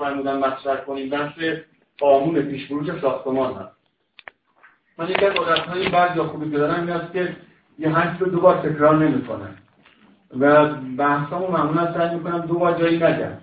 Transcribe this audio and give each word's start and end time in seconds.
فرمودن 0.00 0.36
مطرح 0.36 0.76
کنیم. 0.76 1.10
بحث 1.10 1.32
قانون 2.00 2.42
پیشفروش 2.42 3.00
ساختمان 3.00 3.54
هست. 3.54 3.76
من 4.98 5.10
یکی 5.10 5.26
از 5.26 5.36
عادتهای 5.36 5.88
بعد 5.88 6.16
یا 6.16 6.24
خوبی 6.24 6.50
که 6.50 6.58
دارم 6.58 6.80
این 6.80 6.90
است 6.90 7.12
که 7.12 7.36
یه 7.78 7.88
حرف 7.88 8.18
رو 8.18 8.30
دوبار 8.30 8.56
تکرار 8.56 8.96
نمی‌کنم. 8.96 9.54
و 10.40 10.66
بحثامو 10.98 11.46
معمولا 11.46 11.94
سعی 11.94 12.14
می‌کنم 12.14 12.40
دو 12.40 12.54
بار 12.54 12.78
جایی 12.78 12.96
نگم. 12.96 13.38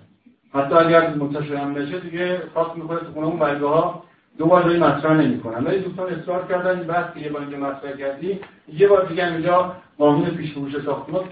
حتی 0.54 0.74
اگر 0.74 1.14
منتشر 1.14 1.54
هم 1.54 1.74
بشه 1.74 2.00
دیگه 2.00 2.42
خاص 2.54 2.76
می‌کنه 2.76 2.98
تو 2.98 3.12
خونه 3.12 3.26
اون 3.26 3.38
برگه 3.38 3.66
ها 3.66 4.04
دو 4.38 4.46
بار 4.46 4.62
جایی 4.62 4.78
مطرح 4.78 5.12
نمی‌کنم. 5.12 5.66
ولی 5.66 5.78
دوستان 5.78 6.08
اصرار 6.08 6.46
کردن 6.48 6.78
این 6.78 6.86
بحث 6.86 7.14
که 7.14 7.20
یه 7.20 7.30
بار 7.30 7.42
اینجا 7.42 7.56
مطرح 7.56 7.92
کردی 7.92 8.40
یه 8.72 8.88
بار 8.88 9.06
دیگه 9.06 9.32
اینجا 9.32 9.76
قانون 9.98 10.30
پیش 10.30 10.52
فروش 10.52 10.80
ساختمان 10.84 11.24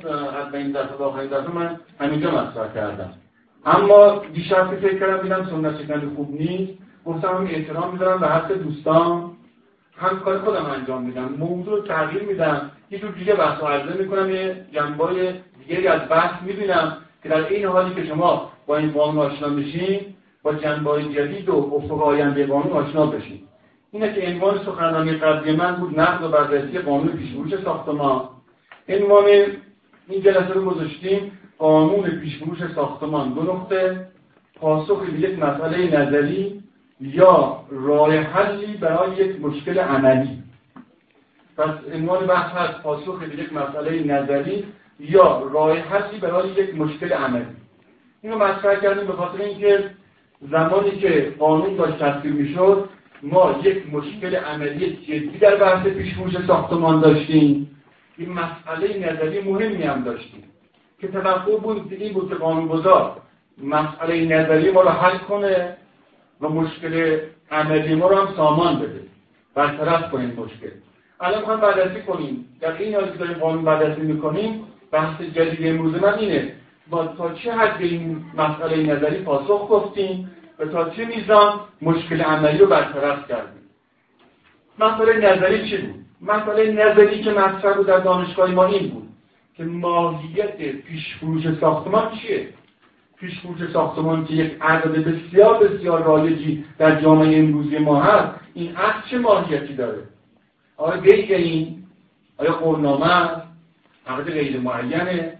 از 0.46 0.54
این 0.54 0.73
دفعه 0.73 0.96
آخرین 0.96 1.29
دفعه 1.29 1.54
من 1.54 1.80
همینجا 2.01 2.30
مطرح 2.30 2.74
کردم. 2.74 3.12
اما 3.66 4.23
دیشب 4.33 4.70
که 4.70 4.77
فکر 4.77 4.98
کردم 4.98 5.23
دیدم 5.23 5.47
سنت 5.51 5.83
شکنی 5.83 6.11
خوب 6.16 6.41
نیست 6.41 6.73
گفتم 7.05 7.29
هم 7.29 7.47
احترام 7.51 7.93
می‌ذارم 7.93 8.20
به 8.20 8.27
حق 8.27 8.52
دوستان. 8.52 9.30
هم 9.97 10.20
کار 10.20 10.38
خودم 10.38 10.65
انجام 10.65 11.02
میدم 11.02 11.34
موضوع 11.38 11.87
تغییر 11.87 12.23
میدم. 12.23 12.71
یه 12.91 12.98
جور 12.98 13.10
دیگه 13.10 13.34
بحث 13.34 13.62
و 13.62 13.66
عرضه 13.66 14.02
می‌کنم 14.02 14.30
یه 14.30 14.66
جنبای 14.73 15.33
دیگری 15.59 15.87
از 15.87 16.01
بحث 16.09 16.43
می‌بینم 16.43 16.97
که 17.23 17.29
در 17.29 17.48
این 17.48 17.66
حالی 17.66 17.95
که 17.95 18.05
شما 18.07 18.51
با 18.66 18.77
این 18.77 18.91
قانون 18.91 19.27
آشنا 19.27 19.48
بشین 19.48 20.01
با 20.43 20.55
جنبای 20.55 21.15
جدید 21.15 21.48
و 21.48 21.73
افق 21.74 22.02
آینده 22.02 22.46
قانون 22.46 22.73
آشنا 22.73 23.07
بشین. 23.07 23.41
اینه 23.93 24.15
که 24.15 24.29
عنوان 24.29 24.59
سخنرانی 24.59 25.12
قبلی 25.12 25.57
من 25.57 25.77
بود 25.77 26.01
نقد 26.01 26.24
و 26.24 26.29
بررسی 26.29 26.79
قانون 26.79 27.09
پیشفروش 27.09 27.57
ساختمان. 27.65 28.29
عنوان 28.88 29.24
این 30.09 30.23
جلسه 30.23 30.52
رو 30.55 30.65
گذاشتیم 30.71 31.35
قانون 31.59 32.10
پیشفروش 32.10 32.59
ساختمان. 32.74 33.32
دو 33.32 33.43
نقطه. 33.43 34.09
پاسخ 34.60 35.01
به 35.01 35.21
یک 35.21 35.38
مسئله 35.38 36.01
نظری 36.01 36.62
یا 37.01 37.65
راه 37.71 38.16
حلی 38.16 38.76
برای 38.76 39.16
یک 39.16 39.40
مشکل 39.40 39.79
عملی. 39.79 40.43
پس 41.57 41.71
عنوان 41.95 42.27
بحث 42.27 42.52
هست 42.52 42.82
پاسخ 42.82 43.21
به 43.21 43.43
یک 43.43 43.52
مسئله 43.52 44.04
نظری 44.04 44.65
یا 45.01 45.43
راه 45.52 45.79
حلی 45.79 46.18
برای 46.18 46.49
یک 46.51 46.74
مشکل 46.74 47.12
عملی. 47.12 47.46
اینو 48.23 48.38
مطرح 48.38 48.80
کردیم 48.80 49.07
به 49.07 49.12
خاطر 49.12 49.43
اینکه 49.43 49.90
زمانی 50.51 50.90
که 50.90 51.34
قانون 51.38 51.77
داشت 51.77 51.99
تصویر 51.99 52.32
می‌شد 52.32 52.88
ما 53.23 53.60
یک 53.62 53.95
مشکل 53.95 54.37
عملی 54.37 54.96
جدی 54.96 55.38
در 55.38 55.57
بحث 55.57 55.87
پیشفروش 55.87 56.46
ساختمان 56.46 57.01
داشتیم. 57.01 57.71
این 58.16 58.32
مسئله 58.32 59.12
نظری 59.12 59.40
مهمی 59.40 59.82
هم 59.82 60.04
داشتیم. 60.04 60.43
که 61.01 61.09
توقع 61.09 61.59
بود 61.59 61.93
این 61.93 62.13
بود 62.13 62.29
که 62.29 62.35
قانونگذار 62.35 63.16
مسئله 63.63 64.25
نظری 64.25 64.71
ما 64.71 64.81
رو 64.83 64.89
حل 64.89 65.19
کنه 65.19 65.77
و 66.41 66.49
مشکل 66.49 67.21
عملی 67.50 67.94
ما 67.94 68.09
رو 68.09 68.16
هم 68.16 68.34
سامان 68.37 68.78
بده. 68.78 69.00
برطرف 69.55 70.11
کنیم 70.11 70.31
مشکل. 70.31 70.71
الان 71.21 71.39
می‌خوایم 71.39 71.61
بررسی 71.61 72.03
کنیم. 72.03 72.59
در 72.61 72.77
این 72.77 72.94
حالی 72.94 73.11
که 73.11 73.19
داریم 73.19 73.39
قانون 73.39 73.65
بررسی 73.65 74.00
می‌کنیم 74.00 74.65
بحث 74.93 75.21
جدید 75.21 75.69
امروز 75.69 75.94
من 75.94 76.15
اینه. 76.15 76.53
با 76.91 77.06
تا 77.06 77.33
چه 77.33 77.53
حد 77.53 77.78
به 77.78 77.84
این 77.84 78.25
مسئله 78.37 78.94
نظری 78.94 79.19
پاسخ 79.22 79.69
گفتیم 79.71 80.31
و 80.59 80.67
تا 80.67 80.91
چه 80.91 81.05
میزان 81.05 81.61
مشکل 81.83 82.22
عملی 82.22 82.59
رو 82.59 82.67
برطرف 82.67 83.28
کردیم. 83.28 83.62
مسئله 84.78 85.33
نظری 85.33 85.71
چی 85.71 85.77
بود؟ 85.77 86.05
مسئله 86.21 86.72
نظری 86.72 87.22
که 87.22 87.31
مطرح 87.31 87.77
بود 87.77 87.87
در 87.87 87.99
دانشگاه 87.99 88.50
ما 88.50 88.65
این 88.65 88.89
بود. 88.89 89.06
که 89.56 89.65
ماهیت 89.65 90.56
پیشفروش 90.56 91.59
ساختمان 91.60 92.10
چیه؟ 92.10 92.49
پیشفروش 93.19 93.71
ساختمان 93.72 94.25
که 94.25 94.34
یک 94.34 94.56
عدد 94.61 94.93
بسیار 94.93 95.69
بسیار 95.69 96.03
رایجی 96.03 96.65
در 96.78 97.00
جامعه 97.00 97.39
امروزی 97.39 97.78
ما 97.78 98.03
هست 98.03 98.41
این 98.55 98.77
عقد 98.77 99.05
چه 99.11 99.19
ماهیتی 99.19 99.75
داره؟ 99.75 100.03
آیا 100.77 101.00
بیع 101.00 101.37
این؟ 101.37 101.84
آیا 102.37 102.53
قرنامه 102.53 103.06
است؟ 103.06 103.47
عقد 104.06 104.31
غیر 104.31 104.61
معینه؟ 104.61 105.39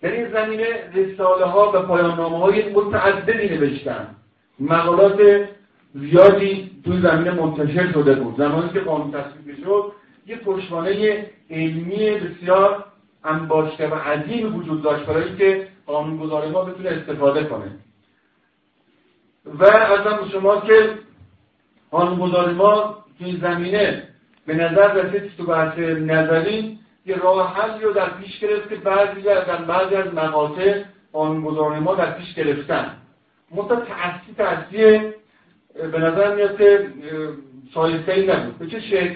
در 0.00 0.12
این 0.12 0.32
زمینه 0.32 0.66
رساله 0.94 1.44
ها 1.44 1.72
و 1.74 1.82
پایان 1.82 2.16
نامه 2.16 2.38
های 2.38 2.72
متعددی 2.72 3.48
نوشتن. 3.48 4.06
مقالات 4.60 5.48
زیادی 5.94 6.70
توی 6.84 7.00
زمینه 7.00 7.30
منتشر 7.30 7.92
شده 7.92 8.14
بود. 8.14 8.36
زمانی 8.38 8.68
که 8.68 8.80
قانون 8.80 9.10
تصویب 9.10 9.64
شد 9.64 9.92
یه 10.26 10.36
پشتوانه 10.36 11.26
علمی 11.50 12.10
بسیار 12.10 12.84
انباشته 13.24 13.88
و 13.88 13.94
عظیم 13.94 14.56
وجود 14.56 14.82
داشت 14.82 15.06
برای 15.06 15.36
که 15.36 15.68
قانونگذار 15.86 16.48
ما 16.48 16.64
بتونه 16.64 16.90
استفاده 16.90 17.44
کنه. 17.44 17.70
و 19.46 19.64
ازم 19.64 20.28
شما 20.32 20.60
که 20.60 20.90
قانونگذار 21.90 22.52
ما 22.52 23.04
تو 23.18 23.24
این 23.24 23.40
زمینه 23.40 24.08
به 24.46 24.54
نظر 24.54 24.92
رسید 24.92 25.36
تو 25.36 25.46
بحث 25.46 25.78
نظری 25.78 26.78
یه 27.06 27.16
راه 27.16 27.54
حلی 27.54 27.84
رو 27.84 27.92
در 27.92 28.10
پیش 28.10 28.40
گرفت 28.40 28.68
که 28.68 28.74
بعضی 28.74 29.22
در 29.22 29.56
بعضی 29.56 29.94
از 29.94 30.14
مقاطع 30.14 30.82
قانونگذار 31.12 31.78
ما 31.78 31.94
در 31.94 32.10
پیش 32.10 32.34
گرفتن. 32.34 32.96
مطلب 33.50 33.84
تأسی 33.84 34.34
تأسی 34.36 35.12
به 35.92 35.98
نظر 35.98 36.34
میاد 36.34 36.58
که 36.58 36.88
ای 38.12 38.26
نبود. 38.26 38.58
به 38.58 38.66
چه 38.66 38.80
شکل؟ 38.80 39.14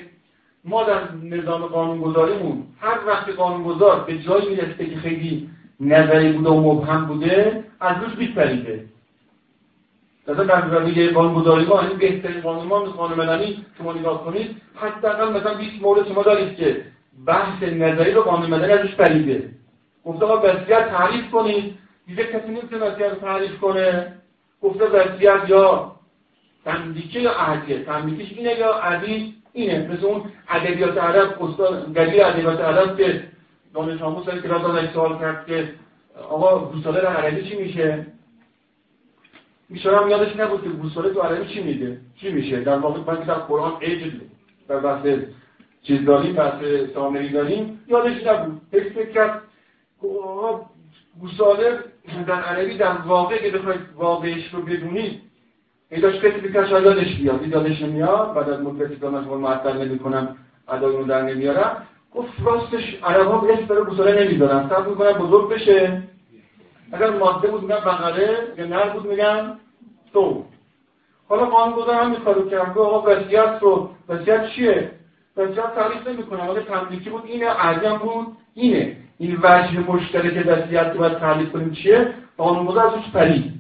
ما 0.65 0.85
در 0.85 1.01
نظام 1.23 1.63
قانونگذاریمون 1.63 2.63
هر 2.81 2.99
وقت 3.07 3.29
قانونگذار 3.29 4.05
به 4.05 4.19
جایی 4.19 4.49
می‌رسه 4.49 4.87
که 4.87 4.97
خیلی 4.97 5.51
نظری 5.81 6.33
بوده 6.33 6.49
و 6.49 6.75
مبهم 6.75 7.07
بوده 7.07 7.65
از 7.81 7.97
روش 8.03 8.19
میپریده. 8.19 8.85
مثلا 10.29 10.45
در 10.45 10.69
زمینه 10.71 11.13
قانونگذاری 11.13 11.65
ما 11.65 11.81
این 11.81 11.99
بهترین 11.99 12.41
قانون 12.41 12.67
ما 12.67 12.79
قانون 12.79 13.21
مدنی 13.21 13.65
شما 13.79 13.93
نگاه 13.93 14.25
کنید 14.25 14.57
حداقل 14.75 15.33
مثلا 15.33 15.55
20 15.55 15.83
مورد 15.83 16.09
شما 16.09 16.23
دارید 16.23 16.57
که 16.57 16.85
بحث 17.27 17.63
نظری 17.63 18.13
رو 18.13 18.23
قانون 18.23 18.51
مدنی 18.51 18.73
ازش 18.73 18.95
پریده. 18.95 19.51
گفته 20.05 20.25
آقا 20.25 20.49
وصیت 20.49 20.89
تعریف 20.89 21.31
کنید. 21.31 21.79
دیگه 22.07 22.25
کسی 22.25 22.49
نمی‌تونه 22.49 22.85
وصیت 22.85 23.11
رو 23.11 23.15
تعریف 23.15 23.59
کنه. 23.61 24.15
گفته 24.63 24.85
وصیت 24.85 25.41
یا 25.49 25.93
تملیکه 26.65 27.21
یا 27.21 27.33
عهدیه 27.33 27.85
تملیکش 27.85 28.33
اینه 28.33 28.59
یا 28.59 28.73
عهدی 28.73 29.35
اینه. 29.61 29.89
مثل 29.93 30.07
اون 30.07 30.23
ادبیات 30.49 30.99
عرب 30.99 31.43
استاد 31.43 31.93
دلیل 31.93 32.21
ادبیات 32.21 32.61
عرب 32.61 32.97
که 32.97 33.23
دانش 33.75 34.03
آموز 34.03 34.25
که 34.25 34.41
کلاس 34.41 34.65
ازش 34.65 34.93
سوال 34.93 35.19
کرد 35.19 35.47
که 35.47 35.69
آقا 36.29 36.59
گوساله 36.59 37.01
در 37.01 37.17
عربی 37.17 37.51
چی 37.51 37.57
میشه؟ 37.57 38.07
میشورم 39.69 40.11
یادش 40.11 40.37
نبود 40.37 40.63
که 40.63 40.69
گوساله 40.69 41.15
تو 41.15 41.21
عربی 41.21 41.55
چی 41.55 41.63
میده 41.63 42.01
چی 42.21 42.31
میشه؟ 42.33 42.61
در 42.61 42.79
واقع 42.79 43.01
من 43.13 43.25
در 43.25 43.35
قرآن 43.35 43.73
عجل 43.83 44.11
در 44.69 44.81
بحث 44.81 45.07
چیز 45.83 46.05
داریم 46.05 46.33
بحث 46.33 46.63
سامری 46.95 47.29
داریم 47.29 47.81
یادش 47.89 48.27
نبود. 48.27 48.61
فکر 48.71 49.13
کرد 49.13 49.43
گوساله 51.21 51.79
در 52.27 52.43
عربی 52.43 52.77
در 52.77 52.93
واقع 52.93 53.39
که 53.39 53.59
بخواید 53.59 53.81
واقعش 53.97 54.55
رو 54.55 54.63
بدونید 54.63 55.28
ای 55.91 56.01
داشت 56.01 56.21
کسی 56.21 56.41
بکش 56.41 56.71
یادش 56.71 57.17
بیاد. 57.17 57.43
این 57.43 57.51
یادش 57.51 57.83
نمیاد. 57.83 58.35
بعد 58.35 58.51
از 58.51 58.61
مدتی 58.61 58.97
که 58.97 59.07
من 59.07 59.25
معطل 59.25 59.85
نمی‌کنم 59.85 60.37
ادای 60.69 60.97
رو 60.97 61.05
در 61.05 61.23
نمیارم. 61.23 61.87
گفت 62.15 62.33
راستش 62.45 62.99
عرب 63.05 63.27
ها 63.27 63.39
به 63.39 63.53
اسم 63.53 63.85
گوساله 63.85 64.25
نمیدارن 64.25 64.69
سب 64.69 64.89
می‌کنن 64.89 65.13
بزرگ 65.13 65.51
بشه. 65.51 66.03
اگر 66.93 67.11
ماده 67.11 67.49
بود 67.49 67.63
میگن 67.63 67.75
بقره 67.75 68.39
یا 68.57 68.67
نر 68.67 68.89
بود 68.89 69.07
میگن 69.07 69.59
تو 70.13 70.45
حالا 71.29 71.45
قانون 71.45 71.95
هم 71.95 72.13
این 72.13 72.21
کارو 72.21 72.51
کرد. 72.51 72.75
گفت 72.75 72.79
آقا 72.79 73.11
وصیت 73.11 73.59
رو 73.61 73.91
وصیت 74.09 74.49
چیه؟ 74.49 74.91
وصیت 75.37 75.75
تعریف 75.75 76.09
نمی‌کنه. 76.09 76.43
حالا 76.43 76.63
تملیکی 76.63 77.11
بود 77.11 77.23
اینه 77.27 77.47
ارزم 77.47 77.97
بود 77.97 78.27
اینه. 78.55 78.97
این 79.19 79.39
وجه 79.43 79.81
مشترک 79.81 80.47
وصیت 80.47 80.93
که 80.93 80.99
باید 80.99 81.19
تعریف 81.19 81.53
کنیم 81.53 81.71
چیه؟ 81.71 82.15
قانونگذار 82.37 82.87
ازش 82.87 83.11
پرید. 83.15 83.58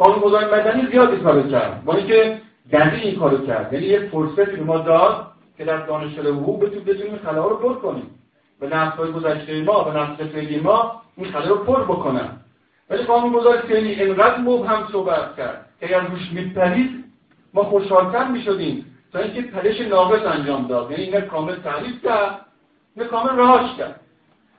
قانونگذار 0.00 0.44
مدنی 0.54 0.86
زیادی 0.90 1.16
کارو 1.16 1.42
کرد. 1.50 1.84
با 1.84 1.94
اینکه 1.94 2.40
دقیق 2.72 3.04
این 3.04 3.18
کارو 3.18 3.46
کرد. 3.46 3.72
یعنی 3.72 3.86
یک 3.86 4.00
فرصتی 4.00 4.56
به 4.56 4.62
ما 4.62 4.78
داد 4.78 5.26
که 5.58 5.64
در 5.64 5.86
دانشگاه 5.86 6.26
حقوق 6.26 6.64
بتونیم 6.64 6.84
بتونیم 6.84 7.18
خلا 7.24 7.48
رو 7.48 7.56
پر 7.56 7.74
کنیم. 7.74 8.10
به 8.60 8.66
نسل‌های 8.66 9.12
گذشته 9.12 9.62
ما 9.62 9.84
به 9.84 9.90
نسل 9.90 10.28
فعلی 10.28 10.60
ما 10.60 11.02
این 11.16 11.32
خلا 11.32 11.48
رو 11.48 11.56
پر 11.56 11.84
بکنن. 11.84 12.28
ولی 12.90 13.02
قانونگذار 13.02 13.56
فعلی 13.56 14.02
انقدر 14.02 14.38
مبهم 14.38 14.88
صحبت 14.92 15.36
کرد 15.36 15.66
که 15.80 15.86
اگر 15.86 16.00
روش 16.00 16.32
میپرید 16.32 17.04
ما 17.54 17.62
خوشحالتر 17.62 18.28
می‌شدیم. 18.28 18.86
تا 19.12 19.18
اینکه 19.18 19.42
پلش 19.42 19.80
ناقص 19.80 20.26
انجام 20.26 20.66
داد. 20.66 20.90
یعنی 20.90 21.02
اینه 21.02 21.20
کامل 21.20 21.56
تعریف 21.56 22.04
کرد 22.04 22.40
اینه 22.96 23.08
کامل 23.08 23.36
رهاش 23.36 23.76
کرد. 23.78 24.00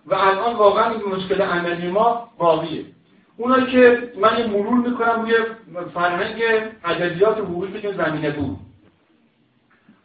و 0.07 0.15
الان 0.15 0.55
واقعا 0.55 0.89
این 0.89 1.15
مشکل 1.15 1.41
عملی 1.41 1.87
ما 1.87 2.29
باقیه. 2.37 2.85
اونایی 3.41 3.65
که 3.65 4.11
من 4.19 4.39
یه 4.39 4.47
مرور 4.47 4.89
می‌کنم 4.89 5.21
روی 5.21 5.33
فرهنگ 5.93 6.41
ادبیات 6.83 7.37
حقوقی 7.37 7.81
که 7.81 7.93
زمینه 7.93 8.31
بود. 8.31 8.57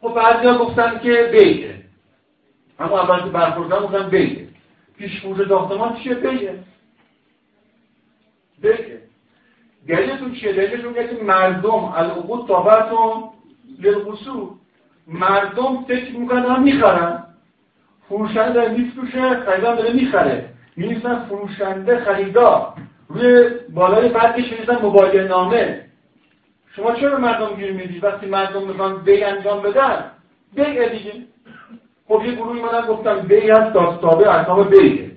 خب 0.01 0.15
بعضیا 0.15 0.59
گفتن 0.59 0.99
که 0.99 1.29
بیده. 1.33 1.83
اما 2.79 3.01
اول 3.01 3.23
که 3.23 3.31
برخوردن 3.31 3.79
گفتن 3.79 4.09
بیده. 4.09 4.49
پیش 4.99 5.23
ساختمان 5.49 5.97
چیه؟ 5.97 6.15
بیده. 6.15 6.59
بیده. 8.63 9.03
دلیلتون 9.89 10.33
چیه؟ 10.33 10.53
دلیلتون 10.53 10.95
که 10.95 11.25
مردم 11.25 11.85
العقود 11.85 12.49
تابعتون 12.49 13.25
للقصور 13.79 14.49
مردم 15.07 15.85
فکر 15.89 16.13
می‌کنن 16.13 16.43
دارن 16.43 16.63
می‌خرن. 16.63 17.25
فروشنده 18.09 18.53
داره 18.53 18.69
میفروشه 18.69 19.41
خریدار 19.41 19.77
داره 19.77 19.93
می‌خره. 19.93 20.49
میනිسن 20.77 21.25
فروشنده 21.25 22.05
خریدار. 22.05 22.73
روی 23.19 23.51
بالای 23.75 24.09
بعدش 24.09 24.53
میනිسن 24.53 24.83
موبایل 24.83 25.21
نامه. 25.21 25.83
شما 26.77 26.93
چرا 26.93 27.19
مردم 27.19 27.57
گیر 27.57 27.73
می‌دید 27.73 28.05
وقتی 28.05 28.27
مردم 28.27 28.63
می‌خوان 28.69 28.97
بی 28.97 29.25
انجام 29.25 29.63
بدن 29.63 30.05
بی 30.55 30.65
دیگه. 30.65 31.13
خب 32.09 32.23
یه 32.25 32.33
گروهی 32.33 32.63
مدن 32.63 32.87
گفتن 32.87 33.21
بی 33.21 33.51
هست 33.51 33.73
داستابه 33.73 34.35
ارکام 34.35 34.63
بیه 34.63 35.11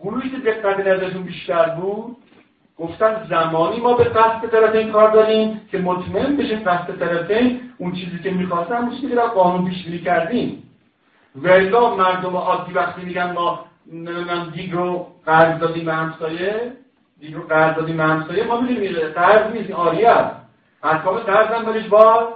گروهی 0.00 0.30
که 0.30 0.36
دقت 0.36 0.80
نظرشون 0.80 1.22
بیشتر 1.22 1.68
بود 1.68 2.16
گفتن 2.78 3.26
زمانی 3.30 3.80
ما 3.80 3.94
به 3.94 4.04
قصد 4.04 4.50
طرفین 4.50 4.92
کار 4.92 5.10
داریم 5.10 5.60
که 5.70 5.78
مطمئن 5.78 6.36
بشیم 6.36 6.58
قصد 6.58 6.98
طرفین 6.98 7.60
اون 7.78 7.92
چیزی 7.92 8.18
که 8.18 8.30
می‌خواستن 8.30 8.76
اون 8.76 8.90
چیزی 8.90 9.08
که 9.08 9.14
قانون 9.14 9.70
پیش 9.70 10.02
کردیم. 10.04 10.62
ولا 11.36 11.94
مردم 11.94 12.36
عادی 12.36 12.72
وقتی 12.72 13.02
میگن 13.04 13.32
ما 13.32 13.64
نمی‌دونم 13.92 14.52
دیگ 14.56 14.72
رو 14.72 15.06
قرض 15.26 15.58
دادیم 15.58 15.84
به 15.84 15.94
همسایه 15.94 16.72
دیگ 17.24 17.34
رو 17.34 17.42
قرض 17.42 17.76
دادیم 17.76 17.96
به 17.96 18.02
همسایه 18.02 18.44
ما 18.44 18.60
می‌دونیم 18.60 18.92
قرض 19.14 19.52
نیست 19.52 19.70
آریه 19.70 20.08
است. 20.08 20.36
ارکام 20.82 21.16
قرض 21.16 21.46
هم 21.46 21.64
برش 21.64 21.88
با 21.88 22.28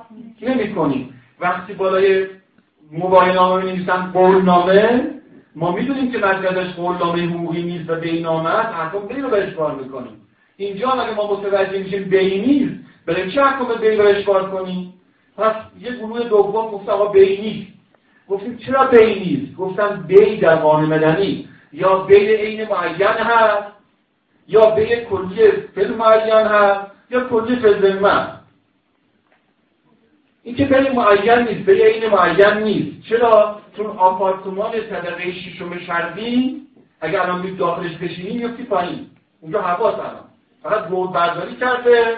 نمی 0.43 0.75
کنیم 0.75 1.21
وقتی 1.41 1.75
بالای 1.75 2.27
موبایل 2.93 3.35
نامه 3.35 3.65
می 3.65 3.73
نویسن 3.73 4.13
قولنامه 4.13 5.11
ما 5.57 5.73
می‌دونیم 5.73 6.13
که 6.13 6.19
مجلسش 6.19 6.75
قولنامه 6.75 7.27
حقوقی 7.27 7.63
نیست 7.63 7.91
و 7.91 7.95
بینامه 7.95 8.51
است 8.51 8.81
احکام 8.81 9.07
بی 9.07 9.15
رو 9.15 9.29
برش 9.29 9.55
کار 9.55 9.75
می‌کنیم؟ 9.75 10.21
اینجا 10.57 10.91
اگه 10.91 11.15
ما 11.15 11.35
متوجه 11.35 11.79
میشیم 11.79 12.05
بی 12.05 12.41
نیست 12.41 12.75
برای 13.07 13.31
چه 13.31 13.43
احکام 13.43 13.69
بی 13.81 13.97
برش 13.97 14.25
کار 14.25 14.51
کنیم؟ 14.51 14.95
پس 15.39 15.55
یه 15.81 15.97
گروه 15.97 16.29
دوم 16.29 16.71
گفت 16.71 16.89
آقا 16.89 17.07
بی 17.07 17.41
نیست 17.41 17.73
گفتیم 18.29 18.57
چرا 18.57 18.87
بی 18.87 19.21
نیست 19.21 19.57
گفتم 19.57 20.05
بی 20.07 20.37
در 20.37 20.57
قانون 20.57 20.89
مدنی. 20.89 21.49
یا 21.73 21.99
بی 21.99 22.15
عین 22.15 22.69
معین 22.69 23.03
هست. 23.03 23.78
یا 24.49 24.71
بی 24.71 24.97
کلی 24.97 25.51
فیلم 25.75 25.95
معین 25.95 26.47
هست 26.47 26.91
یا 27.11 27.21
کلی 27.21 27.57
فیلم 27.57 28.39
این 30.43 30.57
که 30.57 30.65
بین 30.65 30.93
معین 30.93 31.39
نیست 31.39 31.67
به 31.67 31.95
این 31.95 32.11
معین 32.11 32.63
نیست. 32.63 33.09
چرا؟ 33.09 33.61
چون 33.77 33.87
آپارتمان 33.87 34.71
طبقه 34.73 35.33
ششم 35.33 35.79
شرقی 35.79 36.63
اگر 37.01 37.21
الان 37.21 37.41
می 37.41 37.57
داخلش 37.57 37.97
بشینی 37.97 38.39
میفتی 38.39 38.63
پایین. 38.63 39.07
اونجا 39.41 39.63
هواست 39.63 39.99
الان. 39.99 40.25
فقط 40.63 40.91
رود 40.91 41.13
برداری 41.13 41.57
کرده 41.57 42.17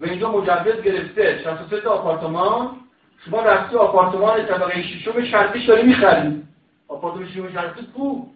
و 0.00 0.04
اینجا 0.04 0.32
مجوز 0.32 0.82
گرفته. 0.82 1.38
63 1.44 1.80
تا 1.80 1.90
آپارتمان. 1.90 2.68
شما 3.24 3.42
رفتی 3.42 3.76
آپارتمان 3.76 4.46
طبقه 4.46 4.82
ششم 4.82 5.24
شرقی 5.24 5.66
داری 5.66 5.82
می‌خری. 5.82 6.42
آپارتمان 6.88 7.28
ششم 7.28 7.52
شرقی 7.52 7.86
کو 7.96 8.26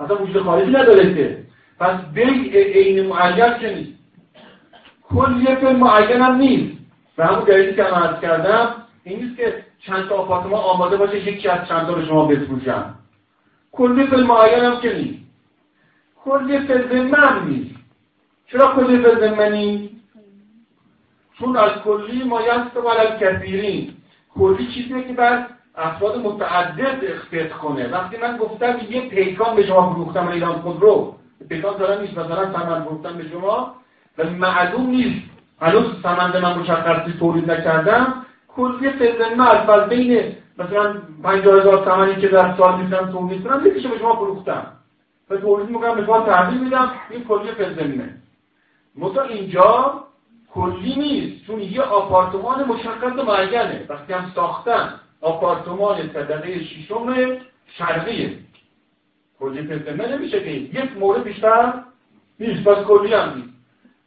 اصلا 0.00 0.22
وجود 0.22 0.42
خارجی 0.42 0.70
نداره 0.70 1.14
که. 1.14 1.45
پس 1.80 2.00
بیع 2.14 2.62
عین 2.72 3.06
معین 3.06 3.58
که 3.58 3.74
نیست. 3.74 3.98
کلیه 5.02 5.72
معین 5.72 6.22
هم 6.22 6.36
نیست. 6.36 6.78
به 7.16 7.26
همون 7.26 7.44
دلیلی 7.44 7.74
که 7.74 7.82
من 7.82 7.88
عرض 7.90 8.20
کردم 8.20 8.74
این 9.04 9.24
نیست 9.24 9.36
که 9.36 9.64
چند 9.78 10.08
تا 10.08 10.14
آپارتمان 10.14 10.60
آماده 10.60 10.96
باشه 10.96 11.28
یکی 11.28 11.48
از 11.48 11.68
چند 11.68 11.86
تا 11.86 11.92
رو 11.92 12.06
شما 12.06 12.26
بفروشم 12.26 12.94
کلی 13.72 14.06
فیلم 14.06 14.26
معین 14.26 14.64
هم 14.64 14.80
که 14.80 14.94
نیست. 14.94 15.24
کلی 16.24 16.58
فیلم 16.58 17.06
من 17.06 17.48
نیست. 17.48 17.76
چرا 18.46 18.74
کلی 18.76 19.02
فیلم 19.02 19.42
نیست؟ 19.42 19.94
چون 21.38 21.56
از 21.56 21.70
کلی 21.70 22.24
ما 22.24 22.40
یست 22.42 22.76
و 22.76 23.16
کثیرین. 23.20 23.94
کلی 24.34 24.66
چیزیه 24.66 25.02
که 25.02 25.12
بر 25.12 25.46
افراد 25.74 26.18
متعدد 26.18 27.04
اختص 27.04 27.52
کنه. 27.52 27.88
وقتی 27.88 28.16
من 28.16 28.36
گفتم 28.36 28.78
یه 28.90 29.08
پیکان 29.08 29.56
به 29.56 29.66
شما 29.66 29.92
فروختم 29.92 30.28
ایران 30.28 30.52
خودرو. 30.52 31.14
پیکان 31.48 31.76
دارم 31.76 32.00
نیست. 32.00 32.18
مثلا 32.18 32.52
ثمن 32.52 32.84
فروختم 32.84 33.16
به 33.16 33.28
شما 33.28 33.74
و 34.18 34.24
معلوم 34.30 34.90
نیست. 34.90 35.26
هنوز 35.60 35.84
سمند 36.02 36.36
من 36.36 36.58
مشخصی 36.58 37.12
تولید 37.12 37.50
نکردم. 37.50 38.26
کلی 38.48 38.90
فیض 38.90 39.20
مرد 39.36 39.88
بین 39.88 40.32
مثلا 40.58 40.94
50 41.22 41.60
هزار 41.60 41.84
ثمنی 41.84 42.16
که 42.16 42.28
در 42.28 42.56
سال 42.56 42.80
می‌تونم 42.80 43.12
تولید 43.12 43.44
کنم 43.44 43.66
یکیشو 43.66 43.88
به 43.88 43.98
شما 43.98 44.16
فروختم. 44.16 44.66
و 45.30 45.36
تولید 45.36 45.70
می‌کنم 45.70 45.94
به 45.94 46.06
شما 46.06 46.20
تحویل 46.20 46.64
میدم. 46.64 46.92
این 47.10 47.24
کلی 47.24 47.52
فیض 47.52 47.78
مثلا 48.96 49.22
اینجا 49.22 49.94
کلی 50.54 50.96
نیست. 50.96 51.46
چون 51.46 51.60
یه 51.60 51.82
آپارتمان 51.82 52.64
مشخص 52.64 53.24
معینه. 53.26 53.86
وقتی 53.88 54.12
هم 54.12 54.32
ساختن 54.34 55.00
آپارتمان 55.20 56.08
طبقه 56.08 56.64
ششم 56.64 57.36
شرقیه. 57.66 58.38
کلی 59.40 59.62
فیض 59.62 59.88
نمیشه 59.88 60.40
که 60.40 60.50
یک 60.50 60.96
مورد 60.96 61.22
بیشتر 61.22 61.74
نیست 62.40 62.64
پس 62.64 62.84
کلی 62.84 63.14
هم 63.14 63.34
نیست 63.36 63.48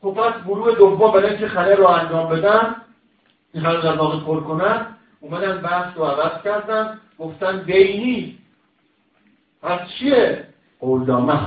خب 0.02 0.14
پس 0.14 0.44
گروه 0.44 0.76
دوم 0.76 1.12
برای 1.12 1.30
اینکه 1.30 1.48
خلل 1.48 1.78
رو 1.78 1.88
انجام 1.88 2.30
بدن 2.30 2.76
این 3.54 3.64
خلل 3.64 3.82
در 3.82 3.96
واقع 3.96 4.20
پر 4.20 4.40
کنن 4.40 4.86
اومدن 5.20 5.62
بحث 5.62 5.98
رو 5.98 6.04
عوض 6.04 6.44
کردن 6.44 7.00
گفتن 7.20 7.60
بینی 7.60 8.38
پس 9.62 9.80
چیه؟ 10.00 10.48
قولنامه 10.80 11.40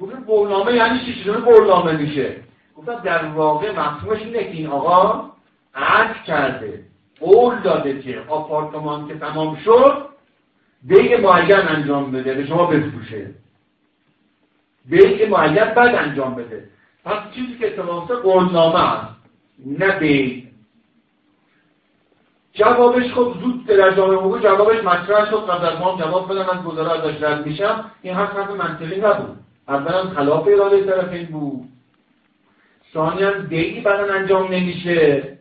گفتن 0.00 0.24
قولنامه 0.24 0.72
یعنی 0.72 0.98
چی؟ 0.98 1.14
چیزونه 1.14 1.38
قولنامه 1.38 1.92
میشه 1.92 2.36
گفتن 2.76 2.94
در 2.94 3.24
واقع 3.24 3.70
مفهومش 3.70 4.20
اینه 4.20 4.44
که 4.44 4.50
این 4.50 4.66
آقا 4.66 5.30
عرض 5.74 6.16
کرده 6.26 6.84
قول 7.20 7.60
داده 7.60 8.02
که 8.02 8.22
آپارتمان 8.28 9.08
که 9.08 9.18
تمام 9.18 9.56
شد 9.56 10.08
بیگ 10.82 11.14
معین 11.14 11.56
انجام 11.56 12.12
بده 12.12 12.34
به 12.34 12.46
شما 12.46 12.66
بفروشه. 12.66 13.30
بیع 14.84 15.28
معین 15.28 15.64
بعد 15.64 15.94
انجام 15.94 16.34
بده. 16.34 16.64
پس 17.04 17.18
چیزی 17.34 17.58
که 17.58 17.66
اتفاق 17.66 18.22
قولنامه 18.22 18.92
است. 18.92 19.14
نه 19.66 19.98
بیع 19.98 20.42
جوابش 22.52 23.12
خب 23.12 23.34
زود 23.40 23.66
در 23.66 23.96
جامعه 23.96 24.16
حقوقی 24.16 24.40
جوابش 24.40 24.84
مطرح 24.84 25.30
شد. 25.30 25.50
قبل 25.50 25.66
از 25.66 25.78
ما 25.78 25.98
جواب 26.00 26.32
بدم 26.32 26.56
من 26.56 26.62
گذاره 26.62 26.90
ازش 26.90 27.22
رد 27.22 27.46
میشم. 27.46 27.90
این 28.02 28.14
حرف 28.14 28.36
حرف 28.36 28.50
منطقی 28.50 29.00
نبود. 29.00 29.36
اولا 29.68 30.02
خلاف 30.02 30.48
اراده 30.48 30.84
طرفین 30.84 31.26
بود. 31.26 31.68
ثانیا 32.94 33.30
بیعی 33.30 33.80
بعدا 33.80 34.14
انجام 34.14 34.52
نمیشه. 34.52 35.38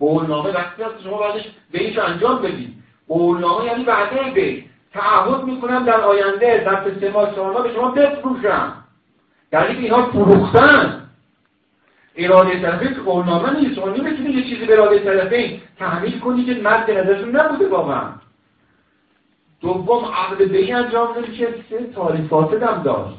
قولنامه 0.00 0.50
وقتی 0.50 0.82
هست 0.82 1.02
شما 1.04 1.18
بعدش 1.18 1.44
بیعش 1.70 1.98
انجام 1.98 2.42
بدید. 2.42 2.79
قولنامه 3.10 3.64
یعنی 3.64 3.84
بعده 3.84 4.30
بیع 4.34 4.64
تعهد 4.92 5.44
می‌کنم 5.44 5.84
در 5.84 6.00
آینده 6.00 6.64
در 6.66 7.00
سه 7.00 7.10
ماه 7.10 7.34
چهار 7.34 7.62
به 7.62 7.74
شما 7.74 7.90
بفروشم. 7.90 8.72
یعنی 9.52 9.74
که 9.74 9.80
اینها 9.80 10.10
فروختن. 10.10 11.08
اراده 12.16 12.62
طرفین 12.62 12.94
که 12.94 13.00
قولنامه 13.00 13.60
نیست. 13.60 13.74
شما 13.74 13.88
نمی‌تونی 13.88 14.30
یه 14.30 14.42
چیزی 14.42 14.66
به 14.66 14.72
اراده 14.72 14.98
طرفین 14.98 15.60
تحمیل 15.78 16.20
کنی 16.20 16.44
که 16.44 16.54
مرد 16.54 16.90
نظرشون 16.90 17.36
نبوده 17.36 17.68
واقعا. 17.68 18.08
دوم 19.60 20.04
عقل 20.04 20.44
بهی 20.44 20.72
انجام 20.72 21.18
نمیشه 21.18 21.46
سه 21.70 21.86
تاریفات 21.94 22.62
هم 22.62 22.82
داشت. 22.82 23.16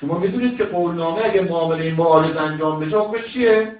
شما 0.00 0.18
می‌دونید 0.18 0.56
که 0.56 0.64
قولنامه 0.64 1.20
اگه 1.24 1.42
معامله 1.42 1.94
معارض 1.94 2.36
انجام 2.36 2.80
بشه 2.80 2.98
حکمش 2.98 3.32
چیه؟ 3.32 3.72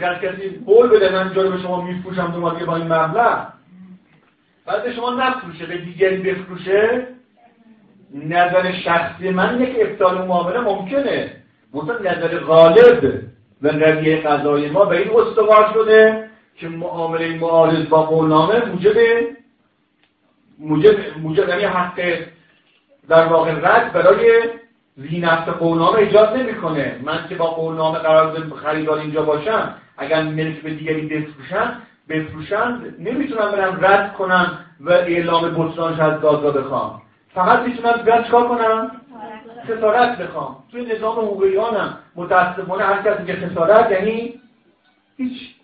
اگر 0.00 0.14
کسی 0.14 0.62
قول 0.66 0.88
بده 0.88 1.12
من 1.12 1.34
جا 1.34 1.42
به 1.42 1.58
شما 1.58 1.82
میفروشم 1.82 2.32
دو 2.32 2.40
با 2.40 2.76
این 2.76 2.92
مبلغ 2.92 3.46
بعد 4.66 4.92
شما 4.92 5.10
نفروشه 5.10 5.66
به 5.66 5.78
دیگری 5.78 6.16
بفروشه 6.16 7.06
نظر 8.14 8.72
شخصی 8.72 9.30
من 9.30 9.58
که 9.58 9.90
ابطال 9.90 10.26
معامله 10.26 10.60
ممکنه. 10.60 11.30
مثلا 11.74 11.98
نظر 11.98 12.38
غالب 12.38 13.22
و 13.62 13.68
رویه 13.68 14.16
قضایی 14.16 14.70
ما 14.70 14.84
به 14.84 14.98
این 14.98 15.10
استوار 15.10 15.70
شده 15.74 16.30
که 16.56 16.68
معامله 16.68 17.38
معارض 17.38 17.88
با 17.88 18.02
قولنامه 18.02 18.64
موجب 18.64 18.96
موجب 20.58 21.18
موجب 21.22 21.48
یعنی 21.48 21.64
حق 21.64 22.00
در 23.08 23.26
واقع 23.26 23.52
رد 23.52 23.92
برای 23.92 24.42
زینفت 25.08 25.48
قولنامه 25.48 25.98
ایجاد 25.98 26.36
نمی‌کنه. 26.36 27.00
من 27.04 27.28
که 27.28 27.34
با 27.34 27.46
قولنامه 27.46 27.98
قرار 27.98 28.50
خریدار 28.64 28.98
اینجا 28.98 29.22
باشم 29.22 29.74
اگر 29.98 30.22
ملک 30.22 30.62
به 30.62 30.70
دیگری 30.70 31.06
بفروشن 31.06 31.72
بفروشن 32.08 32.94
نمی‌تونم 32.98 33.50
برم 33.50 33.78
رد 33.84 34.12
کنم 34.12 34.58
و 34.80 34.90
اعلام 34.90 35.54
بطلانش 35.54 36.00
از 36.00 36.20
دادگاه 36.20 36.54
بخوام. 36.54 37.02
فقط 37.34 37.68
می‌تونم 37.68 37.92
برم 37.92 38.24
چکار 38.24 38.48
کنم؟ 38.48 38.90
خسارت. 39.68 40.18
بخوام. 40.18 40.56
توی 40.70 40.86
نظام 40.86 41.18
حقوقیانم 41.18 41.98
متاسفانه 42.16 42.84
هر 42.84 43.02
کسی 43.02 43.24
که 43.24 43.32
خسارت 43.32 43.90
یعنی 43.90 44.40
هیچ 45.16 45.54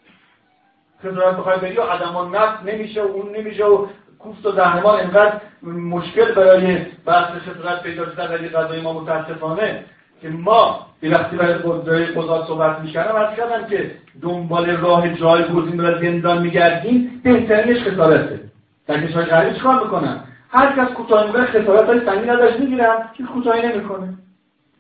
خسارت 1.05 1.37
بخوای 1.37 1.59
بری 1.59 1.77
و 1.77 1.83
عدمان 1.83 2.35
نفت 2.37 2.63
نمیشه 2.63 3.03
و 3.03 3.07
اون 3.07 3.37
نمیشه 3.37 3.65
و 3.65 3.87
کوفت 4.19 4.47
و 4.47 4.53
زهرمان 4.53 5.01
اینقدر 5.01 5.41
مشکل 5.63 6.35
برای 6.35 6.79
بحث 7.07 7.29
خسارت 7.31 7.83
پیدا 7.83 8.05
شدن 8.05 8.27
در 8.27 8.49
غذای 8.49 8.81
ما 8.81 8.93
متاسفانه 8.93 9.85
که 10.23 10.29
ما 10.29 10.87
به 11.01 11.11
وقتی 11.11 11.37
برای 11.37 12.07
قضا 12.07 12.47
صحبت 12.47 12.81
می‌کردم 12.81 13.17
از 13.17 13.37
کردم 13.37 13.67
که 13.67 13.91
دنبال 14.23 14.71
راه 14.71 15.15
جایگزین 15.15 15.77
برای 15.77 16.11
زندان 16.11 16.43
میگردیم 16.43 17.21
بهترینش 17.25 17.83
خسارته 17.83 18.41
در 18.87 19.07
کشور 19.07 19.23
غریب 19.23 19.55
چیکار 19.55 19.85
می‌کنن؟ 19.85 20.21
هر 20.51 20.73
کس 20.77 20.93
کوتاه 20.93 21.27
می‌بره 21.27 21.47
خسارت 21.47 21.85
های 21.85 22.01
سنگین 22.07 22.31
ازش 22.31 22.61
می‌گیرن 22.61 22.97
که 23.17 23.25
کوتاهی 23.25 23.69
نمی‌کنه. 23.69 24.15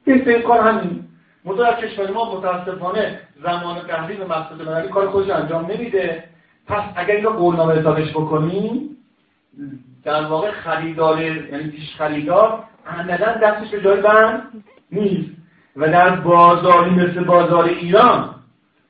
بهترین 0.04 0.42
کار 0.42 0.60
همین. 0.60 1.04
مدو 1.44 1.62
در 1.62 1.74
کشور 1.74 2.10
ما 2.10 2.34
متاسفانه 2.34 3.20
زمان 3.42 3.80
تحریم 3.88 4.20
مقصود 4.22 4.68
مدنی 4.68 4.88
کار 4.88 5.08
خودش 5.08 5.30
انجام 5.30 5.66
نمیده. 5.66 6.24
پس 6.66 6.82
اگر 6.96 7.14
اینو 7.14 7.30
قولنامه 7.30 7.74
حسابش 7.74 8.10
بکنیم 8.10 8.95
در 10.04 10.24
واقع 10.24 10.50
خریدار 10.50 11.22
یعنی 11.22 11.70
پیش 11.70 11.96
خریدار 11.96 12.64
عملا 12.86 13.32
دستش 13.42 13.70
به 13.70 13.82
جای 13.82 14.00
بند 14.00 14.42
نیست. 14.92 15.36
و 15.76 15.88
در 15.88 16.16
بازاری 16.16 16.90
مثل 16.90 17.24
بازار 17.24 17.64
ایران 17.64 18.34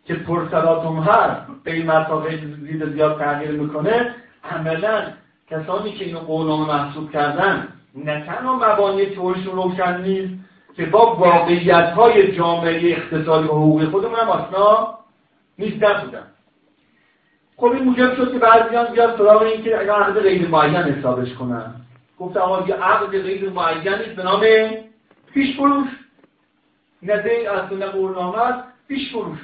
که 0.05 0.15
پرسلاتم 0.15 0.97
هست 0.97 1.47
قیمت 1.65 2.07
ها 2.07 2.27
زیر 2.63 2.93
زیاد 2.93 3.19
تغییر 3.19 3.51
می‌کنه 3.51 4.15
عملا 4.51 5.03
کسانی 5.51 5.93
که 5.93 6.05
اینو 6.05 6.19
قولنامه 6.19 6.67
محسوب 6.67 7.11
کردن 7.13 7.69
نه 7.95 8.27
تنها 8.27 8.57
مبانی 8.57 9.07
طورشون 9.07 9.57
روشن 9.57 10.03
نیست 10.03 10.35
که 10.77 10.87
با 10.87 11.15
واقعیت 11.15 11.91
های 11.91 12.37
جامعه 12.37 12.93
اقتصادی 12.93 13.49
و 13.49 13.51
حقوقی 13.51 13.87
خودمون 13.87 14.19
هم 14.21 14.29
آشنا 14.29 14.99
نیست 15.59 15.85
نبودن 15.85 16.27
خب 17.57 17.65
این 17.65 17.85
موجب 17.85 18.17
شد 18.17 18.33
که 18.33 18.39
بعضیان 18.39 18.93
بیاد 18.93 19.19
سراغ 19.19 19.43
این 19.43 19.63
که 19.63 19.81
اگر 19.81 19.93
عقد 19.93 20.21
غیر 20.21 20.49
معین 20.49 20.77
حسابش 20.77 21.35
کنن. 21.35 21.75
گفت 22.19 22.37
آقا 22.37 22.69
یه 22.69 22.75
عقد 22.75 23.23
غیر 23.23 23.51
معینی 23.51 24.15
به 24.17 24.23
نام 24.23 24.45
پیش 25.35 25.57
فروش. 25.57 25.89
دین 27.03 27.49
از 27.49 27.73
نه 27.73 27.87
قولنامه 27.87 28.39
است 28.39 28.65
پیش 28.89 29.13
فروش. 29.13 29.39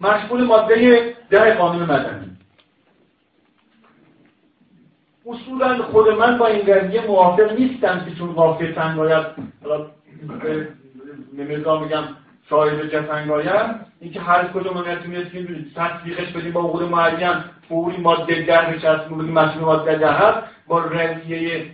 مشمول 0.00 0.44
ماده 0.44 1.16
ده 1.30 1.54
قانون 1.54 1.82
مدنی. 1.82 2.36
اصولا 5.26 5.82
خود 5.82 6.08
من 6.08 6.38
با 6.38 6.46
این 6.46 6.74
قضیه 6.74 7.06
موافق 7.06 7.52
نیستم 7.52 8.04
که 8.04 8.14
چون 8.14 8.56
تنگ 8.74 8.96
باید 8.96 9.26
به 11.36 11.58
نظام 11.58 11.82
میگم 11.82 12.04
صاحب 12.50 12.86
جفنگ 12.86 13.30
آید 13.30 13.70
اینکه 14.00 14.20
هر 14.20 14.48
کجا 14.48 14.72
ما 14.72 14.80
نتونستیم 14.80 15.72
تصدیقش 15.76 16.32
بدیم 16.32 16.52
با 16.52 16.60
عقود 16.60 16.90
معین 16.90 17.32
فوری 17.68 17.96
ماده 17.96 18.42
در 18.42 18.70
بچسبیم 18.70 19.18
بگیم 19.18 19.32
مسئول 19.32 19.64
ماده 19.64 19.94
در 19.98 20.12
هست 20.12 20.38
با 20.66 20.78
رویه 20.78 21.66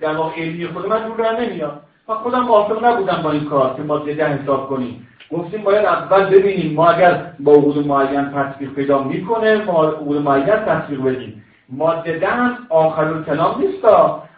در 0.00 0.16
واقع 0.16 0.42
علمی 0.42 0.66
خود 0.66 0.86
من 0.86 1.08
دور 1.08 1.40
نمیاد. 1.40 1.80
و 2.08 2.14
خودم 2.14 2.40
موافق 2.40 2.84
نبودم 2.84 3.20
با 3.22 3.30
این 3.30 3.44
کار 3.44 3.76
که 3.76 3.82
ماده 3.82 4.14
ده 4.14 4.26
حساب 4.26 4.68
کنیم. 4.68 5.06
گفتیم 5.30 5.62
باید 5.62 5.86
اول 5.86 6.24
ببینیم 6.24 6.74
ما 6.74 6.88
اگر 6.88 7.32
با 7.40 7.52
عقود 7.52 7.86
معین 7.86 8.30
تطبیق 8.30 8.70
پیدا 8.70 9.02
می‌کنه 9.02 9.64
ما 9.64 9.84
عقود 9.84 10.22
معین 10.22 10.46
تطبیق 10.46 11.02
بدیم. 11.02 11.44
ماده 11.68 12.18
ده 12.18 12.26
هم 12.26 12.58
آخر 12.68 13.22
کلام 13.22 13.60
نیست 13.60 13.84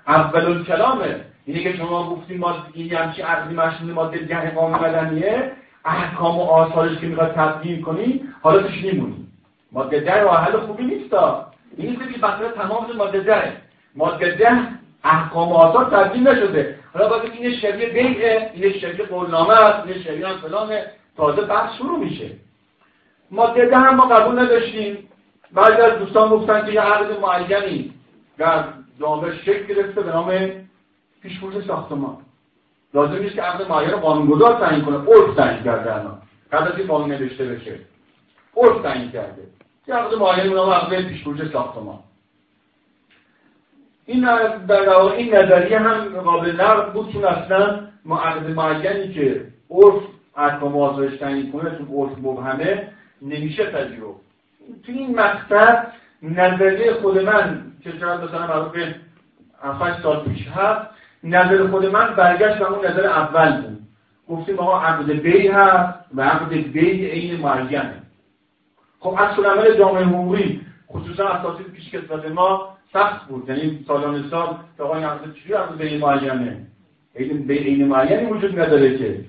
اول 0.06 0.64
کلامه 0.64 1.16
اینه 1.46 1.62
که 1.62 1.76
شما 1.76 2.10
گفتیم 2.10 2.38
ما 2.38 2.54
این 2.72 2.92
همچی 2.92 3.22
عقدی 3.22 3.54
مشمول 3.54 3.92
ماده 3.92 4.18
ده 4.18 4.50
قانون 4.50 4.80
مدنیه 4.80 5.52
احکام 5.86 6.38
و 6.38 6.42
آثارش 6.42 6.98
که 6.98 7.06
می‌خواد 7.06 7.32
تبدیل 7.32 7.82
کنی 7.82 8.20
حالا 8.42 8.62
توش 8.62 8.82
میمونی. 8.82 9.26
ماده 9.72 10.00
ده 10.00 10.22
راه 10.22 10.44
حل 10.44 10.56
خوبی 10.56 10.84
نیستا. 10.84 11.46
این 11.76 11.90
نیست 11.90 12.12
که 12.12 12.18
بحث 12.18 12.40
تمام 12.40 12.86
ماده 12.96 13.20
ده. 13.20 13.52
ماده 13.96 14.34
ده 14.34 14.68
احکام 15.04 15.48
و 15.48 15.54
آثار 15.54 15.84
تبدیل 15.84 16.28
نشده. 16.28 16.78
حالا 16.94 17.08
باید 17.08 17.32
این 17.32 17.56
شبیه 17.56 17.88
بیعه 17.88 18.50
این 18.54 18.72
شبیه 18.72 19.06
قولنامه 19.06 19.54
است 19.54 19.86
این 19.86 20.02
شبیه 20.02 20.28
هم 20.28 20.36
فلانه. 20.36 20.86
تازه 21.16 21.42
بحث 21.42 21.76
شروع 21.76 21.98
میشه. 21.98 22.30
ماده 23.30 23.66
ده 23.66 23.76
هم 23.76 23.94
ما 23.94 24.06
قبول 24.06 24.38
نداشتیم. 24.38 25.08
بعضی 25.52 25.82
از 25.82 25.98
دوستان 25.98 26.28
گفتن 26.28 26.66
که 26.66 26.72
یه 26.72 26.80
عقد 26.80 27.20
معینی 27.20 27.94
در 28.38 28.64
جامعه 29.00 29.36
شکل 29.36 29.66
گرفته 29.66 30.00
به 30.00 30.12
نام 30.12 30.50
پیشفروش 31.22 31.64
ساختمان. 31.64 32.16
لازم 32.94 33.14
نیست 33.14 33.34
که 33.34 33.42
عقد 33.42 33.70
معین 33.70 33.96
قانونگذار 33.96 34.60
تعیین 34.60 34.84
کنه. 34.84 34.96
عرف 34.96 35.34
تعیین 35.36 35.64
کرده 35.64 35.94
الان. 35.94 36.18
قبل 36.52 36.72
از 36.72 36.78
این 36.78 36.86
قانون 36.86 37.10
نوشته 37.10 37.44
بشه. 37.44 37.78
عرف 38.56 38.82
تعیین 38.82 39.10
کرده. 39.10 39.42
یه 39.86 39.94
عقد 39.94 40.14
معین 40.14 40.52
نام 40.52 40.70
عقد 40.70 41.08
پیشفروش 41.08 41.52
ساختمان. 41.52 41.98
این 44.06 44.20
در 44.66 44.90
این 44.90 45.34
نظریه 45.34 45.78
هم 45.78 46.20
قابل 46.20 46.60
نقد 46.60 46.92
بود 46.92 47.12
چون 47.12 47.24
اصلا 47.24 47.80
ما 48.04 48.20
عقد 48.20 48.50
معینی 48.50 49.14
که 49.14 49.46
عرف 49.70 50.02
احکام 50.36 50.76
آزادش 50.76 51.16
تعیین 51.18 51.52
کنه 51.52 51.78
چون 51.78 51.88
عرف 51.96 52.18
مبهمه 52.18 52.88
نمیشه 53.22 53.64
پذیرفت. 53.70 54.26
تو 54.86 54.92
این 54.92 55.20
مقطع 55.20 55.82
نظریه 56.22 56.92
خود 56.92 57.18
من 57.18 57.72
که 57.84 57.92
شاید 58.00 58.20
مثلا 58.20 58.46
معروف 58.46 58.76
7 59.62 60.02
سال 60.02 60.24
پیش 60.24 60.48
هست 60.48 60.86
نظر 61.26 61.66
خود 61.66 61.86
من 61.86 62.14
برگشت 62.14 62.58
به 62.58 62.72
اون 62.72 62.86
نظر 62.86 63.06
اول 63.06 63.60
بود. 63.62 63.78
گفتیم 64.28 64.58
آقا 64.58 64.80
عقد 64.80 65.12
بی 65.12 65.48
هست 65.48 65.98
و 66.14 66.22
عقد 66.22 66.48
بی 66.48 67.06
عین 67.06 67.40
معینه. 67.40 68.02
خب 69.00 69.14
اصل 69.18 69.44
عمل 69.44 69.78
جامعه 69.78 70.04
حقوقی 70.04 70.60
خصوصا 70.90 71.28
اساسید 71.28 71.66
پیش 71.66 71.90
کسبت 71.90 72.30
ما 72.30 72.76
سخت 72.92 73.28
بود. 73.28 73.48
یعنی 73.48 73.84
سالان 73.88 74.28
سال 74.30 74.56
که 74.76 74.82
آقا 74.82 74.96
این 74.96 75.08
چی 75.44 75.52
عقد 75.52 75.78
بی 75.78 75.98
معینه؟ 75.98 76.66
عین 77.16 77.46
بی 77.46 77.58
عین 77.58 77.88
معینی 77.88 78.26
وجود 78.26 78.60
نداره 78.60 78.98
که. 78.98 79.20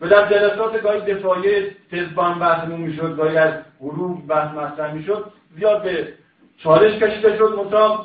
و 0.00 0.08
در 0.08 0.30
جلسات 0.30 0.82
گاهی 0.82 1.00
دفاعی 1.00 1.70
تزبان 1.92 2.38
بحثمون 2.38 2.80
می‌شد 2.80 3.16
گاهی 3.16 3.36
از 3.36 3.54
غروب 3.80 4.26
بحث 4.26 4.54
مطرح 4.54 4.94
می‌شد 4.94 5.32
زیاد 5.56 5.82
به 5.82 6.08
چالش 6.56 6.98
کشیده 7.02 7.36
شد. 7.36 7.54
مطابق 7.58 8.00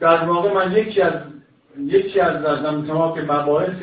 در 0.00 0.24
واقع 0.24 0.54
من 0.54 0.72
یکی 0.72 1.02
از 1.02 1.12
یکی 1.78 2.20
از 2.20 2.36
نظام 2.36 3.14
که 3.14 3.20
مباحث 3.20 3.82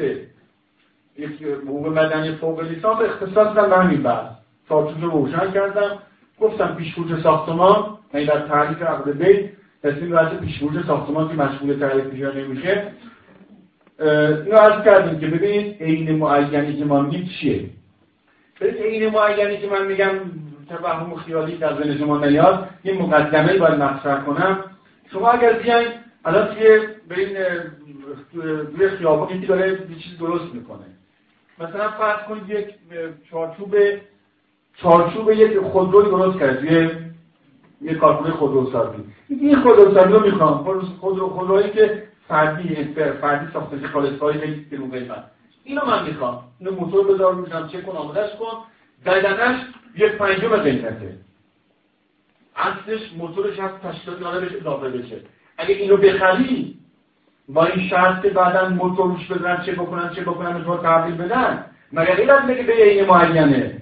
حقوق 1.41 1.88
مدنی 1.88 2.32
فوق 2.32 2.60
لیسانس 2.62 3.00
اختصاص 3.01 3.56
دادم 3.56 3.70
به 3.70 3.77
همین 3.77 4.03
بحث. 4.03 4.32
چارچوب 4.70 5.01
رو 5.01 5.10
روشن 5.10 5.51
کردم. 5.51 6.00
گفتم 6.41 6.75
پیشفروش 6.75 7.22
ساختمان 7.22 7.98
یعنی 8.13 8.25
در 8.25 8.48
تعریف 8.48 8.82
عقد 8.82 9.17
بیت 9.17 9.50
تصمیم 9.84 10.10
بحث 10.10 10.34
پیشفروش 10.34 10.86
ساختمان 10.86 11.27
که 11.27 11.34
مشغول 11.34 11.79
تعریف 11.79 12.06
پیدا 12.06 12.32
نمیشه. 12.32 12.91
اینو 14.00 14.58
عرض 14.58 14.86
کردیم 14.86 15.20
که 15.20 15.27
ببینید 15.27 15.84
عین 15.84 16.15
معینی 16.15 16.77
که 16.77 16.86
ما 16.86 17.01
میگیم 17.01 17.29
چیه؟ 17.39 17.70
ببینید 18.62 18.84
عین 18.84 19.10
معینی 19.10 19.58
که 19.58 19.67
من 19.67 19.88
میگم 19.88 20.10
توهم 20.70 21.15
خیالی 21.15 21.58
در 21.58 21.74
ذهن 21.74 21.98
شما 21.98 22.25
نیاد 22.25 22.70
یه 22.84 22.94
مقدمه 22.94 23.58
باید 23.58 23.74
مطرح 23.74 24.24
کنم. 24.24 24.63
شما 25.12 25.29
اگر 25.29 25.53
بیاین 25.53 25.88
الان 26.25 26.56
توی 26.56 26.79
بین 27.09 27.37
روی 28.73 28.89
خیابان 28.89 29.37
یکی 29.37 29.47
داره 29.47 29.71
یه 29.71 29.95
چیز 29.99 30.17
درست 30.19 30.53
می‌کنه. 30.53 30.85
مثلا 31.59 31.91
فرض 31.91 32.23
کنید 32.27 32.49
یک 32.49 32.67
چارچوب 33.31 33.75
چارچوب 34.75 35.31
یک 35.31 35.59
خودروی 35.59 36.09
درست 36.09 36.39
کرد 36.39 36.59
توی 36.59 36.89
یک 37.81 37.97
کارخونه 37.97 38.31
خودروسازی. 38.31 39.03
این 39.27 39.61
خودروسازی 39.61 40.13
رو 40.13 40.19
می‌خوام. 40.19 40.63
خودرو 40.99 41.29
خودرویی 41.29 41.69
که 41.69 42.03
فردی 42.27 42.83
فردی 43.21 43.53
ساخته 43.53 43.77
شده 43.77 43.87
کالسکای 43.87 44.39
خیلی 44.39 44.65
قیمت 44.91 45.23
اینو 45.63 45.85
من 45.85 46.07
می‌خوام. 46.07 46.43
اینو 46.59 46.71
موتور 46.71 47.13
بذار 47.13 47.35
میشم 47.35 47.67
چک 47.67 47.85
کن 47.85 47.97
آمادهش 47.97 48.31
کن. 48.39 48.63
زدنش 49.05 49.59
یک 49.95 50.11
پنجم 50.11 50.57
قیمته. 50.57 51.17
اصلش 52.55 53.13
موتورش 53.17 53.59
هست 53.59 53.81
تشکیلات 53.81 54.43
بشه 54.43 54.57
اضافه 54.57 54.89
بشه. 54.89 55.21
اگه 55.57 55.75
اینو 55.75 55.97
بخری 55.97 56.77
با 57.50 57.66
این 57.66 57.89
شرط 57.89 58.22
که 58.22 58.30
بعدا 58.30 58.70
موتور 58.70 59.12
روش 59.12 59.32
بزنن 59.32 59.63
چه 59.66 59.72
بکنن 59.72 60.10
چه 60.16 60.22
بکنن 60.22 60.63
شما 60.63 60.77
تحویل 60.77 61.16
بدن. 61.16 61.66
مگر 61.94 62.16
غیر 62.16 62.56
که 62.56 62.63
به 62.63 62.89
این 62.89 63.06
معینه؟ 63.06 63.82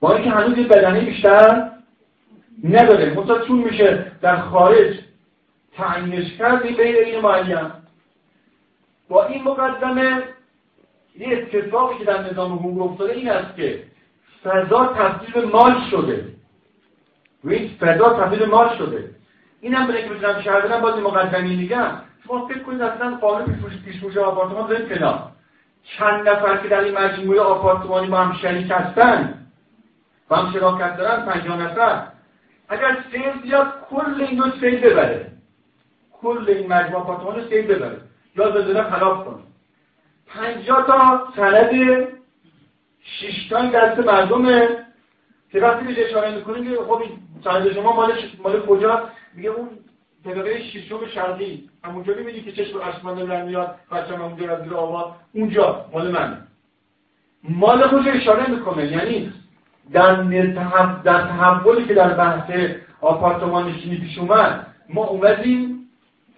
با 0.00 0.14
اینکه 0.14 0.30
هنوز 0.30 0.58
یه 0.58 0.64
بدنه 0.64 1.00
بیشتر 1.00 1.70
نداره. 2.64 3.20
مثلا 3.20 3.38
چون 3.46 3.58
میشه 3.58 4.12
در 4.22 4.36
خارج 4.36 4.94
تعیینش 5.76 6.32
کرد 6.38 6.62
به 6.62 7.06
این 7.06 7.20
معین 7.20 7.70
با 9.08 9.26
این 9.26 9.42
مقدمه 9.42 10.22
یه 11.18 11.28
اتفاقی 11.28 11.98
که 11.98 12.04
در 12.04 12.30
نظام 12.30 12.52
حقوق 12.52 12.90
افتاده 12.92 13.12
این 13.12 13.30
است 13.30 13.56
که 13.56 13.82
فضا 14.44 14.86
تبدیل 14.86 15.44
مال 15.44 15.74
شده. 15.90 16.24
و 17.44 17.50
فضا 17.80 18.10
تبدیل 18.10 18.44
مال 18.44 18.76
شده. 18.78 19.10
اینم 19.60 19.86
برای 19.86 20.02
که 20.02 20.14
بتونم 20.14 20.42
شهر 20.42 20.60
بدم 20.60 20.80
باز 20.80 20.98
مقدمی 20.98 21.56
میگم. 21.56 21.92
شما 22.26 22.48
فکر 22.48 22.58
کنید 22.58 22.82
اصلا 22.82 23.16
قانون 23.16 23.46
پیشفروش 23.46 23.82
پیشفروش 23.84 24.16
آپارتمان 24.16 24.66
داریم 24.66 24.88
کنار 24.88 25.22
چند 25.82 26.28
نفر 26.28 26.56
که 26.56 26.68
در 26.68 26.80
این 26.80 26.98
مجموعه 26.98 27.40
آپارتمانی 27.40 28.06
با 28.06 28.16
هم 28.16 28.36
شریک 28.42 28.70
هستن 28.70 29.46
با 30.28 30.36
هم 30.36 30.52
شراکت 30.52 30.96
دارن 30.96 31.26
پنجاه 31.26 31.62
نفر. 31.62 32.06
اگر 32.68 33.04
سیل 33.12 33.40
بیاد 33.42 33.72
کل 33.90 34.22
این 34.22 34.36
دو 34.36 34.50
سیل 34.60 34.80
ببره. 34.80 35.32
کل 36.12 36.44
این 36.48 36.72
مجموعه 36.72 37.02
آپارتمان 37.02 37.34
رو 37.36 37.48
سیل 37.48 37.66
ببره. 37.66 38.00
یا 38.36 38.50
زلزله 38.50 38.82
خلاف 38.82 39.24
کنه. 39.24 39.42
50 40.26 40.86
تا 40.86 41.28
سند 41.36 41.70
6 43.02 43.48
تا 43.50 43.66
دست 43.66 43.98
مردمه 43.98 44.68
که 45.52 45.60
وقتی 45.60 45.84
بهش 45.84 45.98
اشاره 45.98 46.34
می‌کنیم 46.34 46.64
که 46.64 46.82
خب 46.82 47.02
این 47.02 47.18
سند 47.44 47.72
شما 47.72 47.92
مال 47.92 48.12
مال 48.42 48.66
کجا 48.66 49.08
میگه 49.34 49.50
اون 49.50 49.68
طبقه 50.26 50.62
ششم 50.62 51.06
شرقی. 51.14 51.68
همونجا 51.84 52.14
می‌بینی 52.14 52.40
که 52.40 52.52
چشم 52.52 52.80
اشمانه 52.82 53.26
دارن 53.26 53.46
میاد 53.46 53.74
بچه‌م 53.92 54.22
اونجا 54.22 54.52
از 54.52 54.64
زیر 54.64 54.74
آباد 54.74 55.12
اونجا 55.32 55.84
مال 55.92 56.10
من. 56.10 56.38
مال 57.44 57.86
خودش 57.88 58.06
اشاره 58.06 58.50
می‌کنه. 58.50 58.86
یعنی 58.86 59.32
در 59.92 60.22
در 61.04 61.20
تحولی 61.20 61.84
که 61.84 61.94
در 61.94 62.14
بحث 62.14 62.50
آپارتمان 63.00 63.68
نشینی 63.68 63.96
پیش 63.96 64.18
اومد 64.18 64.66
ما 64.88 65.04
اومدیم 65.04 65.88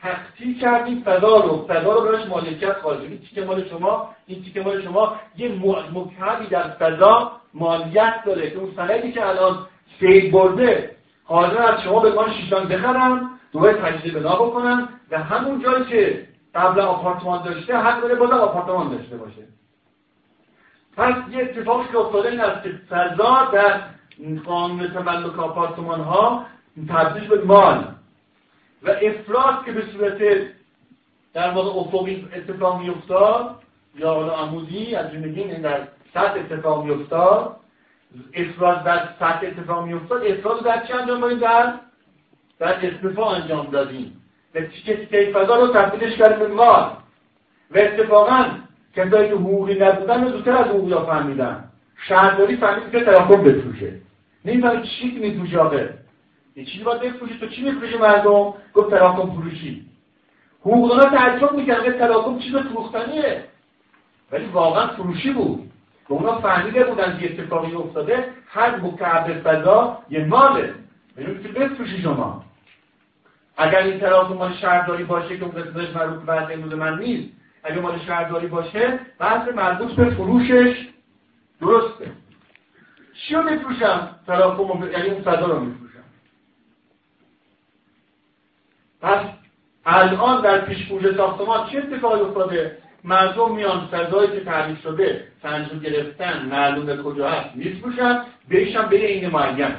تقطیع 0.02 0.59
کردیم 0.61 1.02
فضا 1.02 1.37
رو. 1.37 1.66
فضا 1.68 1.95
رو 1.95 2.00
براش 2.00 2.26
مالکیت 2.26 2.73
خواهد 2.73 3.00
این 3.00 3.18
تیکه 3.18 3.45
مال 3.45 3.68
شما 3.68 4.14
این 4.26 4.42
تیکه 4.42 4.62
مال 4.62 4.83
شما 4.83 5.16
یه 5.37 5.52
مکعبی 5.95 6.47
در 6.47 6.68
فضا 6.68 7.33
مالیت 7.54 8.14
داره 8.26 8.50
که 8.50 8.59
اون 8.59 8.73
سندی 8.76 9.12
که 9.12 9.28
الان 9.28 9.66
سید 10.00 10.33
برده 10.33 10.90
حاضر 11.25 11.62
از 11.62 11.83
شما 11.83 12.00
به 12.00 12.14
من 12.14 12.33
شیشان 12.33 12.68
بخرم 12.68 13.38
دوباره 13.52 13.75
تجزیه 13.75 14.12
بنا 14.12 14.37
بکنم 14.37 14.88
و 15.11 15.23
همون 15.23 15.62
جایی 15.62 15.85
که 15.85 16.28
قبل 16.55 16.81
آپارتمان 16.81 17.45
داشته 17.45 17.76
حق 17.76 18.00
داره 18.00 18.35
آپارتمان 18.35 18.97
داشته 18.97 19.17
باشه. 19.17 19.43
پس 20.97 21.14
یه 21.31 21.43
اتفاقی 21.43 21.88
که 21.93 21.99
افتاده 21.99 22.28
این 22.28 22.40
است 22.40 22.62
که 22.62 22.81
فضا 22.90 23.49
در 23.52 23.81
قانون 24.45 24.88
تملک 24.88 25.38
آپارتمان 25.38 26.00
ها 26.00 26.47
تبدیل 26.88 27.28
به 27.28 27.45
مال. 27.45 27.95
و 28.83 28.90
افراد 28.90 29.64
که 29.64 29.73
به 29.73 29.85
صورت 29.93 30.19
در 31.35 31.50
واقع 31.50 31.81
افقی 31.81 32.28
اتفاق 32.37 32.81
میافتاد 32.81 33.62
یا 33.95 34.14
حالا 34.14 34.33
عمودی 34.33 34.95
از 34.95 35.14
این 35.14 35.62
در 35.62 35.88
سطح 36.14 36.40
اتفاق 36.40 36.85
میافتاد 36.85 37.57
افراد 38.35 38.85
در 38.85 39.09
سطح 39.19 39.47
اتفاق 39.47 39.85
میافتاد 39.85 40.25
افراد 40.25 40.64
در 40.64 40.87
چه 40.87 40.95
انجام 40.95 41.35
در 41.35 41.75
در 42.59 42.87
استفا 42.87 43.31
انجام 43.31 43.67
دادیم. 43.67 44.21
و 44.55 44.61
تیکه 44.61 45.33
فضا 45.35 45.57
رو 45.57 45.67
تبدیلش 45.67 46.17
کردیم 46.17 46.38
به 46.38 46.49
مال 46.49 46.91
و 47.71 47.79
اتفاقا 47.79 48.45
کسایی 48.97 49.29
که 49.29 49.35
حقوقی 49.35 49.75
نبودن 49.75 50.29
زودتر 50.29 50.57
از 50.57 50.67
حقوقی 50.67 51.07
فهمیدن. 51.07 51.65
شهرداری 52.09 52.57
فهمید 52.57 52.91
که 52.91 53.05
تراکم 53.05 53.43
بفروشه. 53.43 53.93
نمی‌فهمه 54.45 54.83
چی 54.83 55.19
میفروشه 55.19 55.59
آقا 55.59 55.77
یه 56.57 56.65
چیزی 56.65 56.85
باید 56.85 57.00
بفروشی 57.00 57.38
تو 57.38 57.47
چی 57.47 57.62
میفروشی 57.62 57.99
مردم؟ 57.99 58.55
گفت 58.75 58.91
تراکم 58.91 59.31
فروشی. 59.31 59.87
حقوقدانا 60.61 61.17
تعجب 61.17 61.53
می‌کردن 61.53 61.85
که 61.85 61.93
تراکم 61.93 62.38
چیز 62.38 62.57
فروختنیه 62.57 63.45
ولی 64.33 64.47
واقعا 64.47 64.87
فروشی 64.87 65.33
بود. 65.33 65.71
و 66.09 66.15
اونا 66.15 66.38
فهمیده 66.38 66.85
بودن 66.85 67.19
که 67.21 67.33
اتفاقی 67.33 67.75
افتاده. 67.75 68.29
هر 68.47 68.77
مکعب 68.77 69.43
فضا 69.43 69.99
یه 70.11 70.25
ماله. 70.25 70.75
یعنی 71.19 71.43
که 71.43 71.49
بفروشی 71.49 72.03
شما. 72.03 72.45
اگر 73.59 73.79
این 73.79 74.00
تراکم 74.00 74.35
مال 74.35 74.55
شهرداری 74.55 75.05
باشه 75.05 75.37
که 75.38 75.45
اون 75.45 75.53
قسمتش 75.53 75.97
مربوط 75.97 76.23
به 76.23 76.55
امروز 76.55 76.73
من 76.73 76.99
نیست 76.99 77.29
اگر 77.65 77.81
مال 77.81 77.99
شهرداری 77.99 78.47
باشه 78.47 79.00
بحث 79.19 79.49
مربوط 79.49 79.93
به 79.93 80.11
فروشش 80.11 80.88
درسته. 81.61 82.11
چی 83.15 83.35
رو 83.35 83.50
میفروشم 83.50 84.11
تراکم 84.27 84.91
یعنی 84.93 85.11
اون 85.11 85.23
فضا 85.23 85.47
رو 85.47 85.61
میفروشم. 85.61 86.05
پس 89.02 89.21
الان 89.87 90.43
در 90.43 90.61
پیشگوش 90.61 91.17
ساختمان 91.17 91.71
چه 91.71 91.78
اتفاقی 91.78 92.21
افتاده؟ 92.21 92.78
مردم 93.04 93.54
میان 93.54 93.87
فضایی 93.87 94.30
که 94.30 94.45
تعریف 94.45 94.82
شده 94.82 95.25
سنجو 95.43 95.78
گرفتن 95.78 96.47
معلومه 96.50 96.97
کجا 96.97 97.28
هست 97.28 97.56
میفروشن 97.56 98.23
بهشم 98.49 98.89
به 98.89 99.06
این 99.06 99.28
معین. 99.28 99.75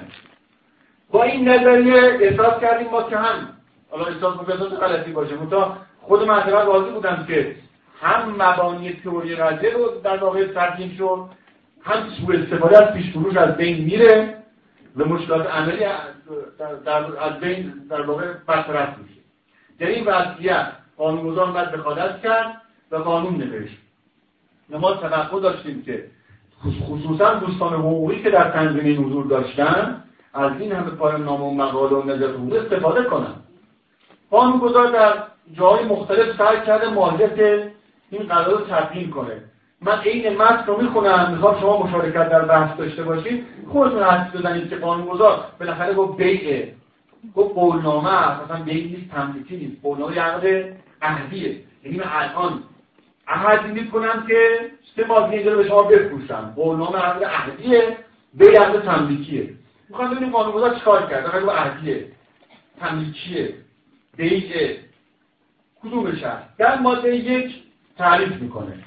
با 1.11 1.23
این 1.23 1.49
نظریه 1.49 2.17
احساس 2.21 2.61
کردیم 2.61 2.87
ما 2.87 3.03
که 3.03 3.17
هم 3.17 3.58
حالا 3.91 4.05
احساس 4.05 4.35
مقدس 4.35 4.79
غلطی 4.79 5.11
باشه؟ 5.11 5.35
منتها 5.35 5.77
خود 6.01 6.23
منطقه 6.23 6.65
راضی 6.65 6.91
بودم 6.91 7.25
که 7.27 7.55
هم 8.01 8.35
مبانی 8.41 8.93
تئوری 8.93 9.35
رجه 9.35 9.73
رو 9.73 10.01
در 10.03 10.17
واقع 10.17 10.47
ترکیم 10.47 10.95
شد 10.97 11.25
هم 11.83 12.09
سوء 12.09 12.35
استفاده 12.35 12.83
از 12.83 12.93
پیش 12.93 13.11
فروش 13.11 13.37
از 13.37 13.57
بین 13.57 13.85
میره 13.85 14.35
و 14.97 15.05
مشکلات 15.05 15.47
عملی 15.47 15.83
از 17.19 17.39
بین 17.41 17.73
در 17.89 18.01
واقع 18.01 18.33
برطرف 18.47 18.97
میشه. 18.97 19.19
در 19.79 19.87
این 19.87 20.05
وضعیت 20.05 20.67
قانونگذار 20.97 21.51
باید 21.51 21.71
دخالت 21.71 22.21
کرد 22.21 22.61
و 22.91 22.95
قانون 22.95 23.35
نوشت. 23.35 23.77
ما 24.69 24.93
توقع 24.93 25.39
داشتیم 25.39 25.83
که 25.83 26.05
خصوصا 26.63 27.33
دوستان 27.33 27.73
حقوقی 27.73 28.23
که 28.23 28.29
در 28.29 28.51
تنظیم 28.51 29.05
حضور 29.05 29.25
داشتن 29.25 30.03
از 30.33 30.51
این 30.59 30.71
همه 30.71 30.89
پایان 30.89 31.23
نامه 31.23 31.43
و 31.43 31.53
مقاله 31.53 31.95
و 31.95 32.03
نظر 32.03 32.57
استفاده 32.57 33.03
کنن. 33.03 33.35
قانونگذار 34.31 34.91
در 34.91 35.13
جای 35.53 35.85
مختلف 35.85 36.37
سعی 36.37 36.61
کرده 36.65 36.89
ماهیت 36.89 37.39
این 38.09 38.23
قرار 38.29 38.59
رو 38.59 38.65
تبیین 38.65 39.09
کنه. 39.09 39.41
من 39.81 39.97
عین 39.99 40.37
متن 40.37 40.65
رو 40.65 40.81
می‌خونم. 40.81 41.31
می‌خوام 41.31 41.59
شما 41.59 41.83
مشارکت 41.83 42.29
در 42.29 42.45
بحث 42.45 42.77
داشته 42.77 43.03
باشید. 43.03 43.45
خودتون 43.71 44.03
حدس 44.03 44.35
بزنید 44.35 44.69
که 44.69 44.75
قانونگذار 44.75 45.45
بالاخره 45.59 45.93
گفت 45.93 46.17
بیعه. 46.17 46.73
گفت 47.35 47.55
قولنامه 47.55 48.43
مثلا 48.43 48.63
بیع 48.63 48.85
نیست 48.85 49.11
تملیکی 49.11 49.57
نیست. 49.57 49.81
قولنامه 49.83 50.19
عقد 50.19 50.45
عهدیه. 51.01 51.59
یعنی 51.83 51.97
من 51.97 52.05
الان 52.11 52.63
عهد 53.27 53.65
می‌کنم 53.65 54.25
که 54.27 54.69
سه 54.95 55.07
ماه 55.07 55.29
اینجا 55.29 55.55
به 55.55 55.67
شما 55.67 55.83
بفروشم. 55.83 56.53
قولنامه 56.55 56.97
عقد 56.97 57.23
عهدیه 57.23 57.97
بیع 58.33 58.59
عقد 58.61 58.85
تملیکیه. 58.85 59.49
می‌خوام 59.89 60.11
ببینیم 60.11 60.31
قانونگذار 60.31 60.75
چیکار 60.75 61.05
کرد؟ 61.05 61.35
اگر 61.35 61.49
عهدیه. 61.49 62.05
تملیکیه. 62.79 63.53
بیعه 64.19 64.79
کدومش 65.81 66.23
هست 66.23 66.57
در 66.57 66.79
ماده 66.79 67.15
یک 67.15 67.55
تعریف 67.97 68.41
می‌کنه. 68.41 68.83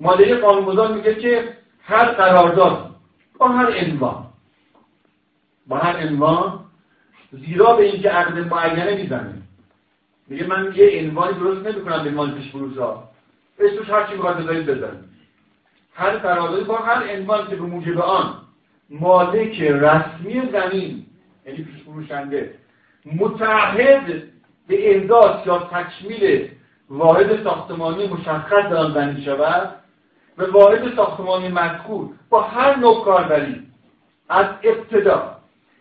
ماده 0.00 0.36
قانونگذار 0.36 0.94
میگه 0.94 1.14
که 1.14 1.56
هر 1.82 2.04
قرارداد 2.04 2.94
با 3.38 3.48
هر 3.48 3.84
عنوان 3.84 4.26
با 5.66 5.78
هر 5.78 6.06
عنوان 6.06 6.60
زیرا 7.32 7.76
به 7.76 7.84
اینکه 7.84 8.10
عقد 8.10 8.38
معینه 8.38 9.02
می‌زنه. 9.02 9.42
میگه 10.26 10.46
من 10.46 10.72
یه 10.76 11.02
عنوانی 11.02 11.38
درست 11.38 11.66
نمی‌کنم 11.66 12.04
به 12.04 12.10
مال 12.10 12.34
پیش 12.34 12.50
فروش 12.50 12.76
ها. 12.76 13.08
اسمش 13.58 13.90
هر 13.90 14.06
چی 14.06 14.12
می‌خواد 14.12 14.36
بذارید 14.36 14.66
بزنید 14.66 15.04
هر 15.94 16.10
قراردادی 16.10 16.64
با 16.64 16.76
هر 16.78 17.16
عنوان 17.16 17.48
که 17.48 17.56
به 17.56 17.62
موجب 17.62 17.98
آن 17.98 18.34
مالک 18.90 19.60
رسمی 19.60 20.48
زمین 20.52 21.06
یعنی 21.46 21.64
پیش 21.64 21.82
فروشنده 21.82 22.54
متعهد 23.14 24.22
به 24.68 24.96
احداث 24.96 25.46
یا 25.46 25.58
تکمیل 25.58 26.50
واحد 26.90 27.44
ساختمانی 27.44 28.08
مشخص 28.08 28.70
در 28.70 28.88
بندی 28.88 29.22
شود 29.22 29.74
و 30.38 30.44
واحد 30.50 30.96
ساختمانی 30.96 31.48
مذکور 31.48 32.08
با 32.30 32.42
هر 32.42 32.76
نوع 32.76 33.04
کاربری 33.04 33.66
از 34.28 34.46
ابتدا 34.62 35.36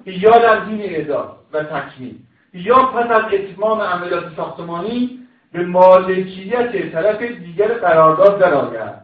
یا 0.06 0.32
در 0.32 0.60
دین 0.60 0.82
اعداد 0.82 1.38
و 1.54 1.64
تکمیل 1.64 2.16
یا 2.54 2.76
پس 2.76 3.12
از 3.12 3.34
اتمام 3.34 3.82
عملیات 3.82 4.36
ساختمانی 4.36 5.20
به 5.52 5.66
مالکیت 5.66 6.92
طرف 6.92 7.22
دیگر 7.22 7.74
قرارداد 7.74 8.40
درآید. 8.40 8.96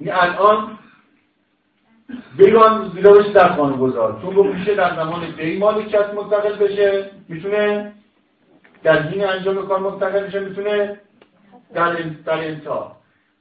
یعنی 0.00 0.20
الان 0.20 0.77
بگان 2.38 2.90
زیرا 2.94 3.12
بشه 3.12 3.32
در 3.32 3.48
قانون 3.48 3.78
گذار 3.78 4.18
چون 4.22 4.34
گفت 4.34 4.54
میشه 4.54 4.74
در 4.74 4.96
زمان 4.96 5.20
بی 5.36 5.58
مالکیت 5.58 6.14
منتقل 6.14 6.56
بشه 6.56 7.10
می‌تونه 7.28 7.92
در 8.82 8.98
دین 8.98 9.24
انجام 9.24 9.68
کار 9.68 9.78
منتقل 9.78 10.26
بشه 10.26 10.40
می‌تونه 10.40 11.00
در 11.74 11.92
در 12.26 12.38
انتها. 12.38 12.96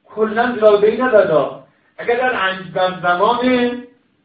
کلا 0.05 0.55
جلالبهی 0.55 1.01
ندادا 1.01 1.63
اگر 1.97 2.15
در, 2.15 2.59
در 2.75 3.01
زمان 3.01 3.37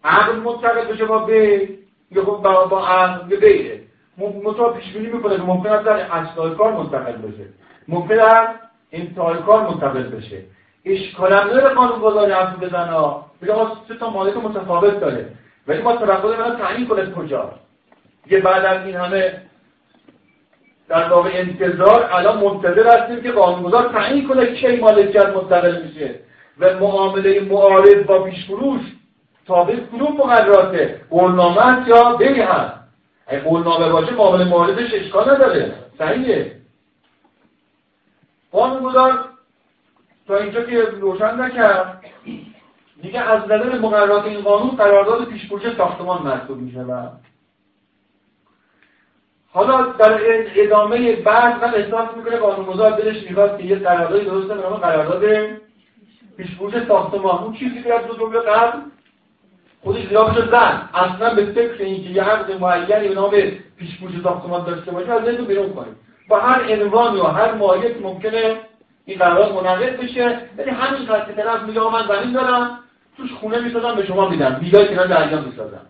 عقل 0.05 0.37
منتقل 0.37 0.93
بشه 0.93 1.05
با 1.05 1.19
بی 1.19 1.79
یا 2.11 2.25
خب 2.25 2.43
با, 2.43 2.67
با 2.67 2.87
عقل 2.87 3.29
به 3.29 3.37
بیه 3.37 3.81
مطابق 4.19 4.77
پیش 4.77 4.93
بینی 4.93 5.07
می‌کنه 5.07 5.37
که 5.37 5.43
ممکن 5.43 5.69
است 5.69 5.85
در 5.85 5.93
اصلاح 5.93 6.55
کار 6.55 6.73
منتقل 6.73 7.13
بشه. 7.13 7.45
ممکن 7.89 8.21
است 8.21 8.59
انتهای 8.93 9.39
کار 9.39 9.69
منتقل 9.69 10.03
بشه. 10.03 10.43
اشکالم 10.85 11.51
نداره 11.51 11.75
قانون 11.75 12.01
گذاری 12.01 12.33
حرف 12.33 12.59
بزن 12.59 12.89
ها 12.89 13.31
بگه 13.43 13.55
سه 13.89 13.95
تا 13.95 14.11
مالک 14.11 14.37
متفاوت 14.37 15.01
داره. 15.01 15.29
ولی 15.67 15.83
ما 15.83 15.97
توقع 15.97 16.49
من 16.49 16.57
تعیین 16.57 16.87
کنه 16.87 17.11
کجا. 17.11 17.53
یه 18.31 18.41
بعد 18.41 18.65
از 18.65 18.87
این 18.87 18.97
همه 18.97 19.43
در 20.89 21.09
واقع 21.09 21.31
انتظار 21.35 22.09
الان 22.13 22.45
منتظر 22.45 22.99
هستیم 22.99 23.23
که 23.23 23.33
قانونگذار 23.33 23.89
تعیین 23.89 24.29
کنه 24.29 24.47
کی 24.47 24.77
مالکیت 24.77 25.27
منتقل 25.27 25.83
میشه. 25.83 26.15
و 26.59 26.75
معامله 26.79 27.41
معارض 27.41 28.07
با 28.07 28.23
پیشفروش 28.23 28.81
تابع 29.47 29.77
کدوم 29.77 30.17
مقرراته؟ 30.17 31.01
قولنامه 31.11 31.89
یا 31.89 32.17
بری 32.17 32.41
هست؟ 32.41 32.75
اگه 33.27 33.41
قولنامه 33.41 33.89
باشه 33.89 34.15
معامله 34.15 34.45
معارضش 34.45 34.95
اشکال 34.95 35.31
نداره. 35.31 35.73
صحیحه. 35.99 36.53
قانونگذار 38.53 39.32
تا 40.27 40.37
اینجا 40.37 40.63
که 40.63 40.83
روشن 40.83 41.41
نکرد 41.41 42.05
دیگه 43.03 43.21
از 43.21 43.45
نظر 43.45 43.79
مقررات 43.79 44.25
این 44.25 44.41
قانون 44.41 44.71
قرارداد 44.71 45.25
پیشپوش 45.25 45.63
ساختمان 45.77 46.23
محسوب 46.23 46.59
می 46.59 46.73
شود 46.73 47.13
حالا 49.53 49.83
در 49.83 50.21
ادامه 50.57 51.17
بعد 51.17 51.65
من 51.65 51.75
احساس 51.75 52.09
می‌کنه 52.17 52.37
قانونگذار 52.37 52.91
دلش 52.91 53.23
می‌خواد 53.23 53.59
که 53.59 53.65
یه 53.65 53.77
قراردادی 53.77 54.25
درست 54.25 54.51
نام 54.51 54.75
قرارداد 54.75 55.23
پیشپوش 56.37 56.73
ساختمان. 56.89 57.45
اون 57.45 57.53
چیزی 57.53 57.83
که 57.83 57.95
از 57.95 58.07
دو 58.07 58.17
جمله 58.17 58.41
قبل 58.41 58.79
خودش 59.83 60.07
خلافش 60.07 60.39
زن. 60.51 60.89
اصلا 60.95 61.35
به 61.35 61.45
فکر 61.45 61.83
اینکه 61.83 62.11
یه 62.11 62.23
عقد 62.23 62.61
معینی 62.61 63.09
به 63.09 63.15
نام 63.15 63.31
پیشپوش 63.77 64.11
ساختمان 64.23 64.65
داشته 64.65 64.91
باشه 64.91 65.13
از 65.13 65.25
ذهن 65.25 65.45
بیرون 65.45 65.73
کنیم 65.73 65.97
با 66.29 66.41
هر 66.41 66.73
عنوان 66.73 67.17
یا 67.17 67.25
هر 67.25 67.55
مایه 67.55 67.97
ممکنه 68.03 68.57
این 69.05 69.19
قرارداد 69.19 69.55
منعقد 69.55 70.01
بشه 70.01 70.41
ولی 70.59 70.71
همین 70.71 71.07
که 71.07 71.33
طرف 71.33 71.63
میگه 71.63 71.81
من 71.81 72.07
زمین 72.09 72.33
دارم 72.33 72.79
توش 73.17 73.33
خونه 73.33 73.61
می‌سازم 73.61 73.97
به 73.97 74.07
شما 74.07 74.29
میدم. 74.29 74.59
ویلای 74.61 74.89
کنار 74.89 75.07
دریا 75.07 75.41
می‌سازم. 75.41 75.87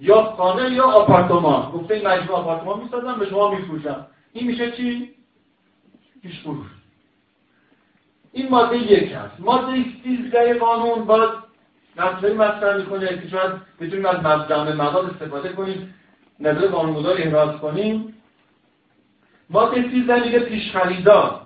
یا 0.00 0.22
خانه 0.22 0.70
یا 0.70 0.84
آپارتمان. 0.84 1.70
گفته 1.70 1.94
این 1.94 2.06
مجموعه 2.06 2.32
آپارتمان 2.32 2.80
می‌سازم 2.80 3.18
به 3.18 3.28
شما 3.28 3.54
میفروشم. 3.54 4.06
این 4.32 4.46
میشه 4.46 4.70
چی؟ 4.70 5.10
پیش 6.22 6.40
فروش 6.40 6.66
این 8.32 8.48
ماده 8.50 8.76
یک 8.76 9.12
هست. 9.12 9.40
ماده 9.40 9.84
13 10.04 10.58
قانون 10.58 11.04
باز 11.04 11.28
نظری 11.96 12.34
مطرح 12.34 12.76
می‌کنه 12.76 13.06
که 13.06 13.28
شاید 13.28 13.52
بتونیم 13.80 14.06
از 14.06 14.48
جمع 14.48 14.72
مقال 14.72 15.06
استفاده 15.06 15.48
کنیم 15.48 15.94
نظر 16.40 16.66
قانونگذار 16.68 17.16
احراز 17.18 17.56
کنیم. 17.60 18.14
ماده 19.50 19.90
13 19.90 20.24
میگه 20.24 20.38
پیش 20.38 20.72
خریدار 20.72 21.40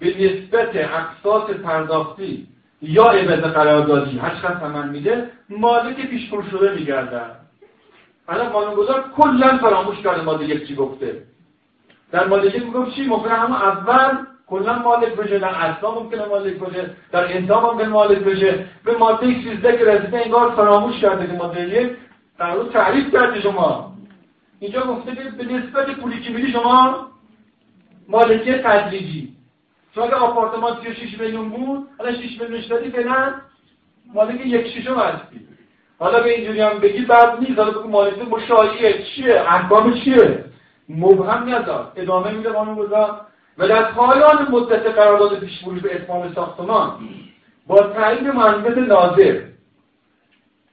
به 0.00 0.06
نسبت 0.06 0.70
اقساط 0.74 1.50
پرداختی 1.50 2.46
یا 2.82 3.04
عوض 3.04 3.40
قراردادی 3.40 4.16
چقدر 4.16 4.60
ثمن 4.60 4.88
میده 4.88 5.30
مالک 5.50 6.06
پیش 6.06 6.30
فروش 6.30 6.46
شده 6.50 6.74
میگردن. 6.74 7.30
الان 8.28 8.48
قانونگذار 8.48 9.04
کلا 9.16 9.58
فراموش 9.58 10.00
کرده 10.02 10.22
ماده 10.22 10.44
یک 10.44 10.68
چی 10.68 10.74
گفته. 10.74 11.22
در 12.12 12.26
ماده 12.26 12.56
یک 12.56 12.64
می‌گفت 12.64 12.94
چی؟ 12.94 13.04
ممکنه 13.04 13.34
همون 13.34 13.56
اول 13.56 14.18
کلا 14.46 14.78
مالک 14.78 15.14
بشه 15.16 15.38
در 15.38 15.48
اصلا 15.48 15.90
ممکنه 15.90 16.24
مالک 16.24 16.54
بشه 16.54 16.90
در 17.12 17.36
انتها 17.36 17.72
ممکنه 17.72 17.88
مالک 17.88 18.18
بشه. 18.18 18.66
به 18.84 18.98
ماده 18.98 19.26
13 19.42 19.78
که 19.78 19.84
رسیده 19.84 20.24
انگار 20.24 20.50
فراموش 20.50 21.00
کرده 21.00 21.26
که 21.26 21.32
ماده 21.32 21.68
یک. 21.68 21.96
در 22.38 22.54
رو 22.54 22.64
تعریف 22.64 23.12
کرده 23.12 23.40
شما. 23.40 23.92
اینجا 24.60 24.80
گفته 24.80 25.14
که 25.14 25.22
به 25.22 25.44
نسبت 25.44 25.90
پولی 25.90 26.20
که 26.20 26.30
میدی 26.30 26.52
شما 26.52 27.06
مالکی 28.08 28.52
تدریجی. 28.52 29.37
چون 29.98 30.06
اگه 30.06 30.14
آپارتمان 30.14 30.76
36 30.84 31.20
میلیون 31.20 31.48
بود 31.48 31.88
الان 32.00 32.14
6 32.14 32.40
میلیون 32.40 32.62
دادی 32.70 32.90
فعلا 32.90 33.34
مالک 34.14 34.46
یک 34.46 34.66
شیشم 34.66 34.94
هستی 34.94 35.40
حالا 35.98 36.20
به 36.20 36.34
اینجوری 36.34 36.60
هم 36.60 36.78
بگی 36.78 37.04
بعد 37.04 37.40
نیست. 37.40 37.58
حالا 37.58 37.70
بگو 37.70 37.88
مالک 37.88 38.18
مشایعه. 38.30 39.02
چیه؟ 39.02 39.40
احکام 39.40 39.94
چیه؟ 39.94 40.44
مبهم 40.88 41.54
نداد 41.54 41.92
ادامه 41.96 42.30
میده 42.30 42.50
گذار. 42.50 43.20
و 43.58 43.68
در 43.68 43.92
پایان 43.92 44.48
مدت 44.50 44.86
قرارداد 44.86 45.38
پیش 45.38 45.64
به 45.82 45.94
اتمام 45.94 46.32
ساختمان 46.34 46.92
با 47.66 47.78
تایید 47.82 48.28
مهندس 48.28 48.78
ناظر. 48.78 49.40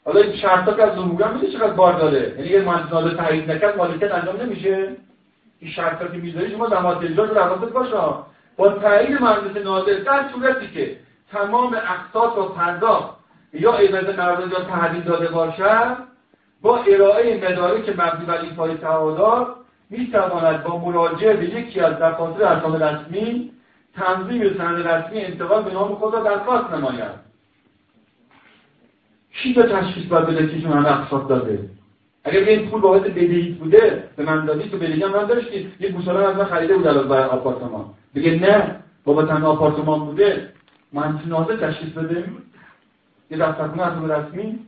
حالا 0.05 0.21
این 0.21 0.35
شرطا 0.35 0.73
که 0.73 0.83
از 0.83 0.95
ظهور 0.95 1.23
هم 1.23 1.41
چقدر 1.53 1.73
بار 1.73 1.93
داره 1.93 2.35
یعنی 2.37 2.55
اگر 2.55 2.65
مهندس 2.65 2.93
ناظر 2.93 3.13
تایید 3.15 3.51
نکرد 3.51 3.77
مالکیت 3.77 4.11
انجام 4.11 4.41
نمیشه. 4.41 4.95
این 5.59 5.71
شرطا 5.71 6.07
که 6.07 6.17
می‌ذاری 6.17 6.51
شما 6.51 6.69
زمان 6.69 7.05
اجرا 7.05 7.25
رو 7.25 7.67
باشه 7.67 7.95
با 8.57 8.69
تایید 8.69 9.21
مهندس 9.21 9.63
ناظر 9.63 9.93
در 9.93 10.25
صورتی 10.33 10.67
که 10.67 10.97
تمام 11.31 11.75
اقساط 11.75 12.37
و 12.37 12.43
پرداخت 12.43 13.15
یا 13.53 13.73
عوض 13.73 14.05
قرارداد 14.05 14.51
یا 14.51 14.59
تحویل 14.59 15.01
داده 15.01 15.27
باشد 15.27 15.97
با 16.61 16.77
ارائه 16.77 17.37
مدارک 17.37 17.89
مبنی 17.89 18.25
بر 18.25 18.41
ایفای 18.41 18.77
تعهدات 18.77 19.47
می 19.89 20.11
تواند 20.11 20.63
با 20.63 20.77
مراجعه 20.77 21.33
به 21.33 21.45
یکی 21.45 21.79
از 21.79 21.93
دفاتر 21.93 22.43
ارکان 22.43 22.81
رسمی 22.81 23.51
تنظیم 23.95 24.57
سند 24.57 24.87
رسمی 24.87 25.21
انتقال 25.21 25.63
به 25.63 25.73
نام 25.73 25.95
خود 25.95 26.13
را 26.13 26.23
درخواست 26.23 26.73
نماید. 26.73 27.25
کی 29.31 29.53
به 29.53 29.63
تشخیص 29.63 30.05
باید 30.05 30.25
بده 30.25 30.47
که 30.47 30.59
شما 30.59 30.79
اقساط 30.79 31.27
داده؟ 31.27 31.69
اگر 32.23 32.39
این 32.39 32.69
پول 32.69 32.81
بابت 32.81 33.01
بدهید 33.01 33.59
بوده 33.59 34.09
به 34.15 34.23
من 34.23 34.45
دادی 34.45 34.69
تو 34.69 34.77
بدهی 34.77 35.05
من 35.05 35.25
داشتی 35.25 35.71
یه 35.79 35.91
گوساله 35.91 36.27
از 36.27 36.35
من 36.35 36.45
خریده 36.45 36.75
بود 36.75 36.87
علاوه 36.87 37.07
بر 37.07 37.27
آپارتمان. 37.27 37.85
بگه 38.15 38.39
نه 38.39 38.75
بابا 39.05 39.23
تنها 39.23 39.51
آپارتمان 39.51 39.99
بوده 39.99 40.53
من 40.93 41.19
نازه 41.25 41.57
تشخیص 41.57 41.89
بده 41.89 42.25
یه 43.31 43.37
دفترخونه 43.37 43.83
از 43.83 44.09
رسمی 44.09 44.59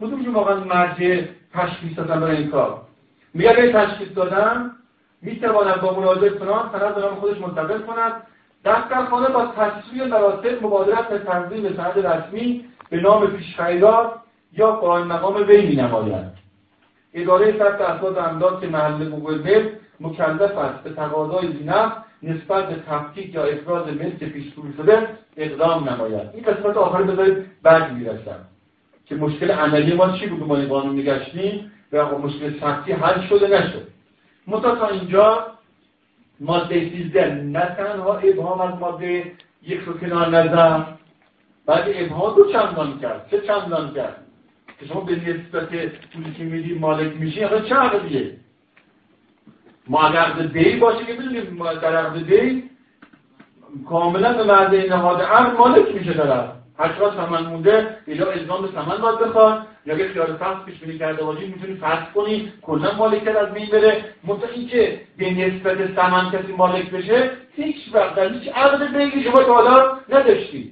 کدومشون 0.00 0.34
واقعا 0.34 0.64
مرجع 0.64 1.22
تشخیص 1.54 1.96
دادن 1.96 2.20
برای 2.20 2.36
این 2.36 2.50
کار 2.50 2.82
میگه 3.34 3.50
اگه 3.50 3.72
تشخیص 3.72 4.08
دادن 4.14 4.70
می‌تواند 5.22 5.80
با 5.80 6.00
مراجعه 6.00 6.30
کنان 6.30 6.70
سند 6.72 6.94
به 6.94 7.00
خودش 7.02 7.40
منتقل 7.40 7.78
کند 7.78 8.12
دفترخانه 8.64 9.28
با 9.28 9.46
تصویر 9.46 10.06
مراتب 10.06 10.64
مبادرت 10.64 11.08
به 11.08 11.18
تنظیم 11.18 11.76
سند 11.76 12.06
رسمی 12.06 12.64
به 12.90 13.00
نام 13.00 13.26
پیشخریدار 13.26 14.18
یا 14.52 14.72
قائم 14.72 15.06
مقام 15.06 15.36
وی 15.48 15.66
می 15.66 15.76
نماید 15.76 16.32
اداره 17.14 17.58
ثبت 17.58 17.80
اسناد 17.80 18.18
امداد 18.18 18.60
که 18.60 18.66
محل 18.66 19.10
گوگل 19.10 19.68
مکلف 20.00 20.58
است 20.58 20.84
به 20.84 20.90
تقاضای 20.90 21.52
زینف 21.52 21.92
نسبت 22.22 22.68
به 22.68 22.82
تفکیک 22.88 23.34
یا 23.34 23.44
افراز 23.44 23.86
ملک 23.86 24.24
پیش 24.24 24.52
شده 24.76 25.08
اقدام 25.36 25.88
نماید. 25.88 26.30
این 26.34 26.44
قسمت 26.44 26.76
آخر 26.76 27.02
بذارید 27.02 27.46
بعد 27.62 27.92
می‌رسم 27.92 28.38
که 29.06 29.14
مشکل 29.14 29.50
عملی 29.50 29.94
ما 29.94 30.18
چی 30.18 30.26
بود؟ 30.26 30.48
ما 30.48 30.54
قانون 30.54 30.94
میگشتیم 30.94 31.72
و 31.92 32.18
مشکل 32.18 32.60
سختی 32.60 32.92
حل 32.92 33.26
شده 33.26 33.48
نشد. 33.48 33.88
متا 34.46 34.76
تا 34.76 34.88
اینجا 34.88 35.46
ماده 36.40 36.90
13 36.90 37.34
نه 37.34 37.74
تنها 37.76 38.18
ابهام 38.18 38.60
از 38.60 38.78
ماده 38.80 39.32
یک 39.62 39.80
رو 39.80 39.98
کنار 39.98 40.28
نزد 40.28 40.86
بعد 41.66 41.84
ابهام 41.86 42.36
دو 42.36 42.52
چندان 42.52 42.98
کرد. 43.00 43.28
چه 43.30 43.40
چندان 43.40 43.94
کرد؟ 43.94 44.16
که 44.80 44.86
شما 44.86 45.00
به 45.00 45.16
نسبت 45.16 45.68
پولی 46.12 46.32
که 46.38 46.44
میدی 46.44 46.74
مالک 46.74 47.16
میشی 47.16 47.40
یا 47.40 47.60
چه 47.60 47.74
عقدیه 47.74 48.36
ما 49.88 50.00
اگر 50.02 50.46
دی 50.46 50.76
باشه 50.76 51.04
که 51.04 51.12
می‌دونیم 51.12 51.58
در 51.82 51.96
عقد 51.96 52.26
دی 52.26 52.70
کاملا 53.88 54.32
به 54.32 54.44
مرد 54.44 54.74
نهاد 54.74 55.20
عقد 55.22 55.58
مالک 55.58 55.94
میشه 55.94 56.12
طرف 56.12 56.50
هر 56.78 56.88
چقدر 56.88 57.26
ثمن 57.26 57.46
مونده 57.46 57.96
یا 58.06 58.30
الزام 58.30 58.62
به 58.62 58.68
ثمن 58.68 58.96
باید 58.96 59.18
بخواد. 59.18 59.66
یا 59.86 59.94
اگه 59.94 60.08
خیال 60.08 60.36
فصل 60.36 60.64
پیش 60.66 60.78
بینی 60.78 60.98
کرده 60.98 61.24
باشی 61.24 61.46
می‌تونی 61.46 61.74
فرض 61.74 62.12
کنی 62.14 62.52
کلا 62.62 62.94
مالکیت 62.94 63.36
از 63.36 63.52
بین 63.52 63.66
بره. 63.66 64.04
منتها 64.24 64.48
اینکه 64.54 65.00
به 65.18 65.30
نسبت 65.30 65.94
ثمن 65.96 66.30
کسی 66.30 66.52
مالک 66.52 66.90
بشه 66.90 67.30
هیچ 67.56 67.76
وقت 67.92 68.14
در 68.14 68.32
هیچ 68.32 68.52
عقد 68.54 68.96
بیگی 68.96 69.22
شما 69.22 69.42
تا 69.42 69.54
حالا 69.54 69.98
نداشتی. 70.08 70.70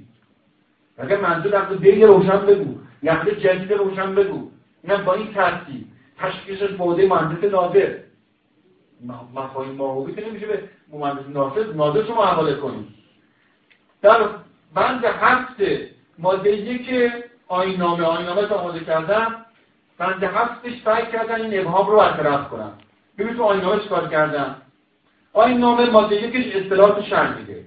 اگر 0.99 1.21
منظور 1.21 1.55
عقد 1.55 1.81
بیگ 1.81 2.03
روشن 2.03 2.47
بگو 2.47 2.75
عقد 3.07 3.31
جدید 3.31 3.73
روشن 3.73 4.15
بگو. 4.15 4.51
اینم 4.83 5.05
با 5.05 5.15
این 5.15 5.33
ترتیب. 5.33 5.85
تشخیصش 6.19 6.71
بوده 6.71 7.07
مهندس 7.07 7.45
ناظر 7.45 7.95
مفاهیم 9.35 9.73
ماهوی 9.73 10.15
که 10.15 10.29
نمیشه 10.29 10.47
به 10.47 10.63
مهندس 10.93 11.27
ناظر 11.29 11.73
ناظر 11.73 12.07
شما 12.07 12.27
حواله 12.27 12.55
کنید 12.55 12.89
در 14.03 14.29
بند 14.75 15.05
هفت 15.05 15.63
ماده 16.19 16.51
یک 16.51 17.13
آینامه 17.49 18.05
آینامه 18.05 18.49
که 18.49 18.55
آماده 18.55 18.81
کردم. 18.81 19.45
بند 19.99 20.25
هفتش 20.25 20.73
سعی 20.85 21.07
کردن 21.07 21.41
این 21.41 21.61
ابهام 21.61 21.87
رو 21.87 21.97
برطرف 21.97 22.49
کنم. 22.49 22.73
ببین 23.19 23.37
تو 23.37 23.43
آینامه 23.43 23.83
چیکار 23.83 24.09
کردم؟ 24.09 24.63
آینامه 25.33 25.91
ماده 25.91 26.17
یکش 26.17 26.57
اصطلاحات 26.57 27.05
شرط 27.05 27.37
میده. 27.37 27.67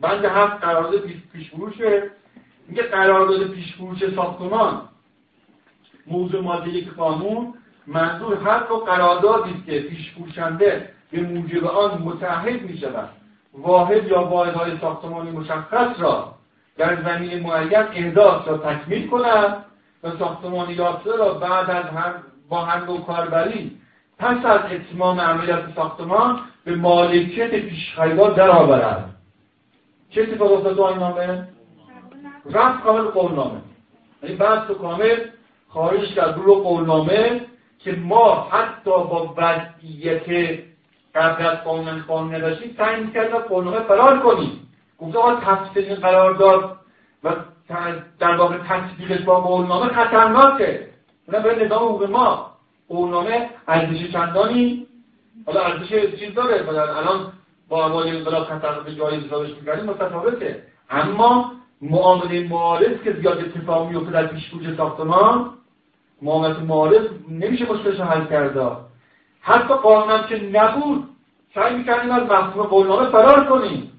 بند 0.00 0.24
هفت 0.24 0.64
قرارداد 0.64 1.00
پیش 1.32 1.50
فروشه 1.50 2.10
میگه 2.68 2.82
قرارداد 2.82 3.50
پیش 3.50 3.74
فروش 3.74 4.14
ساختمان. 4.14 4.88
موضوع 6.06 6.40
ماده 6.40 6.68
یک 6.68 6.88
قانون 6.94 7.54
منظور 7.86 8.36
هر 8.36 8.66
نوع 8.70 8.84
قراردادی 8.84 9.50
است 9.50 9.66
که 9.66 9.80
پیش 9.80 10.12
فروشنده 10.12 10.88
به 11.10 11.20
موجب 11.20 11.64
آن 11.64 12.02
متحد 12.02 12.62
می 12.62 12.78
شود. 12.78 13.08
واحد 13.58 14.06
یا 14.06 14.24
واحدهای 14.24 14.78
ساختمانی 14.80 15.30
مشخص 15.30 16.00
را 16.00 16.34
در 16.76 17.02
زمین 17.02 17.40
معین 17.40 17.76
احداث 17.76 18.48
را 18.48 18.58
تکمیل 18.58 19.08
کند 19.08 19.64
و 20.02 20.10
ساختمان 20.18 20.70
یافته 20.70 21.16
را 21.16 21.34
بعد 21.34 21.70
از 21.70 21.84
هر 21.84 22.14
با 22.48 22.64
هر 22.64 22.84
نوع 22.84 23.00
کاربری 23.00 23.78
پس 24.18 24.44
از 24.44 24.60
اتمام 24.70 25.20
عملیات 25.20 25.64
ساختمان 25.76 26.40
به 26.64 26.76
مالکیت 26.76 27.50
پیشخریدار 27.50 28.30
درآورد. 28.30 29.14
چه 30.10 30.22
اتفاق 30.22 30.52
افتاد 30.52 30.76
تو 30.76 30.94
نامه؟ 30.94 31.48
رفت 32.50 32.84
کامل 32.84 33.02
قولنامه. 33.02 33.60
یعنی 34.22 34.36
بحث 34.36 34.70
کامل 34.70 35.16
خارج 35.68 36.14
کرد 36.14 36.38
رو 36.38 36.54
قولنامه 36.54 37.40
که 37.78 37.92
ما 37.92 38.48
حتی 38.50 38.90
با 38.90 39.34
وضعیت 39.36 40.58
قبل 41.14 41.46
از 41.46 41.64
قانون 41.64 42.02
قانون 42.08 42.34
نداشتیم 42.34 42.74
سعی 42.78 43.04
می‌کرد 43.04 43.34
از 43.34 43.42
قانون 43.42 43.80
فرار 43.80 44.18
کنیم. 44.18 44.68
گفت 44.98 45.16
آقا 45.16 45.34
تفصیل 45.34 45.94
قرارداد 45.94 46.76
و 47.24 47.30
در 48.18 48.36
واقع 48.36 48.56
تطبیقش 48.68 49.22
با 49.22 49.40
قولنامه 49.40 49.92
خطرناکه. 49.92 50.88
اونم 51.28 51.42
برای 51.42 51.64
نظام 51.66 51.82
حقوق 51.82 52.10
ما. 52.10 52.50
قولنامه 52.88 53.50
ارزش 53.68 54.12
چندانی 54.12 54.86
حالا 55.46 55.60
ارزش 55.60 55.88
چیز 56.18 56.34
داره. 56.34 56.68
الان 56.68 57.32
با 57.68 57.86
اوایل 57.86 58.16
انقلاب 58.16 58.44
خطر 58.44 58.90
جای 58.98 59.20
حسابش 59.20 59.50
می‌کردیم 59.50 59.84
متفاوته. 59.84 60.62
اما 60.90 61.52
معامله 61.82 62.48
معارض 62.48 63.02
که 63.04 63.12
زیاد 63.12 63.38
اتفاق 63.38 63.88
میفته 63.88 64.10
در 64.10 64.26
پیشگوی 64.26 64.76
ساختمان 64.76 65.50
معاملات 66.24 66.58
معارض 66.58 67.06
نمیشه 67.30 67.72
مشکلش 67.72 68.00
حل 68.00 68.24
کرده 68.24 68.70
حتی 69.40 69.74
قانونم 69.74 70.26
که 70.26 70.50
نبود 70.52 71.08
سعی 71.54 71.74
می‌کردیم 71.74 72.10
از 72.10 72.22
مفهوم 72.22 72.66
قولنامه 72.66 73.10
فرار 73.10 73.44
کنیم. 73.44 73.92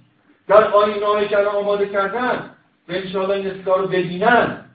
در 0.47 0.63
آینامه 0.63 1.27
که 1.27 1.37
آماده 1.37 1.87
کردن 1.87 2.49
و 2.89 2.91
انشاءالله 2.91 3.35
این 3.35 3.47
اصلاح 3.47 3.79
رو 3.79 3.87
ببینن 3.87 4.65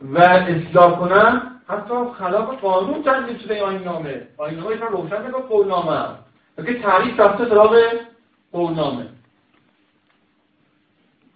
و 0.00 0.18
اصلاح 0.20 0.98
کنن 0.98 1.42
حتی 1.68 1.94
خلاف 2.18 2.60
قانون 2.60 3.02
تنظیم 3.02 3.38
شده 3.38 3.54
این 3.54 3.62
آینامه 3.62 4.26
آینامه 4.38 4.66
ایشان 4.66 4.88
روشن 4.88 5.26
نگاه 5.26 5.42
قولنامه 5.42 6.08
که 6.56 6.82
تعریف 6.82 7.20
رفته 7.20 7.48
سراغ 7.48 7.78
قولنامه 8.52 9.06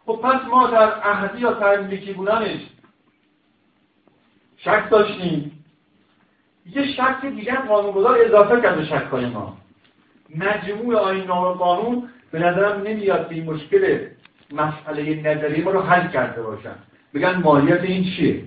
خب 0.06 0.16
پس 0.22 0.40
ما 0.50 0.66
در 0.66 0.92
اهدی 1.02 1.40
یا 1.40 1.52
تملیکی 1.52 2.12
بودنش 2.12 2.60
شک 4.64 4.90
داشتیم. 4.90 5.64
یه 6.74 6.92
شک 6.92 7.26
دیگه 7.26 7.54
قانونگذار 7.54 8.18
اضافه 8.24 8.60
کرد 8.60 8.76
به 8.76 8.84
شکای 8.84 9.26
ما. 9.26 9.56
مجموع 10.36 10.96
آین 10.96 11.24
نام 11.24 11.52
قانون 11.52 12.08
به 12.30 12.38
نظرم 12.38 12.82
نمیاد 12.82 13.28
که 13.28 13.34
این 13.34 13.44
مشکل 13.44 13.98
مسئله 14.52 15.20
نظری 15.20 15.62
ما 15.62 15.70
رو 15.70 15.80
حل 15.80 16.08
کرده 16.08 16.42
باشن. 16.42 16.74
بگن 17.14 17.34
ماهیت 17.34 17.80
این 17.80 18.04
چیه؟ 18.04 18.42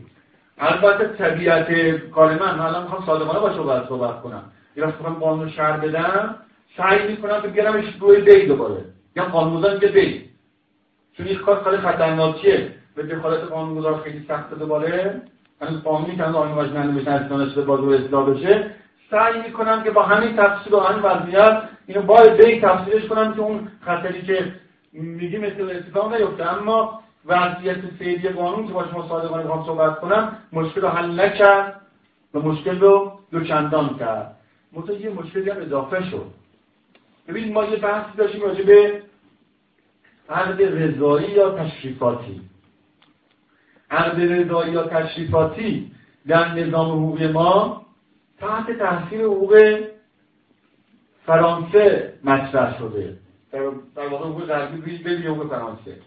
البته 0.57 1.07
طبیعت 1.07 1.89
کار 2.09 2.33
من 2.33 2.59
الان 2.59 2.83
می‌خوام 2.83 3.05
صادقانه 3.05 3.39
با 3.39 3.53
شما 3.53 3.87
صحبت 3.87 4.21
کنم. 4.21 4.43
یا 4.75 4.85
می‌خوام 4.85 5.13
قانون 5.13 5.49
شهر 5.49 5.77
بدم 5.77 6.35
سعی 6.77 7.07
می‌کنم 7.07 7.41
که 7.41 7.47
بیارمش 7.47 7.85
روی 7.99 8.21
بی 8.21 8.45
دوباره. 8.45 8.85
یا 9.15 9.25
قانونگذار 9.25 9.73
میگه 9.73 9.87
بی 9.87 10.29
چون 11.17 11.27
این 11.27 11.37
کار 11.37 11.63
خیلی 11.63 11.77
خطرناکیه. 11.77 12.71
به 12.95 13.03
دخالت 13.03 13.39
قانونگذار 13.39 14.01
خیلی 14.01 14.25
سخت 14.27 14.53
دوباره. 14.53 15.21
قانونی 15.65 16.15
که 16.15 16.23
هنوز 16.23 16.35
آین 16.35 16.53
مجمع 16.53 16.87
بشه 16.87 17.11
ارسانه 17.11 17.49
شده 17.49 17.61
باز 17.61 17.79
اصلاح 17.79 18.29
بشه. 18.29 18.71
سعی 19.11 19.41
می‌کنم 19.41 19.83
که 19.83 19.91
با 19.91 20.03
همین 20.03 20.35
تفسیر 20.35 20.75
و 20.75 20.79
همین 20.79 21.03
وضعیت 21.03 21.63
اینو 21.87 22.01
باید 22.01 22.37
به 22.37 22.61
تفسیرش 22.61 23.05
کنم 23.05 23.33
که 23.33 23.41
اون 23.41 23.67
خطری 23.81 24.21
که 24.21 24.53
میگی 24.93 25.37
مثل 25.37 25.69
اتفاق 25.75 26.13
نیفته. 26.13 26.51
اما 26.51 27.03
وضعیت 27.25 27.77
فعلی 27.99 28.29
قانون 28.29 28.67
که 28.67 28.73
با 28.73 28.85
شما 28.91 29.07
صادقانه 29.07 29.43
بخوام 29.43 29.65
صحبت 29.65 29.99
کنم 29.99 30.37
مشکل 30.53 30.81
رو 30.81 30.87
حل 30.87 31.19
نکرد 31.19 31.81
و 32.33 32.39
مشکل 32.39 32.79
رو 32.79 33.11
دوچندان 33.31 33.97
کرد. 33.99 34.35
مثلا 34.73 34.95
یه 34.95 35.09
مشکلی 35.09 35.49
هم 35.49 35.61
اضافه 35.61 36.03
شد. 36.09 36.25
ببین 37.27 37.53
ما 37.53 37.63
یه 37.63 37.77
بحثی 37.77 38.17
داشتیم 38.17 38.41
راجع 38.41 38.63
به 38.63 39.01
عقد 40.29 40.61
رضایی 40.61 41.31
یا 41.31 41.51
تشریفاتی. 41.51 42.41
عقد 43.93 44.21
رضایی 44.21 44.73
یا 44.73 44.83
تشریفاتی 44.83 45.91
در 46.27 46.53
نظام 46.53 46.91
حقوقی 46.91 47.27
ما 47.27 47.85
تحت 48.39 48.71
تحصیل 48.71 49.21
حقوق 49.21 49.79
فرانسه 51.25 52.13
مطرح 52.23 52.77
شده. 52.77 53.17
در 53.95 54.07
واقع 54.07 54.25
حقوق 54.25 54.45
غربی 54.45 54.97
به 54.97 55.09
حقوق 55.09 55.49
فرانسه. 55.49 55.97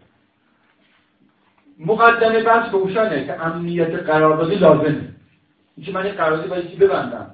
مقدمه 1.78 2.42
بحث 2.42 2.72
روشنه 2.72 3.26
که 3.26 3.46
امنیت 3.46 3.94
قراردادی 3.94 4.54
لازمه. 4.54 5.08
اینکه 5.76 5.92
من 5.92 6.06
این 6.06 6.14
قراردادی 6.14 6.48
باید 6.48 6.64
یکی 6.64 6.76
ببندم؟ 6.76 7.30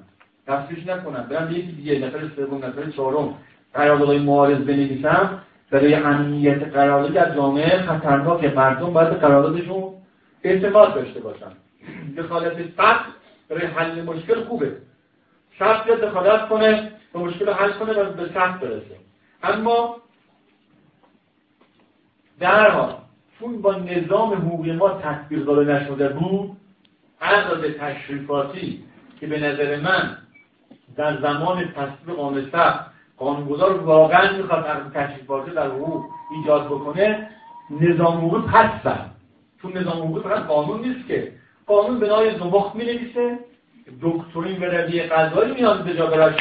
تصویرش 0.47 0.87
نکنم. 0.87 1.27
برم 1.29 1.51
یکی 1.51 1.71
دیگه 1.71 1.99
نفر 1.99 2.19
سوم 2.35 2.65
نفر 2.65 2.89
چهارم. 2.89 3.33
قراردادهای 3.73 4.19
معارض 4.19 4.57
بنویسم. 4.57 5.39
برای 5.71 5.93
امنیت 5.93 6.63
قراردادی 6.63 7.13
در 7.13 7.35
جامعه 7.35 7.81
خطرناک 7.81 8.55
مردم 8.55 8.93
باید 8.93 9.13
قراردادشون 9.13 9.93
اعتماد 10.43 10.95
داشته 10.95 11.19
باشن 11.19 11.51
دخالت 12.17 12.61
فرد 12.77 13.05
برای 13.49 13.65
حل 13.65 14.01
مشکل 14.01 14.43
خوبه. 14.43 14.77
شخص 15.59 15.87
دخالت 15.87 16.49
کنه 16.49 16.91
و 17.13 17.19
مشکل 17.19 17.49
حل 17.49 17.71
کنه 17.71 17.93
و 17.93 18.13
به 18.13 18.29
سخت 18.33 18.59
برسه. 18.59 18.97
اما 19.43 19.97
در 22.39 22.71
حال 22.71 22.95
چون 23.39 23.61
با 23.61 23.75
نظام 23.75 24.33
حقوقی 24.33 24.71
ما 24.71 24.89
تطبیق 24.89 25.45
داده 25.45 25.73
نشده 25.73 26.09
بود 26.09 26.57
به 27.61 27.73
تشریفاتی 27.73 28.83
که 29.19 29.27
به 29.27 29.39
نظر 29.39 29.79
من 29.79 30.17
در 30.95 31.21
زمان 31.21 31.67
تصویب 31.67 32.15
قانون 32.17 32.49
سخت 32.51 32.85
قانونگذار 33.17 33.79
واقعا 33.79 34.37
می‌خواد 34.37 34.91
تشریفاتی 34.93 35.51
در 35.51 35.67
حقوق 35.67 36.05
ایجاد 36.31 36.65
بکنه 36.65 37.29
نظام 37.69 38.17
حقوقی 38.17 38.47
پس 38.47 39.12
چون 39.63 39.77
نظام 39.77 39.97
حقوقی 39.97 40.21
فقط 40.21 40.45
قانون 40.45 40.81
نیست 40.81 41.07
که. 41.07 41.31
قانون 41.67 41.99
بنای 41.99 42.35
زبخ 42.35 42.71
می 42.75 42.83
نویسه 42.85 43.39
دکترین 44.01 44.61
و 44.61 44.65
رویه 44.65 45.03
قضایی 45.03 45.53
میاد 45.53 45.83
به 45.83 45.93
جا 45.93 46.05
براش 46.05 46.35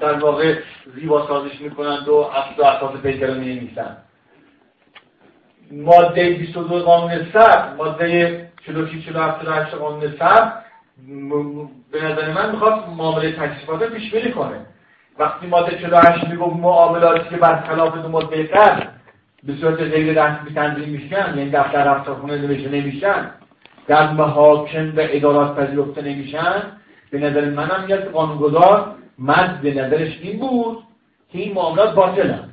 در 0.00 0.12
واقع 0.12 0.58
زیبا 0.94 1.26
سازش 1.26 1.60
می‌کنند 1.60 2.08
و 2.08 2.14
اصل 2.14 2.62
و 2.62 2.64
اساس 2.64 3.00
پیکر 3.00 3.34
می 3.34 3.70
ماده 5.70 6.30
22 6.30 6.78
قانون 6.78 7.26
سر 7.32 7.74
ماده 7.74 8.50
46 8.66 9.06
47 9.06 9.42
48 9.42 9.74
قانون 9.74 10.14
سر 10.18 10.52
به 11.92 12.02
نظر 12.02 12.32
من 12.32 12.50
می‌خواد 12.50 12.88
معامله 12.96 13.32
تکلیفات 13.32 13.92
پیش 13.92 14.14
بری 14.14 14.32
کنه. 14.32 14.66
وقتی 15.18 15.46
ماده 15.46 15.78
48 15.78 16.28
می‌گفت 16.28 16.56
معاملاتی 16.56 17.28
که 17.30 17.36
برخلاف 17.36 17.94
دو 17.94 18.08
ماده 18.08 18.42
قبل 18.42 18.95
به 19.46 19.54
صورت 19.60 19.80
غیر 19.80 20.22
رسمی 20.22 20.54
تنظیم 20.54 20.88
میشن 20.88 21.38
یعنی 21.38 21.50
دفتر 21.50 21.84
رفتارخونه 21.84 22.38
نوشته 22.38 22.68
نمیشن 22.68 23.30
در 23.86 24.12
محاکم 24.12 24.92
و 24.96 25.00
ادارات 25.00 25.56
پذیرفته 25.56 26.02
نمیشن 26.02 26.62
به 27.10 27.18
نظر 27.18 27.50
منم 27.50 27.84
میاد 27.86 28.04
که 28.04 28.08
قانونگذار 28.08 28.94
مرد 29.18 29.60
به 29.60 29.74
نظرش 29.74 30.18
این 30.22 30.38
بود 30.38 30.78
که 31.32 31.38
این 31.38 31.54
معاملات 31.54 31.94
باطلن. 31.94 32.48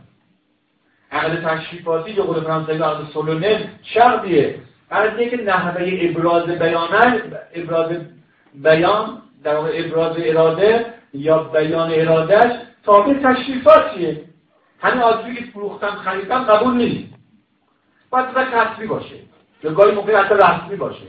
عقل 1.12 1.36
تشریفاتی 1.36 2.12
یا 2.12 2.24
قول 2.24 2.44
فرانسوی 2.44 2.76
عقل 2.76 3.06
سولونل 3.14 3.64
شرطیه. 3.84 4.56
از 4.90 5.10
که 5.32 5.42
نحوه 5.46 6.00
ابراز 6.02 6.46
بیانه 6.46 7.22
ابراز 7.56 7.92
بیان 8.56 9.22
در 9.44 9.56
واقع 9.56 9.72
ابراز 9.74 10.16
اراده 10.20 10.86
یا 11.14 11.44
بیان 11.44 11.92
ارادهش 11.94 12.52
تابع 12.86 13.14
تشریفاتیه. 13.14 14.22
همین 14.84 15.02
آدمی 15.02 15.36
که 15.36 15.46
فروختم 15.46 15.96
خریدم 15.96 16.44
قبول 16.44 16.74
نیست. 16.74 17.14
باید 18.10 18.28
کسبی 18.36 18.88
باشه. 18.88 19.16
یا 19.64 19.74
گاهی 19.74 19.92
موقع 19.92 20.16
حتی 20.16 20.36
رسمی 20.36 20.76
باشه. 20.76 21.08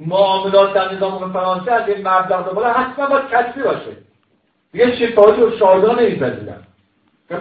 معاملات 0.00 0.74
در 0.74 0.94
نظام 0.94 1.32
فرانسه 1.32 1.72
از 1.72 1.88
این 1.88 2.08
مبلغ 2.08 2.54
بالا 2.54 2.72
حتما 2.72 3.06
باید 3.06 3.28
کسبی 3.28 3.62
باشه. 3.62 3.96
یه 4.74 4.96
شفاهی 4.96 5.42
و 5.42 5.58
شاهدان 5.58 6.00
نمیپذیرن 6.00 6.62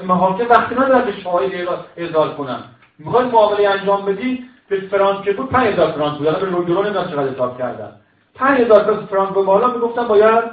محاکم 0.05 0.49
وقتی 0.49 0.75
ندارن 0.75 1.05
به 1.05 1.11
شاهد 1.11 1.67
ارزال 1.97 2.33
کنم 2.33 2.63
می‌خوای 2.99 3.25
معامله 3.25 3.69
انجام 3.69 4.05
بدی؟ 4.05 4.49
به 4.69 4.79
فرانک 4.81 5.23
که 5.23 5.33
بود 5.33 5.49
5000 5.49 5.91
فرانک 5.91 6.17
بود. 6.17 6.39
به 6.39 6.47
یورو 6.47 6.83
نمی‌دونم 6.83 7.07
چقدر 7.07 7.29
حساب 7.29 7.57
کردن. 7.57 7.91
5000 8.35 9.05
فرانک 9.05 9.33
به 9.33 9.41
بالا 9.41 9.67
می‌گفتن 9.67 10.07
باید 10.07 10.43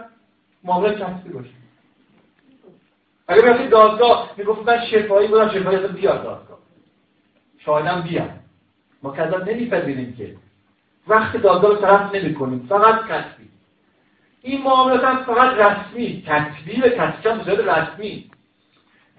معامله 0.64 0.94
کسبی 0.94 1.32
باشه. 1.32 1.55
اگه 3.28 3.42
برسی 3.42 3.68
دادگاه 3.68 4.30
می‌گفت 4.36 4.68
من 4.68 4.86
شفایی 4.86 5.28
بودم 5.28 5.48
شفایی 5.48 5.76
اصلا 5.76 5.92
بیاد 5.92 6.22
دادگاه. 6.22 6.58
شاهدم 7.58 8.00
بیاد 8.00 8.30
ما 9.02 9.12
کذا 9.16 9.38
نمیپذیریم 9.38 10.14
که. 10.16 10.36
وقت 11.08 11.36
دادگاه 11.36 11.70
رو 11.70 11.76
طرف 11.76 12.14
نمی 12.14 12.34
کنیم 12.34 12.66
فقط 12.68 13.06
کسبی 13.08 13.48
این 14.42 14.62
معاملات 14.62 15.04
هم 15.04 15.24
فقط 15.24 15.58
رسمی 15.58 16.24
تطبیق 16.26 16.86
کسبی 16.86 17.28
هم 17.28 17.40
رسمی. 17.40 18.30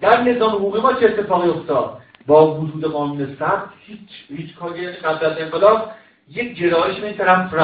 در 0.00 0.22
نظام 0.22 0.50
حقوقی 0.50 0.80
ما 0.80 0.92
چه 0.92 1.06
اتفاقی 1.06 1.48
افتاد؟ 1.48 2.00
با 2.26 2.54
وجود 2.54 2.84
قانون 2.84 3.36
سخت 3.38 3.68
هیچ 3.86 4.10
هیچ 4.28 4.54
کاری 4.54 4.86
قبل 4.86 5.26
از 5.26 5.38
انقلاب 5.38 5.90
یک 6.28 6.56
جرایش 6.56 7.02
این 7.02 7.16
طرف 7.16 7.54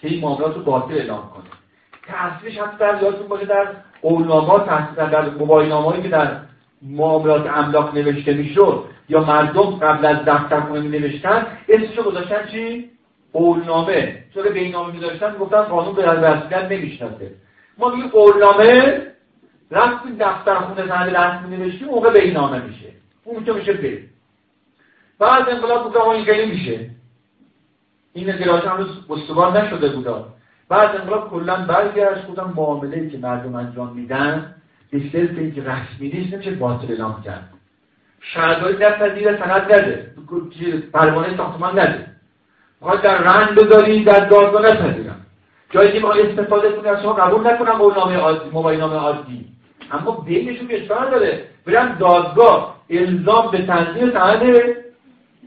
که 0.00 0.08
این 0.08 0.20
معاملات 0.20 0.54
رو 0.54 0.62
باطل 0.62 0.94
اعلام 0.94 1.30
کنه. 1.30 1.44
تاثیرش 2.06 2.58
حتی 2.58 2.78
در 2.78 3.02
یادتون 3.02 3.28
باشه 3.28 3.46
در 3.46 3.66
قولنامه 4.02 4.64
تاثیر 4.64 5.04
در 5.04 5.28
موبایل 5.28 6.02
که 6.02 6.08
در 6.08 6.36
معاملات 6.82 7.46
املاک 7.46 7.94
نوشته 7.94 8.34
می‌شد 8.34 8.84
یا 9.08 9.24
مردم 9.24 9.62
قبل 9.62 10.06
از 10.06 10.16
دفترخونه 10.16 10.80
می 10.80 10.98
نوشتن 10.98 11.46
اسمشو 11.68 12.02
گذاشتن 12.02 12.46
چی؟ 12.46 12.90
قولنامه. 13.32 14.24
چون 14.34 14.42
به 14.42 14.58
این 14.58 14.72
نامه 14.72 14.92
میذاشتن 14.92 15.34
گفتن 15.38 15.62
قانون 15.62 15.94
به 15.94 16.06
رسمیت 16.06 16.72
نمی‌شناسه. 16.72 17.30
ما 17.78 17.88
میگیم 17.88 18.08
قولنامه 18.08 19.02
رفتی 19.70 20.16
دفتر 20.20 20.54
خونه 20.54 20.86
زنده 20.86 21.20
رسمی 21.20 21.56
نوشتی 21.56 21.84
موقع 21.84 22.10
به 22.10 22.22
این 22.22 22.32
نامه 22.32 22.62
میشه. 22.62 22.88
اون 23.24 23.44
که 23.44 23.52
میشه 23.52 23.72
به. 23.72 23.98
بعد 25.18 25.48
انقلاب 25.48 25.84
بوده 25.84 26.08
این 26.08 26.24
خیلی 26.24 26.50
میشه. 26.50 26.90
این 28.12 28.30
اطلاعات 28.34 28.66
هنوز 28.66 28.88
استوار 29.10 29.60
نشده 29.60 29.88
بودا 29.88 30.28
بعد 30.68 30.96
انقلاب 30.96 31.30
کلا 31.30 31.56
برگشت 31.56 32.24
بودم 32.24 32.52
معامله 32.56 33.10
که 33.10 33.18
مردم 33.18 33.54
انجام 33.54 33.92
میدن 33.96 34.54
به 34.90 35.00
صرف 35.12 35.38
اینکه 35.38 35.62
رسمی 35.62 36.08
نیست 36.08 36.34
نمیشه 36.34 36.50
باطل 36.50 36.86
اعلام 36.92 37.22
کرد. 37.22 37.50
شهرداری 38.20 38.76
نپذیره 38.76 39.38
سند 39.38 39.72
نده. 39.72 40.10
پروانه 40.92 41.36
ساختمان 41.36 41.78
نده. 41.78 42.06
باید 42.80 43.00
در 43.00 43.18
رنگ 43.18 43.58
بذاری 43.58 44.04
در 44.04 44.24
دادگاه 44.24 44.62
نپذیرم. 44.62 45.26
جایی 45.70 46.00
که 46.00 46.06
استفاده 46.06 46.72
کنی 46.72 46.88
از 46.88 47.02
شما 47.02 47.12
قبول 47.12 47.46
نکنم 47.46 47.72
قولنامه 47.72 48.16
عادی 48.16 48.50
موبایل 48.50 48.80
نامه 48.80 48.96
عادی. 48.96 49.44
اما 49.90 50.10
بینشون 50.10 50.68
کشور 50.68 51.10
داره 51.10 51.44
برن 51.66 51.98
دادگاه 51.98 52.76
الزام 52.90 53.50
به 53.50 53.66
تنظیم 53.66 54.10
سند 54.10 54.42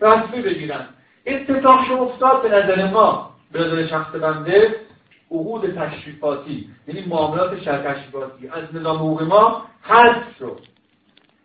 رسمی 0.02 0.42
بگیرن. 0.42 0.86
اتفاق 1.26 1.86
شما 1.88 2.04
افتاد 2.04 2.42
به 2.42 2.50
نظر 2.50 2.92
ما. 2.92 3.32
به 3.52 3.60
نظر 3.60 3.88
شخص 3.88 4.16
بنده 4.16 4.76
عقود 5.32 5.76
تشریفاتی 5.76 6.70
یعنی 6.88 7.06
معاملات 7.08 7.62
شهر 7.62 7.78
تشریفاتی 7.78 8.48
از 8.48 8.76
نظام 8.76 8.96
حقوق 8.96 9.24
ما 9.24 9.66
حذف 9.82 10.38
شد. 10.40 10.60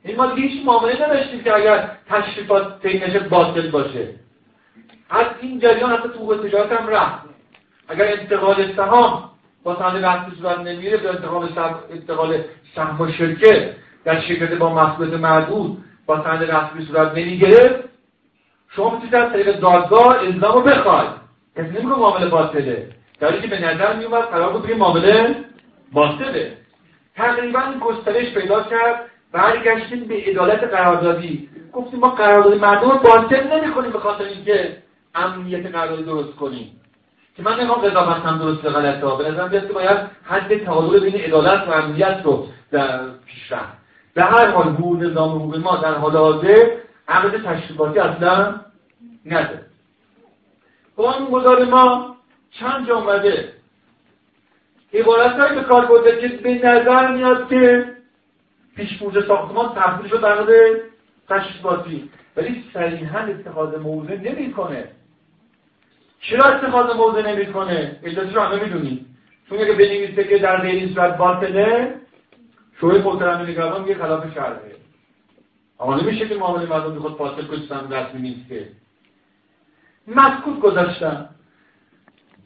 این 0.04 0.16
ما 0.16 0.34
هیچ 0.34 0.66
معامله 0.66 1.04
نداشتیم 1.04 1.42
که 1.42 1.54
اگر 1.54 1.90
تشریفات 2.10 2.86
نشه 2.86 3.18
باطل 3.18 3.70
باشه. 3.70 4.14
از 5.10 5.26
این 5.40 5.60
جریان 5.60 5.90
حتی 5.90 6.08
تو 6.08 6.48
تجارت 6.48 6.72
هم 6.72 6.88
رفت. 6.88 7.22
اگر 7.88 8.20
انتقال 8.20 8.72
سهام 8.76 9.30
با 9.62 9.78
سند 9.78 10.04
رفتی 10.04 10.36
صورت 10.36 10.58
نمیره 10.58 10.96
به 10.96 11.08
انتقال 11.08 11.48
سهم 11.54 11.78
انتقال 11.90 12.38
سهم 12.76 13.00
و 13.00 13.12
شرکت 13.12 13.70
در 14.04 14.20
شرکت 14.20 14.54
با 14.54 14.74
مسئولیت 14.74 15.14
معدود 15.14 15.84
با 16.06 16.24
سند 16.24 16.42
رسمی 16.42 16.86
صورت 16.86 17.14
نمی‌گرفت 17.14 17.88
شما 18.68 18.90
می‌تونید 18.90 19.14
از 19.14 19.32
طریق 19.32 19.60
دادگاه 19.60 20.18
الزام 20.18 20.52
رو 20.52 20.60
بخواید. 20.60 21.10
کسی 21.56 21.68
نمیگه 21.68 21.86
معامله 21.86 22.28
باطله. 22.28 22.88
در 23.22 23.40
که 23.40 23.46
به 23.46 23.58
نظر 23.58 23.96
میومد 23.96 24.22
قرار 24.22 24.52
بود 24.52 24.70
معامله 24.70 25.37
باطله 25.92 26.56
تقریبا 27.16 27.62
گسترش 27.80 28.35
پیدا 28.35 28.62
کرد 28.62 29.11
برگشتیم 29.32 30.04
به 30.04 30.14
عدالت 30.14 30.64
قراردادی. 30.64 31.48
گفتیم 31.72 32.00
ما 32.00 32.08
قرارداد 32.08 32.54
مردم 32.54 32.90
رو 32.90 32.98
باطل 32.98 33.58
نمی‌کنیم 33.58 33.90
به 33.90 33.98
خاطر 33.98 34.24
اینکه 34.24 34.76
امنیت 35.14 35.66
قراردادی 35.66 36.02
درست 36.02 36.37
کنیم. 36.37 36.80
که 37.37 37.42
من 37.42 37.61
نمی‌خوام 37.61 37.80
قضاوت 37.80 38.22
هم 38.22 38.38
درست 38.38 38.64
غلط 38.64 39.02
ها 39.02 39.16
به 39.16 39.30
نظرم 39.30 39.48
بیاد 39.48 39.66
که 39.66 39.72
باید 39.72 39.98
حد 40.24 40.64
تعادل 40.64 41.00
بین 41.00 41.14
عدالت 41.14 41.68
و 41.68 41.72
امنیت 41.72 42.20
رو 42.24 42.46
در 42.70 43.00
پیش 43.26 43.52
رفت. 43.52 43.78
به 44.14 44.22
هر 44.22 44.50
حال 44.50 44.68
حقوق 44.68 45.02
نظام 45.02 45.30
حقوق 45.30 45.56
ما 45.56 45.76
در 45.76 45.94
حال 45.94 46.16
حاضر 46.16 46.70
عقد 47.08 47.42
تشریفاتی 47.42 47.98
اصلا 47.98 48.61
نده. 49.26 49.61
گذار 51.30 51.64
ما 51.64 52.12
چند 52.52 52.90
اومده؟ 52.90 53.52
عبارت 54.94 55.54
به 55.54 55.62
کار 55.62 55.86
برده 55.86 56.20
که 56.20 56.28
به 56.28 56.54
نظر 56.54 57.12
میاد 57.12 57.48
که 57.48 57.92
پیشبرد 58.76 59.26
ساختمان 59.26 59.74
تبدیل 59.74 60.10
شد 60.10 60.20
در 60.20 60.40
مورد 60.40 60.80
تشریفاتی 61.28 62.10
ولی 62.36 62.64
صریحا 62.72 63.18
اتخاذ 63.18 63.74
موضع 63.74 64.16
نمی‌کنه. 64.16 64.88
چرا 66.20 66.48
اتخاذ 66.48 66.96
موضع 66.96 67.32
نمی‌کنه؟ 67.32 68.00
علتش 68.04 68.34
رو 68.34 68.40
همه 68.40 68.64
می‌دونید 68.64 69.06
چون 69.48 69.58
اگه 69.58 69.72
بنویسه 69.72 70.24
که 70.24 70.38
در 70.38 70.60
غیر 70.60 70.74
این 70.74 70.94
صورت 70.94 71.16
باطله 71.16 71.94
شوی 72.80 72.98
محترم 72.98 73.40
نگران 73.40 73.82
میگه 73.82 73.94
خلاف 73.94 74.34
شرعه. 74.34 74.76
اما 75.80 75.96
نمیشه 75.96 76.28
که 76.28 76.34
معامله 76.34 76.66
مردم 76.66 76.98
خود 76.98 77.16
باطل 77.16 77.46
کنید 77.46 77.72
رسمی 77.72 78.20
نیست 78.20 78.48
که 78.48 78.68
گذاشتن. 80.60 81.28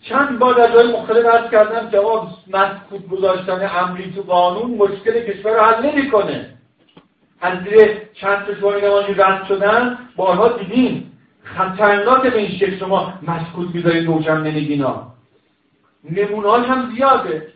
چند 0.02 0.38
بار 0.38 0.54
در 0.54 0.72
جای 0.74 0.92
مختلف 0.92 1.26
عرض 1.26 1.50
کردم 1.50 1.90
جواب 1.90 2.28
مسکوت 2.48 3.08
گذاشتن 3.08 3.70
امری 3.74 4.12
تو 4.12 4.22
قانون 4.22 4.70
مشکل 4.70 5.20
کشور 5.20 5.52
رو 5.52 5.60
حل 5.60 5.86
نمی‌کنه. 5.86 6.56
از 7.40 7.58
زیر 7.64 7.98
چند 8.14 8.46
تا 8.60 8.70
نمانی 8.70 9.14
رد 9.14 9.46
شدن 9.48 9.98
بارها 10.16 10.48
دیدیم 10.48 11.12
خطرناک 11.42 12.22
به 12.22 12.38
این 12.38 12.58
شکل 12.58 12.78
شما 12.78 13.12
مسکوت 13.22 13.74
می‌ذارید 13.74 14.06
روشن 14.06 14.40
نمیگینا 14.40 15.12
نمونهاش 16.10 16.66
هم 16.66 16.92
زیاده. 16.94 17.52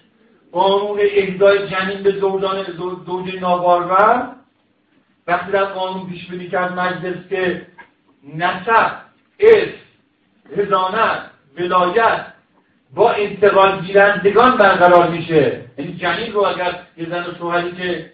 قانون 0.52 0.98
اهدای 1.00 1.68
جنین 1.68 2.02
به 2.02 2.10
زوجان 2.10 2.64
زوج 3.06 3.36
نابارور 3.40 4.28
وقتی 5.26 5.52
در 5.52 5.64
قانون 5.64 6.06
پیش 6.06 6.26
بینی 6.28 6.48
کرد 6.48 6.78
مجلس 6.78 7.28
که 7.28 7.66
نسب 8.36 8.92
اسم 9.40 9.72
هزانت 10.56 11.30
ولایت 11.58 12.26
با 12.94 13.12
انتقال 13.12 13.80
گیرندگان 13.80 14.56
برقرار 14.56 15.10
میشه. 15.10 15.62
یعنی 15.78 15.96
جنین 15.96 16.32
رو 16.32 16.46
اگر 16.46 16.80
یه 16.96 17.08
زن 17.10 17.26
و 17.26 17.34
شوهری 17.38 17.72
که 17.72 18.12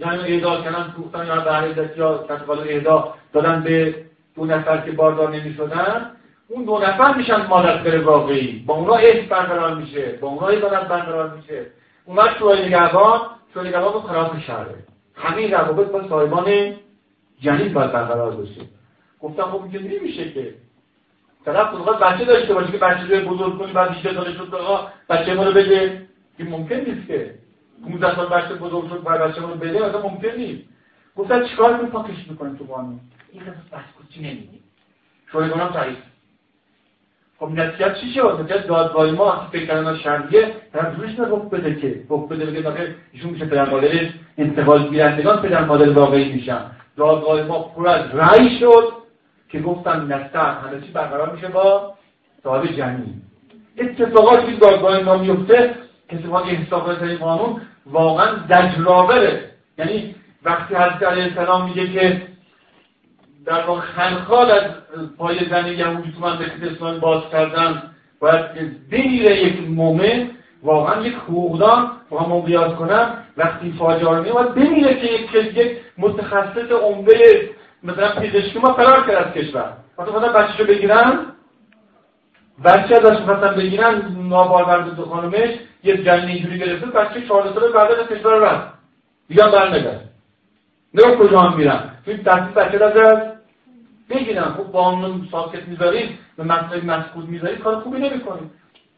جنین 0.00 0.20
اهدا 0.20 0.62
کردن 0.62 0.82
فروختن 0.82 1.26
یا 1.26 1.40
بهره 1.40 1.98
یا 1.98 2.18
تشغال 2.18 2.58
اهدا 2.58 3.14
دادن 3.32 3.62
به 3.62 3.94
دو 4.34 4.44
نفر 4.44 4.78
که 4.78 4.92
باردار 4.92 5.36
نمی‌شدن 5.36 6.10
اون 6.48 6.64
دو 6.64 6.78
نفر 6.78 7.14
میشن 7.14 7.46
مادر 7.46 7.98
واقعی. 8.00 8.64
با 8.66 8.74
اونا 8.74 8.94
اسم 8.94 9.26
برقرار 9.28 9.74
میشه 9.74 10.18
با 10.20 10.28
اونا 10.28 10.48
عدالت 10.48 10.88
برقرار 10.88 11.36
میشه. 11.36 11.66
اومد 12.04 12.36
شوهر 12.38 12.64
نگهبان 12.64 13.20
شوهر 13.54 13.66
نگهبان 13.66 13.92
رو 13.92 14.00
خلاف 14.00 14.40
شهره 14.46 14.74
همین 15.14 15.50
روابط 15.50 15.90
با 15.90 16.08
صاحبان 16.08 16.74
جنین 17.40 17.72
باید 17.72 17.92
برقرار 17.92 18.36
بشه 18.36 18.60
گفتم 19.20 19.42
خب 19.42 19.62
اینجا 19.62 19.80
نمیشه 19.80 20.32
که 20.32 20.54
طرف 21.46 21.70
خود 21.70 21.98
بچه 21.98 22.24
داشته 22.24 22.54
باشه 22.54 22.72
که 22.72 22.78
بچه 22.78 23.20
رو 23.20 23.34
بزرگ 23.34 23.58
کنی 23.58 23.72
بعد 23.72 23.90
18 23.90 24.14
سالش 24.14 24.36
شد 24.36 24.54
آقا 24.54 24.88
بچه 25.08 25.34
ما 25.34 25.44
رو 25.44 25.52
بده. 25.52 26.06
که 26.38 26.44
ممکن 26.44 26.74
نیست 26.76 27.06
که. 27.06 27.34
15 27.84 28.16
سال 28.16 28.26
بچه 28.26 28.54
بزرگ 28.54 28.88
شد 28.88 29.02
بعد 29.02 29.20
بچه 29.20 29.40
ما 29.40 29.48
رو 29.48 29.54
بده 29.54 29.84
اصلا 29.86 30.02
ممکن 30.02 30.28
نیست. 30.36 30.62
گفتن 31.16 31.46
چیکار 31.46 31.76
کنیم؟ 31.76 31.90
پاکش 31.90 32.28
می‌کنیم 32.30 32.56
تو 32.56 32.64
قانون 32.64 33.00
این 33.32 33.42
قصه 33.42 33.50
بس 33.72 34.08
چی 34.14 34.20
نمیگیم 34.20 34.60
شوهگانم 35.32 35.68
تایید 35.68 35.96
خب 37.38 37.50
نتیجه 37.50 37.94
چی 38.00 38.12
شد؟ 38.14 38.38
نتیجه 38.40 38.66
دادگاه 38.66 39.10
ما 39.10 39.26
وقتی 39.26 39.58
فکر 39.58 39.66
کردن 39.66 39.96
شرعیه 39.96 40.54
طرف 40.72 40.96
روش 40.96 41.18
نه 41.18 41.26
حکم 41.26 41.48
بده 41.48 41.74
که. 41.74 42.04
حکم 42.08 42.26
بده 42.26 42.46
بگه 42.46 42.68
آخه 42.68 42.94
ایشون 43.12 43.30
میشه 43.30 43.46
پدر 43.46 43.70
مادرش 43.70 44.10
انتقال 44.38 44.88
گیرندگان 44.88 45.42
پدر 45.42 45.64
مادر 45.64 45.90
واقعی 45.90 46.32
میشن. 46.32 46.60
دادگاه 46.96 47.42
ما 47.42 47.62
پر 47.62 47.88
از 47.88 48.14
رأی 48.14 48.58
شد. 48.58 48.92
که 49.48 49.60
گفتن 49.60 50.06
نستر 50.06 50.50
همه 50.50 50.80
چی 50.80 50.92
برقرار 50.92 51.32
میشه 51.32 51.48
با 51.48 51.94
صاحب 52.42 52.66
جنین. 52.66 53.22
اتفاقاتی 53.78 54.52
که 54.52 54.58
دادگاه 54.58 55.00
ما 55.00 55.16
میفته 55.16 55.74
ما 56.28 56.40
احساب 56.40 56.88
این 56.88 57.16
قانون 57.16 57.60
واقعا 57.86 58.32
دجرابره 58.32 59.50
یعنی 59.78 60.14
وقتی 60.44 60.74
حضرت 60.74 61.02
علیه 61.02 61.24
السلام 61.24 61.68
میگه 61.68 61.92
که 61.92 62.22
در 63.46 63.66
واقع 63.66 63.80
خلخال 63.80 64.50
از 64.50 64.70
پای 65.18 65.38
زن 65.50 65.66
یهودی 65.66 66.12
تو 66.12 66.26
مملکت 66.26 66.62
اسلام 66.62 67.00
باز 67.00 67.22
کردن 67.32 67.82
باید 68.20 68.44
بمیره 68.90 69.44
یک 69.44 69.70
مومن 69.70 70.30
واقعا 70.62 71.06
یک 71.06 71.14
حقوقدان 71.14 71.90
با 72.10 72.20
هم 72.20 72.40
قیاس 72.40 72.74
کنم 72.74 73.14
وقتی 73.36 73.74
فاجعه 73.78 74.32
باید 74.32 74.54
بمیره 74.54 74.94
که 74.94 75.06
یک 75.06 75.56
یک 75.56 75.76
متخصص 75.98 76.70
عمده 76.82 77.50
مثلا 77.86 78.08
پزشکی 78.08 78.58
ما 78.58 78.72
فرار 78.72 79.06
کرد 79.06 79.26
از 79.26 79.32
کشور. 79.32 79.72
وقتی 79.98 80.10
خواستن 80.10 80.32
بچه‌شو 80.32 80.64
بگیرن. 80.64 81.26
بچه 82.64 82.96
ازش 82.96 83.16
خواستن 83.16 83.54
بگیرن 83.54 84.16
نابارور 84.28 84.82
دو 84.82 85.04
خانمش 85.04 85.50
یه 85.84 86.04
جنین 86.04 86.28
اینجوری 86.28 86.58
گرفته 86.58 86.86
بچه 86.86 87.26
چهار 87.28 87.54
ساله 87.54 87.68
بعد 87.68 87.92
از 87.92 88.08
کشور 88.08 88.34
رفت. 88.34 88.72
دیگه 89.28 89.44
نه 90.94 91.16
کجا 91.16 91.40
هم 91.40 91.56
میرن. 91.56 91.90
توی 92.04 92.16
دستی 92.16 92.54
بچه 92.54 92.84
از 92.84 93.18
بگیرن. 94.10 94.44
خب 94.44 94.72
قانون 94.72 95.28
ساکت 95.32 95.68
می‌ذارید 95.68 96.18
به 96.36 96.44
مسئله 96.44 96.84
مسکوت 96.84 97.24
می‌ذارید 97.24 97.58
کار 97.58 97.80
خوبی 97.80 97.98
نمی‌کنید. 97.98 98.50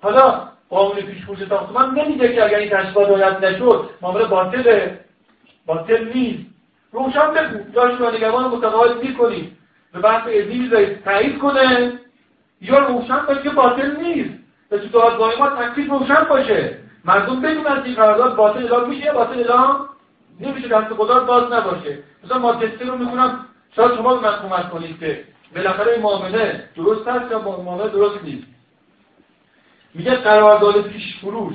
حالا 0.03 0.49
قانون 0.71 0.97
پیشگوش 0.97 1.39
ساختمان 1.49 1.99
نمیده 1.99 2.35
که 2.35 2.45
اگر 2.45 2.59
این 2.59 2.71
تشکیلات 2.71 3.09
رعایت 3.09 3.45
نشد 3.45 3.91
معامله 4.03 4.25
باطله. 4.25 5.01
باطل 5.67 6.13
نیست. 6.15 6.48
روشن 6.93 7.31
بگو. 7.35 7.71
جاش 7.75 7.99
با 7.99 8.11
نگهبان 8.11 8.45
متقاعد 8.45 9.03
می‌کنید 9.03 9.57
به 9.93 9.99
بحث 10.01 10.29
علمی 10.29 10.59
می‌ذارید 10.59 11.05
تایید 11.05 11.39
کنه. 11.39 11.93
یا 12.61 12.79
روشن 12.79 13.19
باشه 13.29 13.43
که 13.43 13.51
باطل 13.51 13.97
نیست. 13.97 14.35
به 14.71 14.79
تو 14.79 14.89
دادگاه 14.89 15.39
ما 15.39 15.49
تکلیف 15.49 15.91
روشن 15.91 16.25
باشه. 16.29 16.79
مردم 17.05 17.41
بدونن 17.41 17.83
این 17.85 17.95
قرارداد 17.95 18.37
باطل 18.37 18.59
اعلام 18.59 18.89
میشه 18.89 19.05
یا 19.05 19.15
باطل 19.15 19.39
اعلام 19.39 19.89
نمیشه. 20.41 20.69
دست 20.69 20.95
خدا 20.95 21.21
باز 21.25 21.53
نباشه. 21.53 21.99
مثلا 22.25 22.39
ماجسته 22.39 22.85
رو 22.85 22.99
می‌خونم. 22.99 23.45
شاید 23.77 23.95
شما 23.95 24.17
به 24.17 24.47
من 24.51 24.69
کنید 24.69 25.01
که 25.01 25.25
بالاخره 25.55 25.93
این 25.93 26.03
معامله 26.03 26.65
درست 26.77 27.09
هست 27.09 27.31
یا 27.31 27.39
معامله 27.39 27.89
درست 27.89 28.25
نیست. 28.25 28.47
میگه 29.95 30.15
قرارداد 30.15 30.83
پیش 30.83 31.19
فروش 31.21 31.55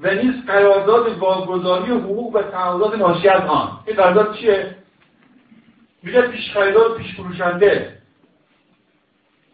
و 0.00 0.14
نیز 0.14 0.46
قرارداد 0.46 1.18
واگذاری 1.18 1.92
حقوق 1.92 2.36
و 2.36 2.42
تعهدات 2.42 2.94
ناشی 2.94 3.28
از 3.28 3.42
آن. 3.42 3.68
این 3.86 3.96
قرارداد 3.96 4.34
چیه؟ 4.34 4.76
میگه 6.02 6.22
پیش 6.22 6.52
خریدار 6.52 6.96
پیش 6.98 7.14
فروشنده. 7.14 7.98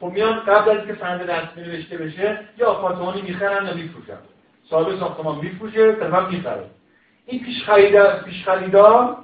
خب 0.01 0.07
میان 0.07 0.41
قبل 0.41 0.71
از 0.71 0.77
اینکه 0.77 1.01
سند 1.01 1.31
رسمی 1.31 1.63
نوشته 1.63 1.97
بشه 1.97 2.41
یا 2.59 2.67
آپارتمانی 2.67 3.23
می‌خرن 3.23 3.69
و 3.69 3.75
میفروشن. 3.75 4.19
صاحب 4.71 4.99
ساختمان 4.99 5.39
میفروشه 5.39 5.93
طرف 5.93 6.29
می‌خره. 6.31 6.65
این 7.27 7.45
پیش 7.45 7.65
خریدار 7.65 8.23
پیش 8.23 8.45
خریدار 8.45 9.17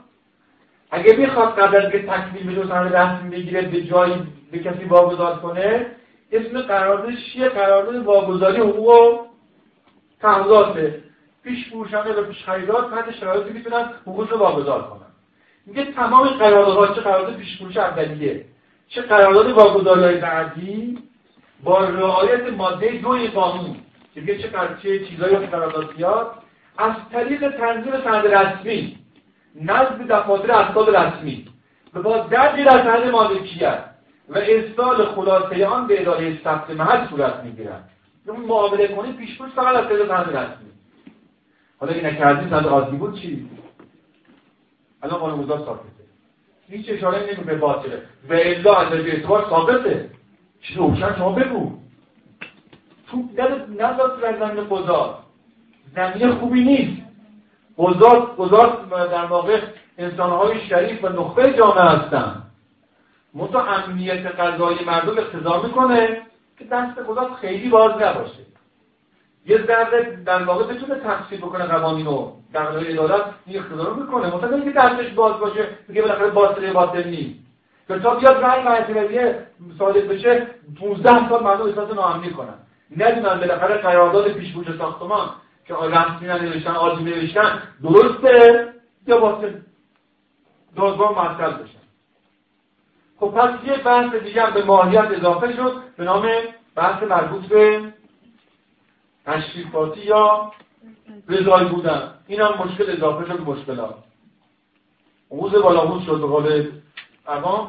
اگه 0.90 1.16
می‌خواد 1.16 1.58
قبل 1.58 1.76
از 1.76 1.82
اینکه 1.82 2.12
تکمیل 2.12 2.50
بشه 2.50 2.68
سند 2.68 2.96
رسمی 2.96 3.30
بگیره 3.30 3.62
به 3.62 3.82
جایی 3.82 4.26
به 4.52 4.58
کسی 4.58 4.84
واگذار 4.84 5.38
کنه 5.38 5.86
اسم 6.32 6.60
قراردادش 6.60 7.32
چیه؟ 7.32 7.48
قرارداد 7.48 7.96
واگذاری 7.96 8.60
حقوق 8.60 8.88
و 8.88 9.26
تعهداته. 10.20 11.02
پیش 11.46 11.68
فروشنده 11.68 12.12
و 12.12 12.24
پیش 12.24 12.44
خریدار 12.44 12.90
تحت 12.90 13.16
شرایطی 13.16 13.52
می‌تونن 13.52 13.90
حقوق 14.02 14.32
رو 14.32 14.38
واگذار 14.38 14.82
کنن. 14.82 15.06
میگه 15.66 15.92
تمام 15.92 16.28
قراردادها 16.28 16.94
چه 16.94 17.00
قرارداد 17.00 17.36
پیش 17.36 17.58
فروش 17.58 17.76
اولیه؟ 17.76 18.44
چه 18.88 19.02
قرارداد 19.02 19.50
واگذاری 19.50 20.16
بعدی؟ 20.16 20.98
با 21.64 21.84
رعایت 21.84 22.52
ماده 22.52 22.98
دو 22.98 23.18
قانون. 23.34 23.76
که 24.14 24.20
میگه 24.20 24.38
چه 24.38 24.50
چه 24.82 25.04
چیزایی 25.04 25.36
که 25.36 25.46
قرارداد 25.46 25.94
بیاد؟ 25.96 26.32
از 26.78 26.92
طریق 27.12 27.56
تنظیم 27.56 27.92
سند 28.04 28.26
رسمی. 28.26 28.98
نزد 29.60 30.06
دفاتر 30.08 30.52
اسناد 30.52 30.96
رسمی. 30.96 31.48
و 31.94 32.02
با 32.02 32.18
درجی 32.18 32.64
در 32.64 32.84
سند 32.84 33.10
مالکیت 33.10 33.84
و 34.28 34.38
ارسال 34.38 35.06
خلاصه 35.06 35.66
آن 35.66 35.86
به 35.86 36.00
اداره 36.00 36.38
ثبت 36.44 36.70
محل 36.70 37.08
صورت 37.08 37.44
می‌گیرد 37.44 37.90
اون 38.26 38.40
معامله 38.40 38.88
کنید 38.88 39.16
پیش 39.16 39.38
فقط 39.56 39.76
از 39.76 39.88
طریق 39.88 40.08
سند 40.08 40.36
رسمی. 40.36 40.75
حالا 41.80 41.92
این 41.92 42.06
نکردی 42.06 42.50
سند 42.50 42.66
عادی 42.66 42.96
بود 42.96 43.20
چی؟ 43.20 43.50
الان 45.02 45.18
قانون 45.18 45.46
ثابته. 45.46 45.82
هیچ 46.68 46.86
اشاره 46.88 47.34
نمی 47.34 47.44
به 47.44 47.56
باطله 47.56 48.02
و 48.28 48.32
الا 48.32 48.74
از 48.74 48.92
اعتبار 48.92 49.46
ثابته. 49.50 50.10
چیز 50.60 50.76
روشن 50.76 51.16
شما 51.16 51.32
بگو. 51.32 51.72
تو 53.10 53.24
نداد 53.78 54.20
در 54.20 54.38
زمین 54.38 54.64
قضا 54.64 55.24
زمین 55.96 56.32
خوبی 56.34 56.64
نیست. 56.64 57.02
قضات 57.78 58.34
قضات 58.38 58.90
در 58.90 59.24
واقع 59.24 59.60
انسانهای 59.98 60.66
شریف 60.68 61.04
و 61.04 61.08
نخبه 61.08 61.52
جامعه 61.52 61.84
هستن. 61.84 62.42
منتها 63.34 63.66
امنیت 63.66 64.26
قضایی 64.26 64.84
مردم 64.84 65.18
اقتضا 65.18 65.62
می‌کنه 65.62 66.22
که 66.58 66.64
دست 66.64 66.98
قضات 66.98 67.32
خیلی 67.32 67.68
باز 67.68 67.92
نباشه. 68.02 68.46
یه 69.46 69.66
ذره 69.66 70.18
در 70.26 70.44
واقع 70.44 70.74
بتونه 70.74 71.00
تفسیر 71.00 71.40
بکنه 71.40 71.64
قوانین 71.64 72.06
رو. 72.06 72.32
در 72.52 72.64
قضای 72.64 72.92
ادارت 72.92 73.24
این 73.46 73.58
اقتضا 73.58 73.84
رو 73.84 73.94
می‌کنه. 73.94 74.36
مثلا 74.36 74.56
اینکه 74.56 74.70
دستش 74.70 75.12
باز 75.12 75.40
باشه 75.40 75.68
میگه 75.88 76.02
بالاخره 76.02 76.30
باطل 76.72 77.08
نیست. 77.08 77.38
که 77.88 77.98
تا 77.98 78.14
بیاد 78.14 78.44
رأی 78.44 78.62
مرتبه 78.62 79.38
صادق 79.78 80.08
بشه 80.08 80.46
15 80.80 81.28
سال 81.28 81.42
مردم 81.42 81.66
احساس 81.66 81.94
ناامنی 81.94 82.30
کنن. 82.30 82.54
ندونن 82.96 83.40
بالاخره 83.40 83.74
قرارداد 83.74 84.32
پیشبوش 84.32 84.66
ساختمان 84.78 85.28
که 85.64 85.74
رسمی 85.74 86.28
نوشتن 86.28 86.70
عادی 86.70 87.04
نوشتن 87.04 87.62
درسته 87.82 88.68
یا 89.06 89.20
باطل؟ 89.20 89.52
دادگاه 90.76 91.12
مطلب 91.12 91.62
بشن 91.62 91.78
خب 93.20 93.26
پس 93.26 93.50
یه 93.64 93.76
بحث 93.76 94.14
دیگه 94.14 94.50
به 94.50 94.64
ماهیت 94.64 95.10
اضافه 95.10 95.56
شد 95.56 95.82
به 95.96 96.04
نام 96.04 96.28
بحث 96.74 97.02
مربوط 97.02 97.46
به 97.46 97.92
تشریفاتی 99.26 100.00
یا 100.00 100.52
رضایی 101.28 101.68
بودن. 101.68 102.10
این 102.26 102.40
هم 102.40 102.54
مشکل 102.64 102.90
اضافه 102.90 103.26
شد 103.26 103.40
مشکلات. 103.40 103.94
حوز 105.30 105.52
بالا 105.52 106.00
شد 106.06 106.20
به 106.20 106.26
قول 106.26 106.68
عوام. 107.26 107.68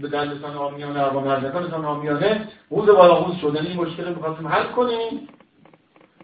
به 0.00 0.08
دلستان 0.08 0.56
آمیانه 0.56 1.00
عوام 1.00 1.28
نزدکانتان 1.28 1.84
آمیانه 1.84 2.48
حوز 2.70 2.86
بالا 2.86 3.34
شد. 3.40 3.54
یعنی 3.54 3.68
این 3.68 3.80
مشکل 3.80 4.04
رو 4.04 4.14
می‌خواستیم 4.14 4.48
حل 4.48 4.66
کنیم. 4.66 5.28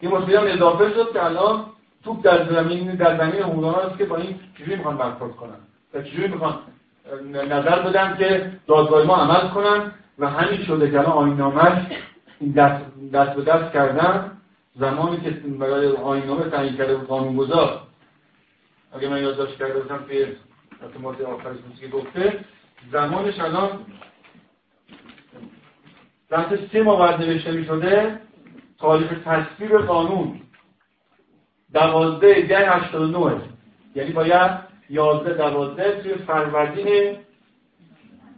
این 0.00 0.10
مشکل 0.10 0.36
هم 0.36 0.46
اضافه 0.46 0.90
شد 0.90 1.12
که 1.12 1.24
الان 1.24 1.64
توپ 2.04 2.22
در 2.22 2.52
زمین 2.52 2.94
در 2.94 3.18
زمین 3.18 3.42
حقوقدان 3.42 3.74
است 3.74 3.98
که 3.98 4.04
با 4.04 4.16
این 4.16 4.40
چجوری 4.58 4.76
می‌خوان 4.76 4.96
برخورد 4.96 5.36
کنن. 5.36 5.56
و 5.94 6.02
چجوری 6.02 6.28
می‌خوان 6.28 6.58
نظر 7.32 7.82
بدن 7.82 8.16
که 8.16 8.52
دادگاه 8.66 9.04
ما 9.06 9.16
عمل 9.16 9.48
کنن. 9.48 9.92
و 10.18 10.30
همین 10.30 10.64
شده 10.64 10.90
که 10.90 10.98
الان 10.98 11.12
آینامش 11.12 11.86
این 11.90 11.98
دست, 12.56 12.84
دست 13.12 13.36
به 13.36 13.42
دست 13.42 13.72
کردن 13.72 14.30
زمانی 14.76 15.20
که 15.20 15.30
برای 15.30 15.86
آینامه 15.86 16.50
تعیین 16.50 16.76
کرده 16.76 16.96
بود 16.96 17.06
قانونگذار 17.06 17.80
اگه 18.92 19.08
من 19.08 19.22
یادداشت 19.22 19.58
کرده 19.58 19.80
باشم 19.80 20.04
توی 20.04 20.26
مورد 20.98 21.22
آخرش 21.22 21.56
که 21.80 21.88
گفته 21.88 22.44
زمانش 22.92 23.40
الان 23.40 23.70
بحث 26.30 26.52
سه 26.72 26.82
بعد 26.82 27.20
نوشته 27.20 27.52
می 27.52 27.64
شده 27.64 28.20
تاریخ 28.78 29.10
تصویر 29.24 29.78
قانون 29.78 30.40
دوازده 31.72 32.46
ده 32.48 32.70
هشتاد 32.70 33.10
نوه. 33.10 33.40
یعنی 33.94 34.12
باید 34.12 34.50
یازده 34.90 35.32
دوازده 35.32 36.00
توی 36.02 36.14
فروردین 36.14 37.16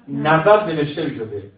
نظر 0.09 0.67
نوشته 0.67 1.05
می 1.05 1.17
شده 1.17 1.51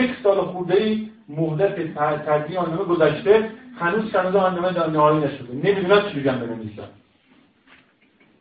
یک 0.00 0.10
سال 0.22 0.40
خورده 0.40 0.74
ای 0.74 1.10
مهلت 1.28 1.98
تدوین 2.26 2.58
آنامه 2.58 2.84
گذشته 2.84 3.50
هنوز 3.78 4.12
سند 4.12 4.36
آنامه 4.36 4.88
نهایی 4.88 5.18
نشده. 5.18 5.54
نمی‌دونم 5.54 6.10
چی 6.12 6.20
بگم 6.20 6.38
بنویسم 6.38 6.88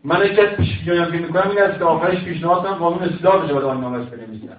من 0.03 0.25
یکی 0.25 0.41
از 0.41 0.47
پیشگیریام 0.47 1.11
که 1.11 1.17
می‌کنم 1.17 1.49
این 1.49 1.61
است 1.61 1.79
که 1.79 1.85
آخرش 1.85 2.23
پیشنهاد 2.23 2.63
کنم 2.63 2.73
قانون 2.73 3.03
اصلاح 3.03 3.43
بشه 3.43 3.53
باید 3.53 3.65
آنامهش 3.65 4.07
بنویسم 4.07 4.57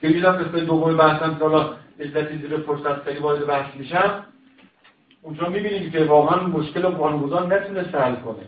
که 0.00 0.08
می‌دونم 0.08 0.32
قسمت 0.32 0.64
دوم 0.64 0.96
بحثم 0.96 1.34
که 1.34 1.44
حالا 1.44 1.74
عزتی 2.00 2.38
زیر 2.38 2.56
فرصت 2.56 3.02
خیلی 3.04 3.18
وارد 3.18 3.46
بحث 3.46 3.76
میشم 3.76 4.24
اونجا 5.22 5.48
می‌بینیم 5.48 5.90
که 5.90 6.04
واقعا 6.04 6.46
مشکل 6.46 6.82
قانونگذار 6.82 7.54
نتونست 7.54 7.94
حل 7.94 8.14
کنه. 8.14 8.46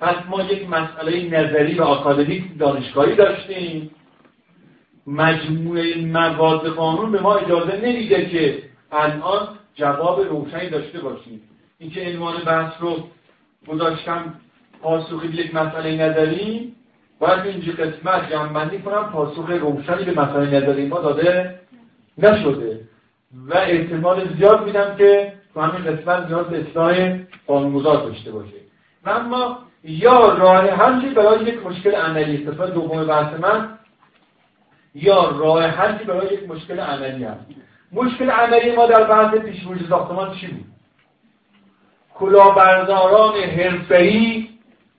پس 0.00 0.14
ما 0.28 0.42
یک 0.42 0.68
مسئله 0.68 1.28
نظری 1.40 1.74
و 1.74 1.82
آکادمیک 1.82 2.58
دانشگاهی 2.58 3.14
داشتیم. 3.16 3.90
مجموعه 5.08 6.06
مواد 6.06 6.68
قانون 6.68 7.12
به 7.12 7.20
ما 7.20 7.34
اجازه 7.34 7.80
نمیده 7.84 8.28
که 8.28 8.62
الان 8.92 9.48
جواب 9.74 10.20
روشنی 10.20 10.70
داشته 10.70 11.00
باشیم. 11.00 11.40
اینکه 11.78 12.06
عنوان 12.06 12.34
بحث 12.46 12.72
رو 12.80 12.96
گذاشتم 13.68 14.34
پاسخی 14.82 15.28
به 15.28 15.34
یک 15.34 15.54
مسئله 15.54 16.08
نظری 16.08 16.72
باید 17.18 17.46
اینجا 17.46 17.72
قسمت 17.72 18.30
جمعبندی 18.30 18.78
کنم 18.78 19.10
پاسخ 19.12 19.48
روشنی 19.48 20.04
به 20.04 20.20
مسئله 20.20 20.60
نظری 20.60 20.86
ما 20.86 21.00
داده 21.00 21.60
نشده. 22.18 22.80
و 23.48 23.54
احتمال 23.54 24.34
زیاد 24.36 24.64
میدم 24.64 24.94
که 24.98 25.32
تو 25.54 25.60
همین 25.60 25.84
قسمت 25.84 26.26
نیاز 26.26 26.46
به 26.46 26.60
اصلاح 26.60 27.18
قانونگذار 27.46 27.96
داشته 27.96 28.32
باشه. 28.32 28.56
و 29.04 29.10
اما 29.10 29.58
یا 29.84 30.34
راه 30.34 30.70
حلی 30.70 31.10
برای 31.10 31.44
یک 31.44 31.66
مشکل 31.66 31.94
عملی 31.94 32.36
استفاده 32.36 32.74
دوم 32.74 33.06
بحث 33.06 33.40
من 33.40 33.77
یا 35.02 35.30
راه 35.30 35.66
حلی 35.66 36.04
برای 36.04 36.34
یک 36.34 36.48
مشکل 36.48 36.80
عملی 36.80 37.24
هست. 37.24 37.46
مشکل 37.92 38.30
عملی 38.30 38.76
ما 38.76 38.86
در 38.86 39.04
بحث 39.04 39.34
پیشبرد 39.34 39.88
ساختمان 39.88 40.34
چی 40.34 40.46
بود؟ 40.46 40.66
کلاهبرداران 42.14 43.34
حرفه‌ای 43.34 44.48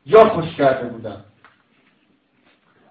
یا 0.06 0.30
خوش 0.30 0.56
کرده 0.56 0.90
بودن. 0.90 1.24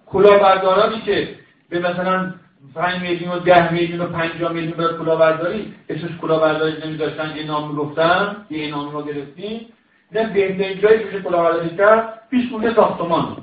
کلاهبردارانی 0.06 1.00
که 1.00 1.28
به 1.68 1.78
مثلا 1.78 2.34
5 2.74 3.02
میلیون 3.02 3.32
و 3.32 3.38
10 3.38 3.72
میلیون 3.72 4.00
و 4.00 4.06
50 4.06 4.52
میلیون 4.52 4.76
برای 4.76 4.98
کلاهبرداری 4.98 5.74
اسمش 5.88 6.10
کلاهبرداری 6.20 6.86
نمی‌داشتن 6.86 7.36
یه 7.36 7.46
نام 7.46 7.76
گفتن 7.76 8.46
یه 8.50 8.70
نام 8.70 8.90
رو 8.90 9.02
گرفتیم. 9.02 9.66
نه 10.12 10.32
بهترین 10.32 10.80
جایی 10.80 10.98
که 10.98 11.22
کلاهبرداری 11.22 11.76
کرد 11.76 12.20
پیش 12.30 12.74
ساختمان. 12.76 13.36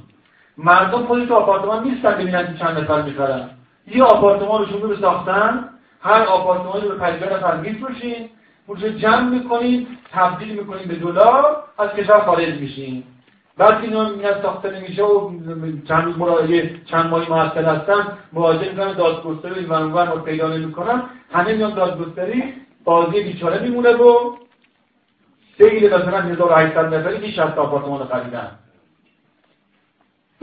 مردم 0.57 1.05
خودش 1.05 1.27
تو 1.27 1.33
آپارتمان 1.33 1.83
نیستن 1.83 2.11
ببینن 2.11 2.57
چند 2.57 2.77
نفر 2.77 3.01
می‌خرن. 3.01 3.49
یه 3.87 4.03
آپارتمان 4.03 4.61
رو 4.61 4.67
شروع 4.67 4.99
ساختن 5.01 5.69
هر 6.01 6.21
آپارتمانی 6.21 6.81
رو 6.81 6.89
به 6.89 6.95
50 6.95 7.33
نفر 7.33 7.57
میفروشین 7.57 8.29
پولش 8.67 8.83
جمع 8.83 9.29
می‌کنین 9.29 9.87
تبدیل 10.11 10.59
می‌کنین 10.59 10.87
به 10.87 10.95
دلار 10.95 11.63
از 11.77 11.89
کشور 11.89 12.19
خارج 12.19 12.59
میشین. 12.59 13.03
بعد 13.57 13.81
که 13.81 13.87
اینا 13.87 14.41
ساخته 14.41 14.71
نمیشه 14.71 15.03
و 15.03 15.31
چند 15.87 16.17
مراجعه 16.17 16.79
چند 16.85 17.05
ماهی 17.05 17.29
معطل 17.29 17.65
هستن 17.65 18.17
مراجعه 18.33 18.69
می‌کنن 18.69 18.93
دادگستری 18.93 19.59
این 19.59 19.69
ونور 19.69 20.05
رو 20.05 20.19
پیدا 20.19 20.47
نمی‌کنن. 20.47 21.03
همه 21.31 21.55
میان 21.55 21.73
دادگستری 21.73 22.53
بازی 22.83 23.23
بیچاره 23.23 23.59
میمونه 23.59 23.89
و 23.89 24.35
سیل 25.57 25.93
مثلا 25.93 26.21
1800 26.21 26.93
نفری 26.93 27.19
که 27.19 27.31
60 27.31 27.39
آپارتمان 27.39 28.07
خریدن. 28.07 28.51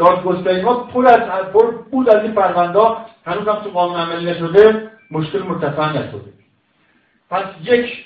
دادگستری 0.03 0.61
ها 0.61 0.74
پول 0.74 1.07
از 1.07 1.20
پر 1.53 1.70
بود 1.70 2.09
از 2.09 2.22
این 2.22 2.32
فرماندا 2.32 3.07
هنوز 3.26 3.48
هم 3.48 3.55
تو 3.55 3.70
قانون 3.70 4.00
عملی 4.00 4.30
نشده 4.30 4.90
مشکل 5.11 5.42
مرتفع 5.42 5.88
نشده. 5.92 6.32
پس 7.30 7.44
یک 7.62 8.05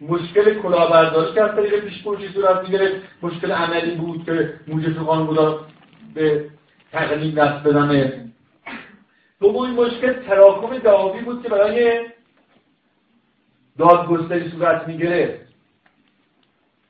مشکل 0.00 0.54
کلاهبرداری 0.54 1.34
که 1.34 1.42
از 1.42 1.56
طریق 1.56 1.84
پیشپروشی 1.84 2.28
صورت 2.28 2.68
می‌گرفت 2.68 2.94
مشکل 3.22 3.52
عملی 3.52 3.94
بود 3.94 4.24
که 4.24 4.54
موجب 4.68 5.04
قانون 5.04 5.58
به 6.14 6.50
تقلیل 6.92 7.34
دست 7.34 7.64
بدنه 7.64 8.24
دومین 9.40 9.74
مشکل 9.74 10.12
تراکم 10.12 10.78
دعاوی 10.78 11.20
بود 11.20 11.42
که 11.42 11.48
برای 11.48 12.06
دادگستری 13.78 14.50
صورت 14.50 14.88
می‌گرفت 14.88 15.40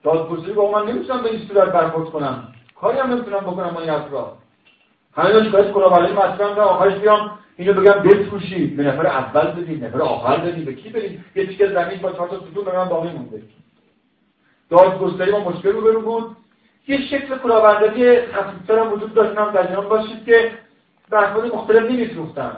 دادگستری 0.02 0.52
با 0.52 0.70
من 0.70 0.92
نمی‌تونم 0.92 1.22
به 1.22 1.30
این 1.30 1.48
صورت 1.48 1.72
برخورد 1.72 2.10
کنم. 2.10 2.52
کاری 2.80 2.98
هم 2.98 3.10
نمی‌تونم 3.10 3.40
بکنم 3.40 3.70
با 3.70 3.80
این 3.80 3.90
افراد. 3.90 4.38
همین 5.16 5.44
شکایت 5.44 5.72
کنم 5.72 5.88
برای 5.88 6.12
مطرح 6.12 6.54
و 6.56 6.60
آخرش 6.60 6.94
بیام 6.94 7.38
اینو 7.56 7.72
بگم 7.72 8.02
بفروشید 8.02 8.76
به 8.76 8.82
نفر 8.82 9.06
اول 9.06 9.50
بدید 9.50 9.84
نفر 9.84 10.02
آخر 10.02 10.36
بدید 10.36 10.64
به 10.64 10.74
کی 10.74 10.90
بدید 10.90 11.20
یه 11.34 11.46
تیکه 11.46 11.66
زمین 11.66 11.98
با 11.98 12.12
چهار 12.12 12.28
تا 12.28 12.36
ستون 12.36 12.64
به 12.64 12.76
من 12.76 12.88
باقی 12.88 13.08
مونده. 13.08 13.42
دادگستری 14.70 15.30
ما 15.30 15.40
مشکل 15.40 15.72
رو 15.72 15.80
برو 15.80 16.00
بود. 16.00 16.36
یه 16.88 17.06
شکل 17.06 17.38
کلاهبرداری 17.38 18.20
خفیفتر 18.20 18.78
هم 18.78 18.92
وجود 18.92 19.14
داشت 19.14 19.38
هم 19.38 19.50
در 19.50 19.80
باشید 19.80 20.24
که 20.24 20.52
برخورد 21.10 21.54
مختلف 21.54 21.90
نمیفروختن. 21.90 22.56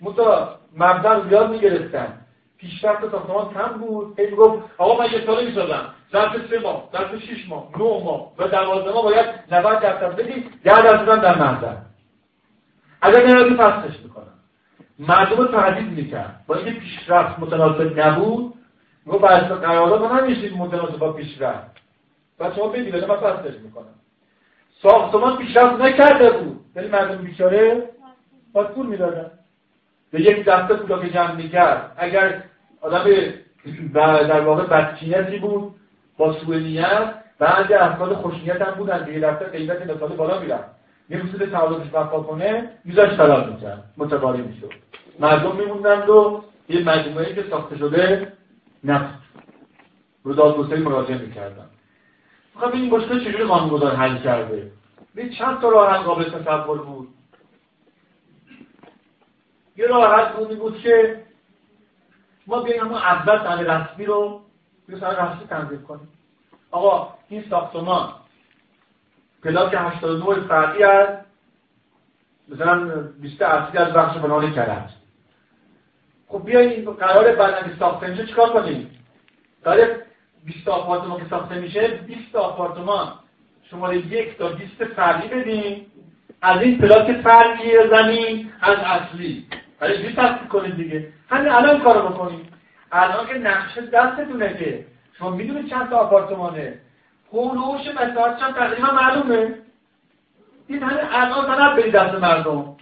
متا 0.00 0.58
مبدا 0.76 1.12
رو 1.12 1.32
یاد 1.32 1.50
می‌گرفتن. 1.50 2.20
پیشرفت 2.58 3.10
ساختمان 3.10 3.54
کم 3.54 3.78
بود. 3.78 4.20
هی 4.20 4.26
می‌گفت 4.26 4.62
آقا 4.78 5.04
من 5.04 5.12
یه 5.12 5.26
ساله 5.26 5.44
می‌سازم. 5.44 5.94
ظرف 6.14 6.50
سه 6.50 6.58
ماه 6.58 6.88
ظرف 6.92 7.20
شیش 7.20 7.48
ماه 7.48 7.68
نه 7.78 8.04
ماه 8.04 8.32
و 8.38 8.48
دوازده 8.48 8.92
ماه 8.92 9.02
باید 9.02 9.26
90 9.50 9.80
درصد 9.80 10.16
بدید 10.16 10.50
ده 10.64 10.82
درصد 10.82 11.22
در 11.22 11.38
محضر 11.38 11.76
اگر 13.02 13.26
نمیدی 13.26 13.54
فسخش 13.54 14.00
می‌کنم. 14.04 14.24
مردم 14.98 15.36
رو 15.36 15.46
تهدید 15.46 15.90
می‌کرد. 15.90 16.40
با 16.46 16.54
اینکه 16.54 16.80
پیشرفت 16.80 17.38
متناسب 17.38 18.00
نبود 18.00 18.54
میگو 19.06 19.18
بعض 19.18 19.42
قرارداد 19.42 20.12
نمیشید 20.12 20.56
متناسب 20.56 20.98
با 20.98 21.12
پیشرفت. 21.12 21.76
و 22.40 22.50
شما 22.56 22.68
بدید 22.68 23.04
من 23.04 23.16
فسخش 23.16 23.54
می‌کنم. 23.64 23.94
ساختمان 24.82 25.36
پیشرفت 25.36 25.80
نکرده 25.80 26.30
بود. 26.30 26.60
ولی 26.76 26.88
مردم 26.88 27.16
بیچاره 27.16 27.88
باید 28.52 28.68
پول 28.68 28.86
می‌دادن. 28.86 29.30
به 30.10 30.20
یک 30.20 30.44
دسته 30.44 30.74
پولا 30.74 31.02
که 31.02 31.10
جمع 31.10 31.34
می‌کرد 31.34 31.92
اگر 31.96 32.42
آدم 32.80 33.04
در 34.02 34.40
واقع 34.40 34.66
بدکینیتی 34.66 35.38
بود 35.38 35.74
با 36.18 36.32
سوء 36.32 36.58
نیت 36.58 37.14
بعضی 37.38 37.74
افراد 37.74 38.12
خوشنیت 38.12 38.62
هم 38.62 38.74
بودن 38.74 39.04
دیگه 39.04 39.18
دسته 39.18 39.44
قیمت 39.44 39.82
مثال 39.82 40.08
بالا 40.08 40.40
می‌رفت. 40.40 40.70
نمی‌تونه 41.10 41.46
تعالوش 41.46 41.86
وفا 41.92 42.20
کنه 42.20 42.70
میذاش 42.84 43.16
طلاق 43.16 43.50
می‌کرد 43.50 43.84
متقاری 43.96 44.42
می‌شد. 44.42 44.72
مردم 45.20 45.56
میموندند 45.56 46.08
و 46.08 46.44
یه 46.68 46.84
مجموعه 46.84 47.34
که 47.34 47.44
ساخته 47.50 47.76
شده 47.76 48.32
نفت. 48.84 49.14
رو 50.24 50.34
دادگستری 50.34 50.82
مراجعه 50.82 51.18
می‌کردن. 51.18 51.66
خب 52.60 52.72
این 52.72 52.90
مشکل 52.90 53.24
چجوری 53.24 53.44
قانونگذار 53.44 53.94
حل 53.94 54.18
کرده؟ 54.18 54.72
به 55.14 55.28
چند 55.28 55.60
تا 55.60 55.68
راه 55.68 55.98
قابل 55.98 56.24
تصور 56.24 56.82
بود. 56.82 57.08
یه 59.76 59.86
راه 59.86 60.14
حل 60.14 60.54
بود 60.54 60.78
که 60.78 61.22
ما 62.46 62.62
بیایم 62.62 62.80
همون 62.80 62.94
اول 62.94 63.38
سن 63.38 63.66
رسمی 63.66 64.04
رو 64.06 64.43
یه 64.88 65.00
سن 65.00 65.06
رسمی 65.06 65.46
تنظیم 65.48 65.82
کنیم. 65.82 66.08
آقا 66.70 67.14
این 67.28 67.44
ساختمان 67.50 68.12
پلاک 69.42 69.74
89 69.78 70.48
فردی 70.48 70.82
از 70.82 71.08
مثلا 72.48 73.00
20 73.20 73.42
اصلی 73.42 73.78
از 73.78 73.92
بخش 73.92 74.18
فلان 74.18 74.52
کرد 74.52 74.92
خب 76.28 76.44
بیاین 76.44 76.90
قرار 76.90 77.36
بعد 77.36 77.76
ساخته 77.78 78.10
میشه 78.10 78.26
چیکار 78.26 78.52
کنیم؟ 78.52 78.90
داره 79.64 80.02
20 80.44 80.68
آپارتمان 80.68 81.20
که 81.20 81.26
ساخته 81.30 81.54
میشه 81.54 81.88
20 81.88 82.36
آپارتمان 82.36 83.12
شماره 83.70 83.96
یک 83.96 84.38
تا 84.38 84.48
20 84.48 84.84
فردی 84.84 85.28
بدیم. 85.28 85.86
از 86.42 86.62
این 86.62 86.78
پلاک 86.78 87.12
فردی 87.12 87.88
زمین 87.90 88.52
از 88.60 88.76
اصلی. 88.78 89.46
برای 89.80 90.02
چی 90.02 90.16
کنید 90.48 90.76
دیگه؟ 90.76 91.08
همین 91.30 91.52
الان 91.52 91.80
کارو 91.80 92.08
بکنیم. 92.08 92.48
الان 92.94 93.26
که 93.26 93.34
نقشه 93.34 93.80
دستتونه 93.80 94.54
که 94.54 94.86
شما 95.18 95.30
می‌دونید 95.30 95.70
چند 95.70 95.90
تا 95.90 95.96
آپارتمانه. 95.96 96.78
هولوش 97.32 97.80
مساحتش 97.88 98.42
هم 98.42 98.52
تقریبا 98.52 98.90
معلومه. 98.90 99.54
این 100.66 100.82
همین 100.82 101.04
الان 101.12 101.46
سند 101.46 101.76
بدید 101.76 101.92
دست 101.92 102.14
مردم. 102.14 102.76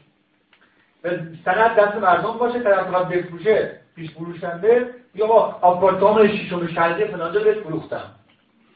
سند 1.44 1.76
دست 1.76 1.96
مردم 1.96 2.32
باشه 2.32 2.60
طرف 2.60 2.86
فقط 2.90 3.08
بفروشه 3.08 3.80
پیش 3.96 4.10
فروشنده 4.10 4.94
یا 5.14 5.26
با 5.26 5.58
آپارتمان 5.60 6.28
شیشم 6.28 6.66
شهری 6.66 7.04
فلانجا 7.04 7.40
بهت 7.40 7.58
فروختم 7.58 8.10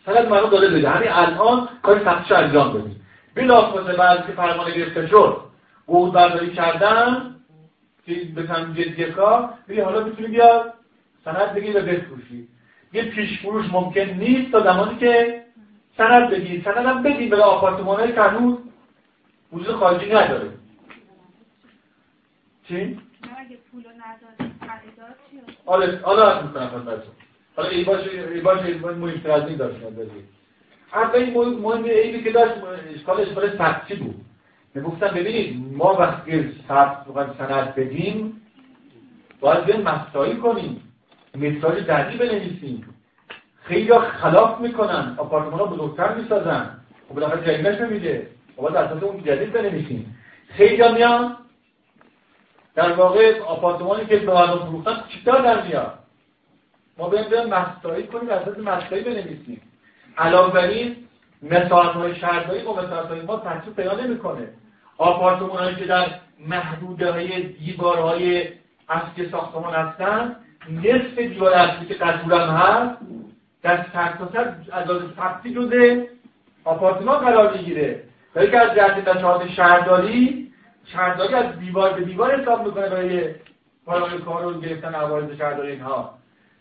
سند 0.06 0.28
مردم 0.28 0.50
داره 0.50 0.68
بده. 0.68 0.88
همین 0.90 1.12
الان 1.12 1.68
کار 1.82 2.04
سختش 2.04 2.32
انجام 2.32 2.72
بدید 2.72 2.96
بلافاصله 3.34 3.96
بعد 3.96 4.26
که 4.26 4.32
فرمان 4.32 4.70
گرفته 4.70 5.06
شد 5.06 5.40
بود 5.86 6.12
برداری 6.12 6.50
کردن 6.50 7.34
که 8.06 8.14
جدی 8.74 9.04
کار 9.04 9.48
بگی 9.68 9.80
حالا 9.80 10.04
می‌تونی 10.04 10.28
بیاد. 10.28 10.72
سند 11.26 11.54
بگی 11.54 11.72
و 11.72 11.82
بفروشی. 11.82 12.48
یه 12.92 13.02
پیش 13.02 13.40
فروش 13.40 13.66
ممکن 13.72 14.00
نیست 14.00 14.52
تا 14.52 14.60
زمانی 14.60 14.98
که 14.98 15.42
سند 15.96 16.30
بگی 16.30 16.62
سند 16.62 16.86
هم 16.86 17.02
بدی 17.02 17.28
به 17.28 17.36
آپارتمان 17.36 18.00
های 18.00 18.12
کنون 18.12 18.58
وجود 19.52 19.74
خارجی 19.74 20.06
نداره. 20.06 20.50
چی؟ 22.68 22.98
آره 25.66 26.00
حالا 26.02 26.42
می‌کنم 26.42 26.68
خدمتتون. 26.68 27.14
حالا 27.56 27.68
ای 27.68 27.84
باشه 27.84 28.10
ای 28.10 28.40
باشه 28.40 28.74
باشه 28.74 29.32
از 29.32 29.48
این 29.48 29.56
داشت 29.56 29.76
این 31.14 31.34
مهم 31.38 31.84
عیبی 31.84 32.22
که 32.24 32.32
داشت 32.32 32.54
اشکال 32.94 33.20
اشکال 33.20 33.58
سختی 33.58 33.94
بود. 33.94 34.24
گفتم 34.82 35.08
ببینید 35.08 35.76
ما 35.76 35.94
وقتی 35.94 36.52
ثبت 36.68 37.06
سند 37.38 37.74
بدیم 37.74 38.40
باید 39.40 39.64
بیان 39.64 39.82
مسایی 39.82 40.36
کنیم. 40.36 40.85
مثال 41.38 41.80
جدی 41.80 42.16
بنویسیم. 42.16 42.94
خیلی 43.62 43.98
خلاف 43.98 44.60
می‌کنن. 44.60 45.14
آپارتمان 45.18 45.58
ها 45.58 45.66
بزرگتر 45.66 46.14
می‌سازن. 46.14 46.70
خب 47.08 47.14
بالاخره 47.14 47.46
جریمهش 47.46 47.80
نمیده. 47.80 48.26
خب 48.56 48.62
باید 48.62 48.76
اساس 48.76 49.02
اون 49.02 49.24
جدید 49.24 49.52
بنویسیم. 49.52 50.18
خیلی 50.48 50.92
میان 50.92 51.36
در 52.74 52.92
واقع 52.92 53.40
آپارتمانی 53.40 54.06
که 54.06 54.16
به 54.16 54.34
مردم 54.34 54.58
فروختن 54.58 54.94
کوچکتر 54.94 55.42
در 55.42 55.62
میاد. 55.62 55.98
ما 56.98 57.08
بیان 57.08 57.28
بیان 57.28 57.54
مسایی 57.54 58.06
کنیم 58.06 58.30
اساس 58.30 58.58
مسایی 58.58 59.04
بنویسیم. 59.04 59.60
علاوه 60.18 60.54
بر 60.54 60.66
این 60.66 60.96
مساحت 61.42 61.92
های 61.92 62.16
شهرداری 62.16 62.62
با 62.62 62.72
مساحت 62.72 63.06
های 63.06 63.20
ما 63.20 63.36
تحصیل 63.36 63.72
پیدا 63.72 63.94
نمی‌کنه. 63.94 64.48
آپارتمان 64.98 65.62
هایی 65.62 65.76
که 65.76 65.84
در 65.84 66.10
محدوده 66.40 67.12
های 67.12 67.42
دیوارهای 67.42 68.48
اصلی 68.88 69.28
ساختمان 69.30 69.74
هستن 69.74 70.36
نصف 70.70 71.18
دیوار 71.18 71.52
اصلی 71.52 71.86
که 71.86 71.94
قصورم 71.94 72.50
هست 72.50 72.98
در 73.62 73.86
سرتاسر 73.92 74.54
عداد 74.72 75.12
ثبتی 75.16 75.54
جزء 75.54 76.02
آپارتمان 76.64 77.18
قرار 77.18 77.52
می‌گیره. 77.56 78.02
ولی 78.34 78.50
که 78.50 78.60
از 78.60 78.74
جهت 78.76 79.08
نشاط 79.08 79.46
شهرداری 79.46 80.52
شهرداری 80.84 81.34
از 81.34 81.58
دیوار 81.58 81.92
به 81.92 82.04
دیوار 82.04 82.40
حساب 82.40 82.66
می‌کنه 82.66 82.88
برای 82.88 83.34
پایان 83.86 84.18
کار 84.18 84.42
رو 84.42 84.60
گرفتن 84.60 84.94
عوارض 84.94 85.38
شهرداری 85.38 85.72
اینها. 85.72 86.14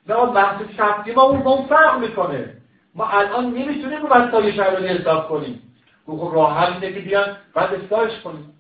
نه 0.08 0.26
بحث 0.26 0.62
شخصی 0.78 1.12
ما 1.12 1.22
اون 1.22 1.40
با 1.40 1.62
فرق 1.62 2.00
می‌کنه. 2.00 2.54
ما 2.96 3.06
الان 3.10 3.46
نمی‌تونیم 3.46 4.02
رو 4.02 4.08
بستای 4.08 4.54
شهرداری 4.54 4.88
حساب 4.88 5.30
کنیم. 5.30 5.62
خب 6.06 6.32
راه 6.34 6.58
حل 6.58 6.74
اینه 6.74 6.94
که 6.94 7.00
بیان 7.00 7.38
بعد 7.54 7.74
اصلاحش 7.74 8.20
کنیم. 8.20 8.54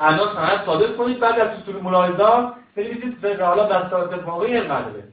الان 0.00 0.34
سند 0.34 0.66
صادر 0.66 0.92
کنید 0.92 1.20
بعد 1.20 1.40
از 1.40 1.48
سطور 1.58 1.80
ملاحظات 1.80 2.52
بنویسید 2.76 3.20
به 3.20 3.44
حالا 3.44 3.66
بستایت 3.66 4.24
واقعی 4.26 4.54
اینقدره 4.54 5.04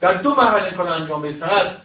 در 0.00 0.14
دو 0.14 0.34
مرحله 0.34 0.70
کار 0.70 0.88
انجام 0.88 1.40
سند 1.40 1.76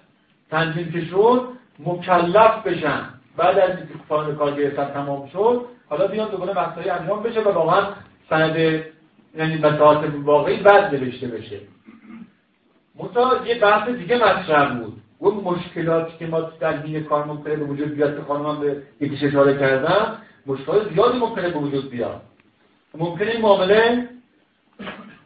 تنظیم 0.52 0.92
که 0.92 1.06
شد 1.06 1.48
مکلف 1.80 2.68
بشن. 2.68 3.02
بعد 3.38 3.60
از 3.60 3.70
اینکه 3.70 3.94
فایل 4.10 4.36
کار 4.36 4.52
گرفتن 4.52 4.94
تمام 4.94 5.28
شد 5.28 5.66
حالا 5.90 6.08
بیان 6.08 6.30
دوباره 6.30 6.52
مسائل 6.52 6.90
انجام 6.90 7.24
بشه 7.24 7.42
و 7.42 7.52
واقعا 7.52 7.88
سند 8.30 8.56
یعنی 9.38 9.58
بساط 9.58 10.06
واقعی 10.24 10.58
بعد 10.58 10.96
نوشته 10.96 11.28
بشه. 11.28 11.60
منتها 13.00 13.48
یه 13.48 13.60
بحث 13.60 13.90
دیگه 13.90 14.16
مطرح 14.16 14.80
بود. 14.80 15.02
اون 15.20 15.34
مشکلاتی 15.44 16.18
که 16.20 16.28
ما 16.28 16.42
در 16.42 16.78
حین 16.78 17.04
کار 17.04 17.26
ممکنه 17.26 17.56
به 17.56 17.66
وجود 17.66 17.96
بیاد 17.96 18.16
که 18.18 18.24
خانم 18.24 18.60
به 18.60 18.82
یکیش 19.02 19.24
اشاره 19.24 19.58
کردم 19.58 20.18
مشکلات 20.46 20.94
زیادی 20.94 21.20
ممکنه 21.20 21.50
به 21.50 21.60
وجود 21.60 21.90
بیاد. 21.90 22.22
ممکنه 22.98 23.32
این 23.32 23.42
معامله 23.42 24.10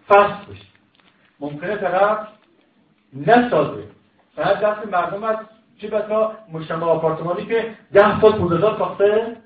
فصل 0.10 0.52
بشه 0.52 0.66
ممکنه 1.40 1.76
طرف 1.76 2.28
نسازه. 3.14 3.84
هر 4.38 4.54
دست 4.54 4.88
مردم 4.92 5.24
از 5.24 5.38
چه 5.78 5.88
بسا 5.88 6.32
مجتمع 6.54 6.84
آپارتمانی 6.84 7.46
که 7.46 7.74
ده 7.94 8.22
سال 8.22 8.32
پوزدار 8.32 8.78
ساخته 8.78 9.38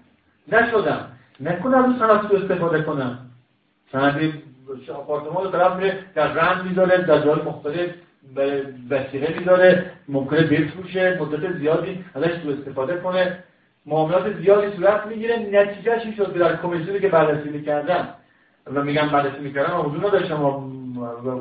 نشدن. 0.48 1.08
نکنه 1.40 1.78
از 1.78 1.86
اون 1.86 2.00
سند 2.00 2.34
استفاده 2.36 2.82
کنن 2.82 3.18
سند 3.92 4.34
آپارتمان 4.96 5.44
رو 5.44 5.52
طرف 5.52 5.76
میره 5.76 6.06
در 6.16 6.28
رند 6.28 6.66
می‌ذاره 6.66 6.98
در 6.98 7.20
جای 7.20 7.42
مختلف 7.42 7.90
وسیله 8.90 9.36
میداره 9.38 9.92
ممکنه 10.08 10.42
بفروشه 10.42 11.18
مدت 11.22 11.58
زیادی 11.58 12.06
ازش 12.16 12.32
تو 12.44 12.50
استفاده 12.50 12.98
کنه. 12.98 13.44
معاملات 13.86 14.34
زیادی 14.34 14.78
صورت 14.78 15.06
می‌گیره. 15.06 15.38
نتیجهش 15.38 16.02
این 16.04 16.16
شد 16.16 16.38
در 16.38 16.56
کمیسیونی 16.56 17.00
که 17.00 17.08
بررسی 17.08 17.50
می‌کردم 17.50 18.08
و 18.68 18.84
میگم 18.84 19.10
بررسی 19.10 19.40
می‌کردم 19.40 19.78
موضوع 19.78 20.08
نداشتم. 20.08 20.72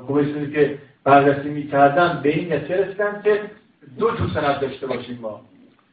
کمیسیونی 0.08 0.52
که 0.52 0.78
بررسی 1.04 1.48
می‌کردم 1.48 2.20
به 2.22 2.28
این 2.28 2.52
نتیجه 2.52 2.76
رسیدن 2.76 3.20
که 3.24 3.50
دو 3.98 4.10
جور 4.10 4.30
سند 4.34 4.60
داشته 4.60 4.86
باشیم 4.86 5.18
ما. 5.22 5.40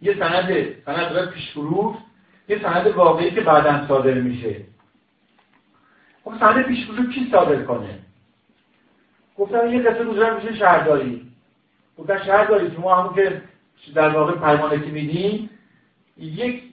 یه 0.02 0.20
سند 0.20 0.66
سند 0.86 1.26
پیش 1.26 1.34
پیشفروش 1.34 1.96
یه 2.48 2.62
سند 2.62 2.88
واقعی 2.88 3.32
که 3.32 3.42
بعدا 3.42 3.88
صادر 3.88 4.14
میشه. 4.14 4.56
خب 6.24 6.34
سند 6.40 6.66
پیشفروش 6.66 7.16
کی 7.16 7.30
صادر 7.32 7.64
کنه؟ 7.64 8.00
گفتم 9.38 9.74
یه 9.74 9.82
قصه 9.82 10.06
گذارم 10.06 10.36
میشه 10.36 10.56
شهرداری. 10.56 11.32
گفتن 11.98 12.24
شهرداری 12.26 12.72
شما 12.76 12.96
همون 12.96 13.14
که 13.16 13.42
در 13.96 14.10
واقع 14.10 14.36
پروانه 14.36 14.80
که 14.80 14.92
میدین 14.92 15.50
یک 16.18 16.64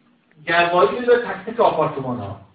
گرمایی 0.47 1.01
میده 1.01 1.17
تک 1.17 1.55
تک 1.55 1.61
آپارتمان 1.61 2.19
ها 2.19 2.46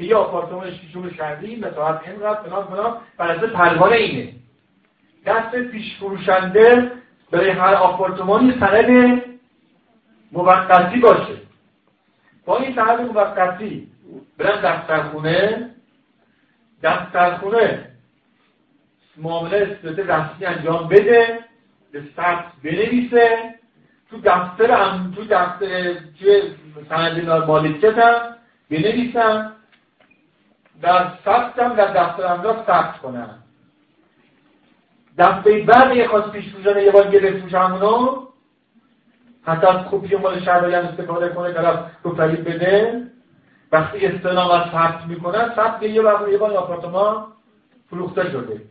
که 0.00 0.06
یه 0.06 0.16
آپارتمان 0.16 0.70
شیشون 0.70 1.14
شهری 1.16 1.64
ساعت 1.74 2.08
اینقدر 2.08 2.42
فلان 2.42 2.66
فلان 2.66 2.96
بر 3.16 3.36
پروانه 3.36 3.96
اینه. 3.96 4.32
دست 5.26 5.56
پیش 5.56 5.96
فروشنده 5.96 6.92
برای 7.30 7.50
هر 7.50 7.74
آپارتمانی 7.74 8.54
سند 8.60 9.22
موقتی 10.32 11.00
باشه. 11.00 11.36
با 12.44 12.58
این 12.58 12.74
سند 12.74 13.00
موقتی 13.00 13.88
برن 14.38 14.60
دفترخونه. 14.60 15.70
دفترخونه 16.82 17.86
معامله 19.16 19.78
صورت 19.82 19.98
رسمی 19.98 20.46
انجام 20.46 20.88
بده 20.88 21.38
به 21.92 22.02
ثبت 22.16 22.44
بنویسه. 22.64 23.54
تو 24.10 24.20
دفتر 24.24 24.70
هم 24.70 25.12
تو 25.16 25.24
دفتر 25.24 25.94
توی 26.18 26.42
سند 26.88 27.30
مالکیت 27.30 27.98
هم 27.98 28.36
بنویسن. 28.70 29.59
در 30.82 31.12
هم 31.58 31.74
در 31.74 31.92
دفتر 31.92 32.26
املاک 32.26 32.66
ثبت 32.66 32.98
کنن 32.98 33.38
دفعه 35.18 35.64
بعد 35.64 35.96
یه 35.96 36.08
خواست 36.08 36.32
پیش 36.32 36.54
یه 36.64 36.90
بار 36.90 37.14
یه 37.14 37.20
بفروش 37.20 37.54
همونو 37.54 38.26
حتی 39.42 39.66
از 39.66 39.76
کپی 39.90 40.16
مال 40.16 40.40
شهرداری 40.40 40.74
هم 40.74 40.84
استفاده 40.84 41.28
کنه 41.28 41.52
طرف 41.52 41.78
رو 42.02 42.12
بده. 42.12 43.02
وقتی 43.72 44.06
استنام 44.06 44.50
از 44.50 44.70
ثبت 44.72 45.06
می‌کنن 45.06 45.52
ثبت 45.56 45.82
یه 45.82 46.02
بار 46.02 46.28
یه 46.32 46.38
بار 46.38 46.56
آپارتمان 46.56 47.26
فروخته 47.90 48.30
شده. 48.30 48.62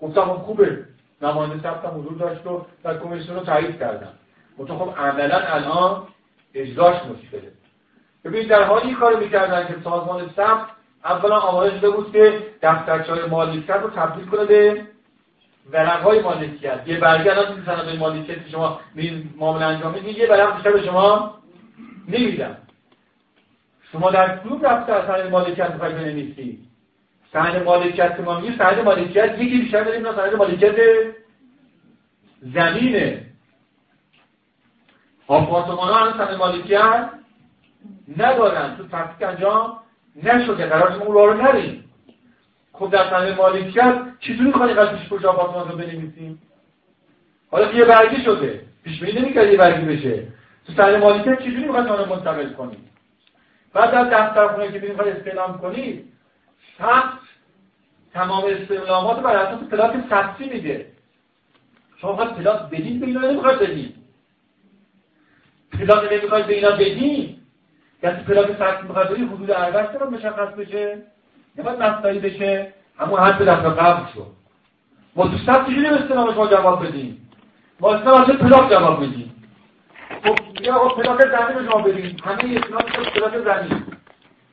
گفتم 0.00 0.24
خب 0.24 0.36
خوبه. 0.36 0.84
نماینده 1.22 1.62
ثبت 1.62 1.84
هم 1.84 2.00
حضور 2.00 2.12
داشت 2.12 2.46
و 2.46 2.66
در 2.84 2.98
کمیسیون 2.98 3.36
رو 3.36 3.44
تایید 3.44 3.78
کردم. 3.78 4.12
منتها 4.58 4.78
خب 4.78 4.98
عملا 5.00 5.38
الان 5.38 6.02
اجراش 6.54 6.96
مشکله. 6.96 7.52
ببینید 8.24 8.48
در 8.48 8.62
حالی 8.62 8.94
کار 8.94 9.16
می‌کردن 9.16 9.66
که 9.66 9.74
سازمان 9.84 10.30
ثبت 10.36 10.66
اولا 11.04 11.38
آماده 11.38 11.78
شده 11.78 11.90
بود 11.90 12.12
که 12.12 12.42
دفترچه 12.62 13.14
های 13.14 13.26
مالکیت 13.26 13.70
رو 13.70 13.90
تبدیل 13.90 14.26
کنه 14.26 14.44
به 14.44 14.84
ورق 15.72 16.02
های 16.02 16.20
مالکیت 16.20 16.80
یه 16.86 16.98
برگه 16.98 17.30
الان 17.30 17.52
این 17.52 17.64
سند 17.64 17.98
مالکیت 17.98 18.44
که 18.44 18.50
شما 18.50 18.80
معامله 19.36 19.64
انجام 19.64 19.92
می‌دید 19.92 20.18
یه 20.18 20.28
ورق 20.28 20.54
بیشتر 20.54 20.72
به 20.72 20.82
شما 20.84 21.34
نمیدم 22.08 22.56
شما 23.92 24.10
در 24.10 24.36
کدوم 24.36 24.58
دفتر 24.58 25.06
سند 25.06 25.30
مالکیت 25.30 25.70
می‌خواید 25.70 25.96
بنویسید 25.96 26.66
سند 27.32 27.62
مالکیت 27.62 28.20
ما 28.20 28.40
میگه 28.40 28.58
سند 28.58 28.78
مالکیت 28.84 29.38
یکی 29.38 29.58
بیشتر 29.58 29.84
داریم 29.84 30.06
نه 30.06 30.16
سند 30.16 30.34
مالکیت 30.34 30.76
زمینه. 32.54 33.26
آپارتمان 35.26 35.88
ها 35.88 36.12
سند 36.12 36.34
مالکیت 36.34 37.10
ندارن. 38.16 38.76
تو 38.76 38.88
تحقیق 38.88 39.28
انجام 39.28 39.78
نشده 40.22 40.66
قرار 40.66 41.02
اون 41.02 41.14
رو 41.14 41.34
نریم. 41.34 41.84
خب 42.72 42.90
در 42.90 43.10
سند 43.10 43.36
مالکیت 43.36 44.02
چطوری 44.20 44.44
می‌خواد 44.44 44.68
اینقدر 44.68 44.96
پیش 44.96 45.08
پشت 45.08 45.24
آپارتمان 45.24 45.68
رو 45.68 45.76
بنویسیم؟ 45.76 46.42
حالا 47.50 47.72
یه 47.72 47.84
برگی 47.84 48.24
شده. 48.24 48.60
پیش 48.84 49.00
بینی 49.00 49.20
نمی‌کرد 49.20 49.50
یه 49.50 49.56
برگی 49.56 49.86
بشه. 49.86 50.26
تو 50.66 50.72
سند 50.72 50.94
مالکیت 50.94 51.38
چجوری 51.38 51.64
می‌خواد 51.64 51.86
آن 51.86 52.08
منتقل 52.08 52.52
کنید 52.52 52.86
بعد 53.72 53.90
در 53.90 54.04
دفتر 54.04 54.48
خونه 54.48 54.72
که 54.72 54.78
می‌خواد 54.78 55.08
استعلام 55.08 55.58
کنید 55.58 56.12
ثبت 56.78 57.18
تمام 58.12 58.44
استعلامات 58.44 59.20
بر 59.20 59.36
اساس 59.36 59.68
پلاک 59.68 59.94
سطحی 60.10 60.48
میده. 60.48 60.86
شما 61.96 62.10
می‌خواد 62.10 62.34
پلاک 62.34 62.70
بدین 62.70 63.00
به 63.00 63.06
اینا 63.06 63.20
نمی‌خواد 63.20 63.62
بدین. 63.62 63.92
پلاک 65.72 66.12
نمی‌خواد 66.12 66.46
به 66.46 66.54
اینا 66.54 66.70
بدین 66.70 67.35
کسی 68.02 68.22
پلاک 68.22 68.50
می‌خواد 68.82 69.10
بدین 69.12 69.28
حدود 69.28 69.50
اربعه 69.50 69.98
رو 69.98 70.10
مشخص 70.10 70.54
بشه 70.58 70.98
نباید 71.58 71.82
مستایی 71.82 72.18
بشه 72.18 72.72
همون 72.98 73.20
حد 73.20 73.42
دفعه 73.42 73.70
قبل 73.70 74.12
شد. 74.14 74.26
ما 75.16 75.28
تو 75.28 75.38
سطح 75.46 75.64
چجوری 75.64 75.90
به 75.90 75.96
استعلام 75.96 76.34
شما 76.34 76.46
جواب 76.46 76.86
بدیم. 76.86 77.30
ما 77.80 77.94
استعلام 77.94 78.24
پلاک 78.24 78.70
جواب 78.70 79.00
میدیم 79.00 79.34
خب 80.24 80.62
یا 80.62 80.78
پلاک 80.88 81.20
زمین 81.20 81.58
رو 81.58 81.72
شما 81.72 81.82
بدیم. 81.82 82.16
همه 82.24 82.36
استعلام 82.36 82.82
پلاک 83.14 83.38
زمین. 83.44 83.82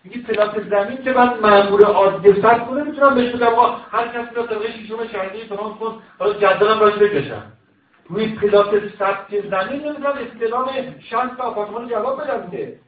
میگه 0.04 0.22
پلاک 0.22 0.62
زمین 0.70 0.98
که 1.04 1.14
من 1.14 1.40
مامور 1.40 1.86
عادی 1.86 2.42
سر 2.42 2.60
کنه 2.60 2.84
می‌تونم 2.84 3.16
بهش 3.16 3.36
بگم 3.36 3.48
هر 3.92 4.08
کسی 4.08 4.36
رو 4.36 4.44
طبقه 4.44 4.72
شیشم 4.72 5.08
شهری 5.08 5.44
فلان 5.48 5.74
کن 5.74 6.02
حالا 6.20 6.34
جدولم 6.34 6.80
راش 6.80 6.94
بکشم 6.94 7.44
روی 8.10 8.28
پلاک 8.28 8.68
سطح 9.00 9.42
زمین 9.42 9.82
نمی‌تونم 9.86 10.14
استعلام 10.34 10.70
شانس 11.00 11.40
آپارتمان 11.40 11.90
جواب 11.90 12.22
بدم 12.24 12.52
که. 12.52 12.80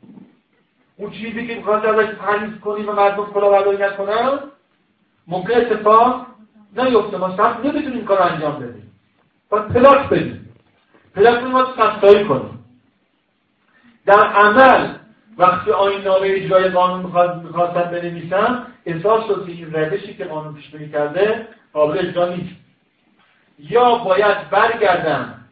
اون 0.98 1.12
چیزی 1.12 1.48
که 1.48 1.56
می‌خواد 1.56 1.86
ازش 1.86 2.10
پریز 2.10 2.60
کنی 2.60 2.84
و 2.84 2.92
مردم 2.92 3.26
کلا 3.26 3.50
برداری 3.50 3.78
نکنن 3.78 4.40
ممکن 5.28 5.54
اتفاق 5.54 6.26
نیفته. 6.78 7.18
ما 7.18 7.38
سخت 7.38 7.66
نمی‌تونیم 7.66 8.06
کار 8.06 8.22
انجام 8.22 8.60
بدیم. 8.60 8.92
باید 9.50 9.68
پلاک 9.68 10.10
بدیم. 10.10 10.50
پلاک 11.16 11.44
رو 11.44 11.52
باید 11.52 11.68
سختایی 11.78 12.26
کنیم. 12.26 12.66
در 14.06 14.28
عمل 14.28 14.94
وقتی 15.38 15.72
آین 15.72 16.02
نامه 16.02 16.28
اجرای 16.28 16.70
قانون 16.70 17.12
می‌خواستن 17.44 17.82
بنویسن 17.82 18.68
احساس 18.86 19.28
شد 19.28 19.46
که 19.46 19.52
این 19.52 19.74
روشی 19.74 20.14
که 20.14 20.26
قانون 20.26 20.54
پیش 20.54 20.70
بینی 20.70 20.90
کرده 20.90 21.48
قابل 21.74 21.98
اجرا 21.98 22.30
نیست. 22.30 22.56
یا 23.60 23.96
باید 23.96 24.50
برگردن 24.50 25.46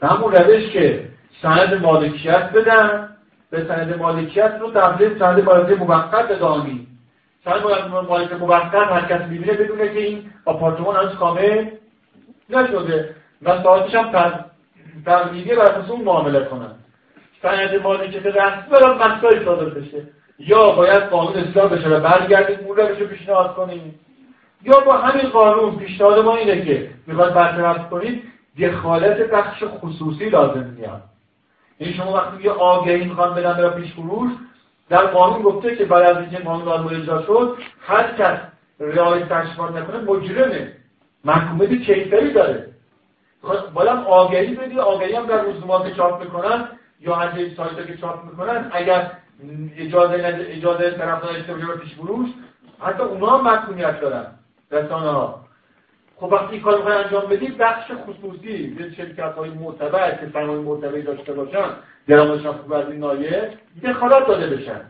به 0.00 0.08
همون 0.08 0.32
روش 0.32 0.70
که 0.70 1.08
سند 1.42 1.74
مالکیت 1.82 2.52
بدن 2.52 3.11
به 3.52 3.64
سند 3.68 3.98
مالکیت 3.98 4.52
رو 4.60 4.70
تبدیل 4.70 5.18
سند 5.18 5.44
مالکیت 5.44 5.78
موقت 5.78 6.28
بدانی 6.28 6.86
سند 7.44 7.62
مالکیت 8.08 8.32
موقت 8.32 8.74
هر 8.74 9.00
کس 9.00 9.28
می‌بینه 9.28 9.52
بدونه 9.52 9.88
که 9.88 9.98
این 9.98 10.30
آپارتمان 10.44 10.96
هنوز 10.96 11.14
کامل 11.14 11.66
نشده 12.50 13.14
و 13.42 13.62
ساعتش 13.62 13.94
هم 13.94 14.44
تقلیدی 15.06 15.54
بر 15.54 15.62
اساس 15.62 15.90
اون 15.90 16.00
معامله 16.00 16.44
کنن. 16.44 16.74
سند 17.42 17.82
مالکیت 17.82 18.26
رسمی 18.26 18.70
برای 18.70 18.94
مسائل 18.94 19.44
صادر 19.44 19.64
بشه. 19.64 20.02
یا 20.38 20.70
باید 20.70 21.02
قانون 21.02 21.36
اصلاح 21.36 21.72
بشه 21.72 21.88
و 21.88 22.00
برگردیم 22.00 22.66
اون 22.66 22.76
روش 22.76 22.98
رو 22.98 23.06
پیشنهاد 23.06 23.54
کنیم 23.54 24.00
یا 24.62 24.80
با 24.80 24.96
همین 24.96 25.30
قانون 25.30 25.76
پیشنهاد 25.76 26.18
ما 26.18 26.36
اینه 26.36 26.64
که 26.64 26.90
می‌خواد 27.06 27.34
برطرف 27.34 27.90
کنید 27.90 28.22
دخالت 28.60 29.30
بخش 29.30 29.64
خصوصی 29.64 30.28
لازم 30.28 30.66
میاد. 30.78 31.11
یعنی 31.82 31.94
شما 31.94 32.12
وقتی 32.12 32.42
یه 32.42 32.50
آگهی 32.50 33.04
می‌خوان 33.04 33.34
بدن 33.34 33.52
برای 33.52 33.82
پیش 33.82 33.92
فروش 33.92 34.32
در 34.88 35.06
قانون 35.06 35.42
گفته 35.42 35.76
که 35.76 35.84
بعد 35.84 36.02
از 36.02 36.16
اینکه 36.16 36.38
قانون 36.38 36.68
آلمان 36.68 36.94
اجرا 36.94 37.22
شد 37.22 37.56
هر 37.80 38.12
کس 38.12 38.38
رعایت 38.80 39.28
تشکیل 39.28 39.64
نکنه 39.64 39.98
مجرمه. 39.98 40.72
محکومیت 41.24 41.82
کیفری 41.82 42.32
داره. 42.32 42.68
باید 43.74 43.88
آگهی 44.06 44.54
بدی 44.54 44.78
آگهی 44.78 45.14
هم 45.14 45.26
در 45.26 45.42
روزنامه 45.42 45.94
چاپ 45.94 46.22
می‌کنن 46.22 46.68
یا 47.00 47.14
هر 47.14 47.32
سایت 47.56 47.86
که 47.86 47.96
چاپ 47.96 48.24
می‌کنن 48.24 48.70
اگر 48.72 49.10
اجازه 49.76 50.46
اجازه 50.48 50.90
طرف 50.90 51.22
داشته 51.22 51.54
باشه 51.54 51.66
پیش 51.66 51.94
فروش 51.94 52.28
حتی 52.80 53.02
اونا 53.02 53.26
هم 53.26 53.44
محکومیت 53.44 54.00
دارن. 54.00 54.26
رسانه 54.70 55.10
ها 55.10 55.41
خب 56.16 56.32
وقتی 56.32 56.60
کار 56.60 56.76
می‌خوای 56.76 56.96
انجام 56.96 57.26
بدید 57.26 57.58
بخش 57.58 57.90
خصوصی 58.06 58.76
یه 58.80 58.94
شرکت 58.96 59.34
های 59.34 59.50
معتبر 59.50 60.10
که 60.10 60.30
سرمایه 60.32 60.60
معتبری 60.60 61.02
داشته 61.02 61.32
باشن 61.32 61.70
درآمدشون 62.08 62.52
خوب 62.52 62.72
از 62.72 62.88
این 62.88 63.00
نایه 63.00 63.50
دخالت 63.84 64.26
داده 64.26 64.56
بشن. 64.56 64.80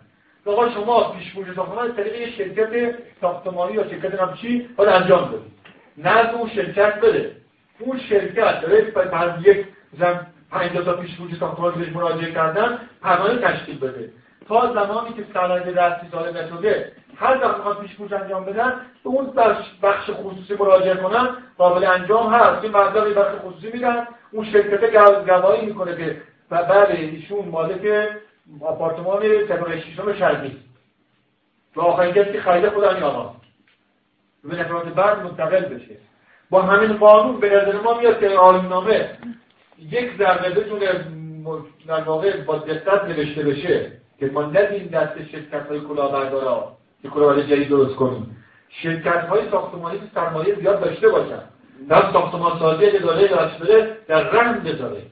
آقا 0.46 0.70
شما 0.70 1.12
پیش 1.12 1.54
ساختمان 1.56 1.90
از 1.90 1.96
طریق 1.96 2.14
یه 2.20 2.30
شرکت 2.30 2.94
ساختمانی 3.20 3.74
یا 3.74 3.88
شرکت 3.88 4.22
نمیچی 4.22 4.68
باید 4.76 4.90
انجام 4.90 5.28
بدید. 5.28 5.52
نه 5.98 6.34
اون 6.34 6.48
شرکت 6.48 7.00
بده. 7.00 7.36
اون 7.78 7.98
شرکت 7.98 8.60
داره 8.60 8.80
پر 8.80 9.40
یک 9.44 9.66
زن 9.98 10.26
50 10.50 10.84
تا 10.84 10.92
پیش 10.92 11.16
فروش 11.16 11.38
ساختمان 11.40 11.74
بهش 11.74 11.88
مراجعه 11.88 12.32
کردن 12.32 12.78
پروانه 13.02 13.38
تشکیل 13.38 13.78
بده. 13.78 14.10
تا 14.48 14.72
زمانی 14.74 15.14
که 15.14 15.24
سند 15.34 15.74
دستی 15.74 16.06
صادر 16.12 16.44
نشده 16.44 16.92
هر 17.16 17.38
وقت 17.42 17.56
می‌خواد 17.56 17.78
پیش 17.78 18.12
انجام 18.12 18.44
بدن 18.44 18.72
به 19.04 19.10
اون 19.10 19.32
بخش 19.82 20.10
خصوصی 20.10 20.54
مراجعه 20.54 20.94
کنن 20.94 21.28
قابل 21.58 21.84
انجام 21.84 22.32
هست. 22.32 22.64
این 22.64 22.72
بخش 22.72 23.34
خصوصی 23.44 23.70
میدن 23.72 24.06
اون 24.32 24.44
شرکت 24.44 24.92
گواهی 25.26 25.66
می‌کنه 25.66 25.96
که 25.96 26.22
بله 26.50 26.94
ایشون 26.94 27.48
مالک 27.48 28.08
آپارتمان 28.60 29.22
طبقه 29.48 29.80
ششم 29.80 30.12
شرقی. 30.12 30.58
و 31.76 31.80
آخرین 31.80 32.14
کسی 32.14 32.32
که 32.32 32.40
خود 32.70 32.84
این 32.84 33.02
آقا. 33.02 33.34
به 34.44 34.56
نفرات 34.56 34.84
بعد 34.84 35.22
منتقل 35.22 35.60
بشه. 35.60 35.96
با 36.50 36.62
همین 36.62 36.96
قانون 36.96 37.40
به 37.40 37.46
نظر 37.46 37.80
ما 37.80 37.98
میاد 37.98 38.20
که 38.20 38.28
نامه 38.68 39.18
یک 39.78 40.18
ذره 40.18 40.50
بتونه 40.50 41.06
در 41.86 42.00
واقع 42.00 42.40
با 42.40 42.58
دقت 42.58 43.04
نوشته 43.04 43.42
بشه. 43.42 44.01
که 44.22 44.30
ما 44.32 44.42
ندیم 44.42 44.86
دست 44.86 45.24
شرکت 45.32 45.66
های 45.68 45.80
کلاهبردارا 45.80 46.72
که 47.02 47.08
کلاهبردار 47.08 47.46
جدید 47.46 47.68
درست 47.68 47.96
کنیم. 47.96 48.36
شرکت 48.68 49.24
های 49.24 49.50
ساختمانی 49.50 49.98
که 49.98 50.04
سرمایه 50.14 50.54
زیاد 50.54 50.80
داشته 50.80 51.08
باشن. 51.08 51.42
در 51.88 52.12
ساختمان 52.12 52.58
سازی 52.58 52.86
اگه 52.86 52.98
داره 52.98 53.28
بده 53.60 53.96
در 54.08 54.30
رحم 54.30 54.60
بذاره 54.60 55.02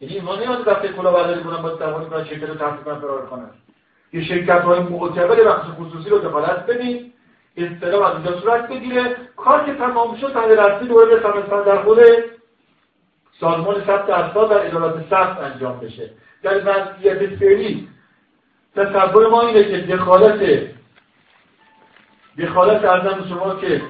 یعنی 0.00 0.20
ما 0.20 0.36
نیاز 0.36 0.64
دفعه 0.64 0.92
کلاهبرداری 0.92 1.40
کنن 1.40 1.62
با 1.62 1.70
توانی 1.70 2.06
کنن 2.06 2.24
شرکت 2.24 2.48
رو 2.48 2.54
تحصیل 2.54 2.84
کنن 2.84 3.00
فرار 3.00 3.26
کنن. 3.26 3.50
یه 4.12 4.24
شرکت 4.24 4.60
های 4.60 4.80
معتبر 4.80 5.44
بخش 5.44 5.66
خصوصی 5.78 6.10
رو 6.10 6.18
دخالت 6.18 6.66
بدیم. 6.66 7.12
استلام 7.56 8.02
از 8.02 8.14
اینجا 8.14 8.40
صورت 8.40 8.68
بگیره. 8.68 9.16
کار 9.36 9.64
که 9.64 9.74
تمام 9.74 10.16
شد 10.16 10.32
تحت 10.32 10.50
رسمی 10.50 10.88
دوره 10.88 11.16
مثلا 11.16 11.62
در 11.62 11.82
خود 11.82 11.98
سازمان 13.40 13.84
ثبت 13.86 14.10
اسناد 14.10 14.50
در 14.50 14.66
ادارات 14.66 15.04
ثبت 15.10 15.38
انجام 15.38 15.80
بشه. 15.80 16.10
در 16.42 16.58
وضعیت 16.58 17.36
فعلی 17.36 17.88
تصور 18.76 19.28
ما 19.28 19.42
اینه 19.42 19.64
که 19.64 19.96
دخالت 19.96 20.70
دخالت 22.38 22.84
ارزم 22.84 23.28
شما 23.28 23.54
که 23.54 23.82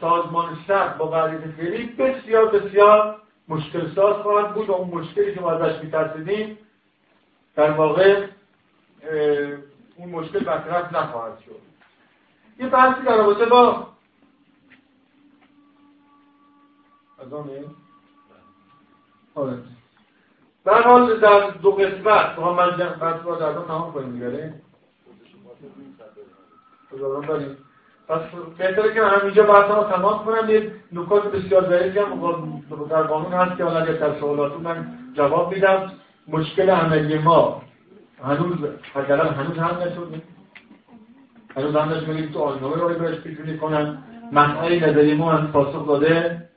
سازمان 0.00 0.58
ثبت 0.68 0.96
با 0.96 1.10
وضعیت 1.12 1.50
فعلی 1.50 1.86
بسیار 1.86 2.46
بسیار 2.46 3.20
مشکل 3.48 3.94
ساز 3.94 4.16
خواهد 4.16 4.54
بود 4.54 4.68
و 4.68 4.72
اون 4.72 5.00
مشکلی 5.00 5.34
که 5.34 5.40
ما 5.40 5.50
ازش 5.50 5.84
میترسیدیم 5.84 6.58
در 7.56 7.70
واقع 7.70 8.26
اون 9.96 10.08
مشکل 10.08 10.38
برطرف 10.38 10.92
نخواهد 10.92 11.38
شد. 11.40 11.60
یه 12.58 12.68
بحثی 12.68 13.02
در 13.02 13.16
رابطه 13.16 13.46
با 13.46 13.88
از 17.18 17.32
آره. 19.34 19.58
به 20.70 20.76
حال 20.76 21.20
در 21.20 21.50
دو 21.62 21.70
قسمت 21.70 22.36
با 22.36 22.52
من 22.54 22.70
بحث 23.00 23.20
با 23.20 23.36
در 23.36 23.52
تمام 23.52 23.92
کنیم 23.92 24.12
دیگه 24.12 24.52
داریم 27.28 27.56
پس 28.08 28.20
بهتره 28.58 28.94
که 28.94 29.00
من 29.00 29.20
اینجا 29.22 29.42
بحث 29.42 29.70
رو 29.70 29.84
تمام 29.84 30.24
کنم. 30.24 30.50
یه 30.50 30.72
نکات 30.92 31.32
بسیار 31.32 31.68
ضعیفی 31.68 31.98
هم 31.98 32.62
در 32.90 33.02
قانون 33.02 33.32
هست 33.32 33.56
که 33.56 33.64
حالا 33.64 33.80
در 33.80 34.12
من 34.64 34.86
جواب 35.14 35.54
میدم. 35.54 35.92
مشکل 36.28 36.70
عملی 36.70 37.18
ما 37.18 37.62
هنوز 38.24 38.56
حداقل 38.94 39.28
هنوز 39.28 39.58
هم 39.58 39.76
نشد 39.82 40.22
هنوز 41.56 41.76
هم 41.76 41.88
نشد 41.88 42.32
تو 42.32 42.40
آنامه 42.40 42.76
رو 42.76 42.88
بهش 42.88 43.18
پیشونی 43.18 43.58
کنن. 43.58 43.98
مسئله 44.32 44.90
نظری 44.90 45.14
ما 45.14 45.32
هم 45.32 45.52
پاسخ 45.52 45.86
داده 45.86 46.48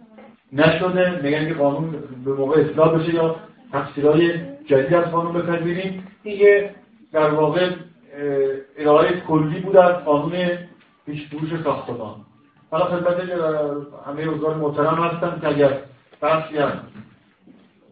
نشده. 0.53 1.21
میگن 1.23 1.47
که 1.47 1.53
قانون 1.53 1.91
به 2.25 2.33
موقع 2.33 2.61
اصلاح 2.61 2.97
بشه 2.97 3.13
یا 3.13 3.35
تفسیرهای 3.73 4.31
جدید 4.65 4.93
از 4.93 5.11
قانون 5.11 5.33
بپذیریم. 5.33 6.07
این 6.23 6.69
در 7.11 7.29
واقع 7.29 7.69
ارائه 8.77 9.19
کلی 9.19 9.59
بود 9.59 9.77
از 9.77 10.05
قانون 10.05 10.31
پیش 11.05 11.27
فروش 11.27 11.63
ساختمان. 11.63 12.15
حالا 12.71 12.85
خدمت 12.85 13.19
همه 14.07 14.25
روزگار 14.25 14.55
محترم 14.55 15.03
هستم 15.03 15.39
که 15.41 15.47
اگر 15.47 15.79
بحثی 16.21 16.57
هم 16.57 16.71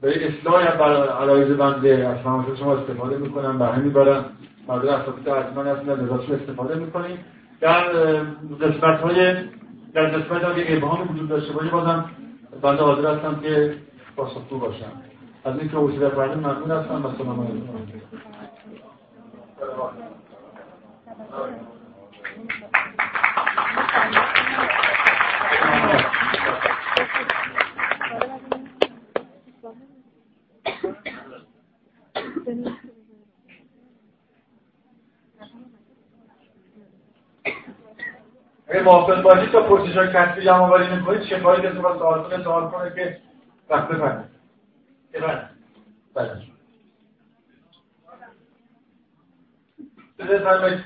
به 0.01 0.27
اصلاح 0.27 0.77
بر 0.77 1.09
علایز 1.09 1.57
بنده 1.57 2.07
از 2.07 2.17
فرمایش 2.17 2.59
شما 2.59 2.77
استفاده 2.77 3.17
می‌کنم 3.17 3.61
همین 3.61 3.85
می‌برم 3.85 4.25
مورد 4.67 4.85
اساتید 4.85 5.29
من 5.29 5.67
هستن 5.67 5.83
در 5.83 6.13
استفاده 6.13 6.75
می‌کنیم. 6.75 7.17
در 7.61 7.83
قسمت 8.61 8.99
های 8.99 9.35
در 9.93 10.05
قسمت 10.05 10.43
اگه 10.43 10.65
ابهامی 10.67 11.09
وجود 11.13 11.29
داشته 11.29 11.53
باشه 11.53 11.69
بازم 11.69 12.05
بنده 12.61 12.83
حاضر 12.83 13.15
هستم 13.15 13.39
که 13.43 13.75
پاسخگو 14.15 14.59
باشم. 14.59 15.10
از 15.45 15.59
اینکه 15.59 15.77
حوصله 15.77 16.09
فرمون 16.09 16.37
ممنون 16.37 16.71
هستم 16.71 17.05
و 17.05 17.17
سلام 17.17 17.47
علیکم 17.47 18.01
اگه 38.67 38.81
موافق 38.83 39.21
باشید 39.21 39.51
تا 39.51 39.61
پرسش 39.61 39.97
های 39.97 40.07
کسبی 40.07 40.41
جمع 40.41 40.57
آوری 40.57 40.95
می‌کنید 40.95 41.21
چه 41.21 41.39
کاری 41.39 41.69
کسی 41.69 41.79
با 41.79 41.97
سوال 41.97 42.23
کنه 42.23 42.43
سوال 42.43 42.69
کنه 42.69 42.91
که 42.95 43.17
وقت 43.69 43.87
بفرمید 43.87 44.30
بله 45.13 45.49
بفرمایید 50.19 50.85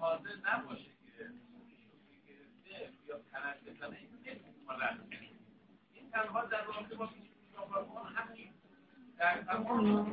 حاضر 0.00 0.30
نباشه 0.44 0.90
این 5.94 6.10
تنها 6.12 6.44
در 6.44 6.64
رابطه 6.64 6.94
با 6.94 7.08
در 9.20 9.42
تمام 9.46 10.12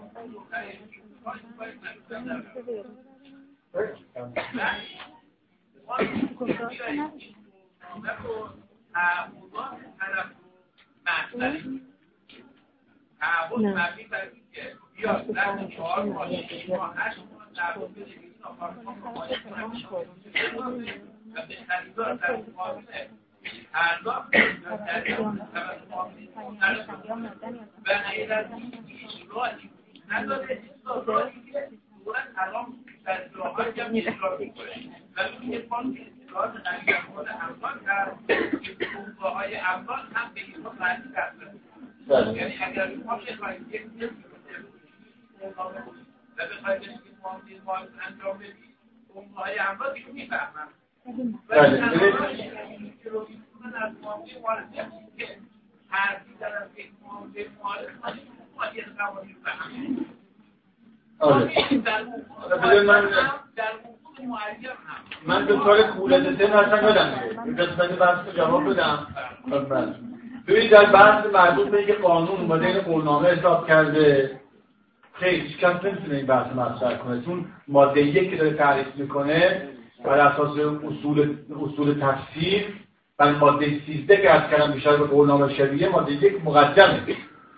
تعهدات 8.93 9.77
طرف 9.99 11.63
رو 11.63 11.79
تعهد 13.19 13.59
مبنی 13.59 14.03
بر 14.03 14.21
اینکه 14.21 14.75
بیاد 14.95 15.27
در 15.27 15.67
چهار 15.67 16.05
ماه 16.05 16.29
ماه 16.69 16.97
هشت 16.97 17.17
ماه 17.17 17.47
تعهد 17.55 17.91
بده 17.95 18.05
که 18.05 18.19
این 18.19 18.33
آپارتمان 18.43 19.01
رو 19.01 19.11
باید 19.11 19.39
و 21.35 21.45
به 21.47 21.55
خریدار 21.67 22.13
در 22.13 22.35
مقابل 22.35 22.81
پرداخت 22.81 23.26
و 24.05 24.11
که 24.31 24.39
که 38.63 38.71
به 40.33 40.41
اینها 40.41 40.71
معنی 40.79 41.11
دست 41.11 41.35
اگر 42.61 42.95
ما 42.95 43.15
بخواهیم 43.15 43.65
یک 43.71 43.85
و 45.41 46.45
بخواهیم 46.45 46.81
یک 46.81 46.91
معامله 47.23 47.61
مال 47.65 47.87
انجام 48.07 48.37
بدیم 48.37 48.75
حقوقه 49.09 49.41
های 49.41 49.59
اموال 49.59 49.93
دیگه 49.93 50.11
می‌فهمن 50.11 50.67
آره. 61.19 61.51
من 65.27 65.45
به 65.45 65.53
طور 65.53 65.81
کولت 65.83 66.37
سن 66.37 66.53
اصلا 66.53 66.81
یادم 66.81 67.11
قسمت 67.57 67.99
بحث 67.99 68.35
جواب 68.35 68.69
بدم. 68.69 69.07
ببینید 70.47 70.71
در 70.71 70.85
بحث 70.85 71.25
مربوط 71.25 71.67
به 71.67 71.77
اینکه 71.77 71.93
قانون 71.93 72.37
اومده 72.41 72.65
این 72.67 72.81
قولنامه 72.81 73.29
حساب 73.29 73.67
کرده 73.67 74.39
خیلی 75.13 75.41
هیچ 75.41 75.57
کس 75.57 75.85
نمی‌تونه 75.85 76.15
این 76.15 76.25
بحث 76.25 76.53
مطرح 76.53 76.97
کنه. 76.97 77.21
چون 77.21 77.45
ماده 77.67 78.01
یک 78.01 78.29
که 78.29 78.35
داره 78.35 78.53
تعریف 78.53 78.95
می‌کنه 78.95 79.69
بر 80.07 80.19
اساس 80.19 80.57
اصول 80.59 81.37
اصول 81.63 81.99
تفسیر 82.01 82.65
و 83.19 83.31
ماده 83.31 83.79
13 83.87 84.17
که 84.17 84.31
از 84.31 84.49
کردم 84.51 84.71
بیشتر 84.71 84.97
به 84.97 85.05
قولنامه 85.05 85.53
شریعه 85.53 85.89
ماده 85.89 86.11
یک 86.11 86.45
مقدمه. 86.45 87.01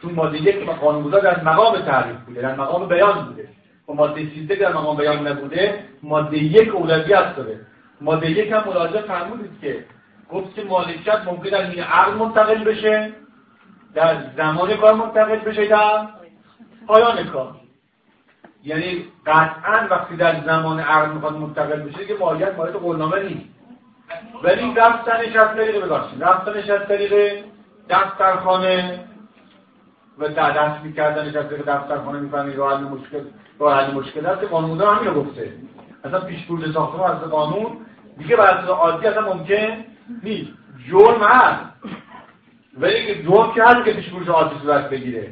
چون 0.01 0.13
ماده 0.13 0.41
یک 0.41 0.69
قانونگذار 0.69 1.21
در 1.21 1.43
مقام 1.43 1.81
تعریف 1.81 2.17
بوده 2.27 2.41
در 2.41 2.55
مقام 2.55 2.87
بیان 2.87 3.25
بوده. 3.25 3.47
و 3.89 3.93
ماده 3.93 4.27
13 4.35 4.55
در 4.55 4.73
مقام 4.73 4.97
بیان 4.97 5.27
نبوده 5.27 5.83
ماده 6.03 6.37
یک 6.37 6.75
اولویت 6.75 7.35
داره. 7.35 7.59
ماده 8.01 8.31
یک 8.31 8.51
هم 8.51 8.63
ملاحظه 8.67 9.01
فرمودید 9.01 9.51
که 9.61 9.85
گفت 10.31 10.55
که 10.55 10.63
مالکیت 10.63 11.21
ممکن 11.25 11.49
در 11.49 11.69
این 11.69 11.83
عقل 11.83 12.13
منتقل 12.13 12.63
بشه 12.63 13.11
در 13.93 14.17
زمان 14.37 14.77
کار 14.77 14.93
منتقل 14.93 15.39
بشه 15.39 15.67
در 15.67 16.07
پایان 16.87 17.23
کار. 17.23 17.58
یعنی 18.63 19.05
قطعا 19.25 19.87
وقتی 19.89 20.15
در 20.15 20.41
زمان 20.45 20.79
عقل 20.79 21.11
می‌خواد 21.11 21.37
منتقل 21.37 21.79
بشه 21.79 22.05
که 22.05 22.15
مالیت 22.19 22.57
مالیت 22.57 22.75
قولنامه 22.75 23.23
نیست. 23.23 23.49
ولی 24.43 24.73
رفتنش 24.75 25.35
از 25.35 25.55
طریق 25.55 25.85
ببخشید. 25.85 26.23
رفتنش 26.23 26.69
از 26.69 26.87
طریق 26.87 27.43
دفترخانه 27.89 28.99
و 30.17 30.27
دست 30.27 30.83
میکردنش 30.83 31.35
از 31.35 31.49
طریق 31.49 31.65
دفترخانه 31.65 32.19
می‌فهمید 32.19 32.55
راه 32.55 32.77
حل 32.77 32.83
مشکل 32.83 33.21
راه 33.59 33.75
حل 33.75 33.93
مشکل 33.93 34.25
است. 34.25 34.43
قانون 34.43 34.81
همین 34.81 35.13
رو 35.13 35.23
گفته. 35.23 35.53
اصلا 36.03 36.19
پیش 36.19 36.45
بورد 36.45 36.71
ساختمان 36.71 37.11
از 37.11 37.21
قانون 37.21 37.77
دیگه 38.17 38.35
بر 38.35 38.65
عادی 38.65 39.07
اصلا 39.07 39.33
ممکن 39.33 39.85
نیست. 40.23 40.51
جرم 40.89 41.23
هست. 41.23 41.65
ولی 42.77 43.23
جرم 43.23 43.51
که 43.55 43.63
هست 43.63 43.85
که 43.85 43.93
پیش 43.93 44.27
عادی 44.27 44.55
صورت 44.61 44.89
بگیره. 44.89 45.29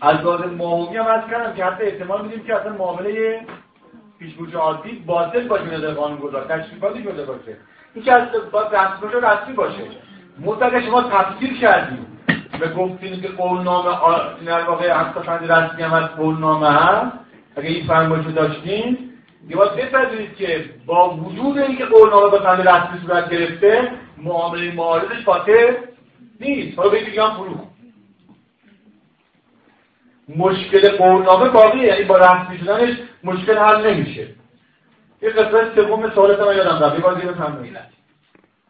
از 0.00 0.16
لحاظ 0.16 0.40
ماهومی 0.40 0.96
هم 0.96 1.06
از 1.06 1.30
کردم 1.30 1.54
که 1.54 1.64
حتی 1.64 1.84
احتمال 1.84 2.22
میدیم 2.22 2.44
که 2.44 2.54
اصلا 2.54 2.72
معامله 2.72 3.40
پیشگوش 4.18 4.54
عادی 4.54 5.04
باطل 5.06 5.48
باشه 5.48 5.76
نظر 5.76 5.94
قانون 5.94 6.18
گذار 6.18 6.44
تشریفاتی 6.44 7.02
شده 7.02 7.24
باشه. 7.24 7.56
این 7.94 8.04
که 8.04 8.12
از 8.12 8.28
رسمی 8.54 9.20
رسمی 9.20 9.54
باشه. 9.54 9.82
مطلق 10.40 10.84
شما 10.84 11.02
تفسیر 11.02 11.60
کردیم. 11.60 12.06
به 12.60 12.68
گفتین 12.68 13.20
که 13.20 13.28
قولنامه 13.28 13.90
در 14.46 14.62
واقع 14.62 14.92
حتی 14.92 15.20
رسمی 15.48 15.82
هم 15.82 15.92
از 15.92 16.08
قولنامه 16.10 16.70
هست. 16.70 17.16
اگه 17.56 17.68
این 17.68 17.86
فرمایش 17.86 18.26
داشتین 18.26 18.98
یه 19.48 19.56
باید 19.56 19.72
بپذیرید 19.72 20.36
که 20.36 20.64
با 20.86 21.10
وجود 21.10 21.58
اینکه 21.58 21.84
قولنامه 21.84 22.30
به 22.30 22.38
فند 22.38 22.68
رسمی 22.68 23.00
صورت 23.06 23.30
گرفته 23.30 23.90
معامله 24.18 24.74
معارضش 24.74 25.24
باطل 25.24 25.74
نیست. 26.40 26.78
حالا 26.78 26.90
بگید 26.90 27.18
هم 27.18 27.30
مشکل 30.28 30.96
قولنامه 30.96 31.48
باقیه. 31.48 31.82
یعنی 31.82 32.04
با 32.04 32.16
رسمی 32.16 32.58
شدنش 32.58 32.98
مشکل 33.24 33.58
حل 33.58 33.90
نمیشه. 33.90 34.34
یه 35.22 35.30
قسمت 35.30 35.74
سوم 35.74 36.10
سوالت 36.10 36.40
من 36.40 36.56
یادم 36.56 36.84
رفت. 36.84 37.00
بار 37.00 37.14
دیگه 37.14 37.32
بفرمایید. 37.32 37.76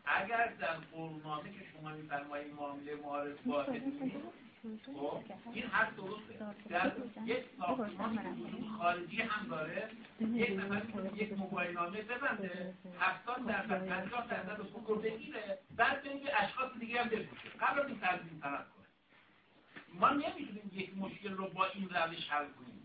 اگر 0.07 0.53
در 0.61 0.77
قولنامه 0.93 1.43
که 1.43 1.61
شما 1.73 1.91
میفرمایید 1.91 2.55
معامله 2.55 2.93
معارض 3.05 3.35
واحد 3.47 3.83
خب 4.97 5.21
این 5.53 5.65
هر 5.73 5.89
درسته. 5.97 6.47
در 6.71 6.93
یک 7.27 7.45
ساختمان 7.59 8.19
خارجی 8.79 9.17
هم 9.17 9.49
داره. 9.51 9.89
یک 10.35 10.59
نفر 10.59 10.83
یک 11.17 11.39
موبایل 11.39 11.71
نامه 11.71 12.03
ببنده 12.03 12.75
70 12.99 13.47
درصد 13.47 13.89
50 13.89 14.27
درصد 14.27 14.61
رو 14.89 14.95
بگیره 14.95 15.59
بعد 15.77 16.01
اینکه 16.05 16.43
اشخاص 16.45 16.71
دیگه 16.81 17.01
هم 17.01 17.09
بفروشه 17.09 17.49
قبل 17.61 17.81
از 17.81 17.87
این 17.87 17.99
تنظیم 18.01 18.41
طرف 18.43 18.67
ما 20.01 20.11
نمی‌تونیم 20.11 20.36
یک 20.77 20.91
مشکل 21.01 21.37
رو 21.37 21.45
با 21.55 21.65
این 21.75 21.85
روش 21.85 22.31
حل 22.31 22.45
کنیم. 22.45 22.77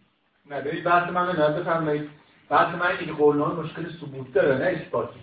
نه 0.49 0.61
ببینید 0.61 0.83
بحث 0.83 1.09
من 1.09 1.27
رو 1.27 1.53
بفرمایید. 1.53 2.09
بحث 2.49 2.75
من 2.75 2.87
اینه 2.87 3.05
که 3.05 3.11
قولنامه 3.11 3.63
مشکل 3.63 3.89
ثبوت 4.01 4.33
داره 4.33 4.57
نه 4.57 4.65
اثباتی. 4.65 5.19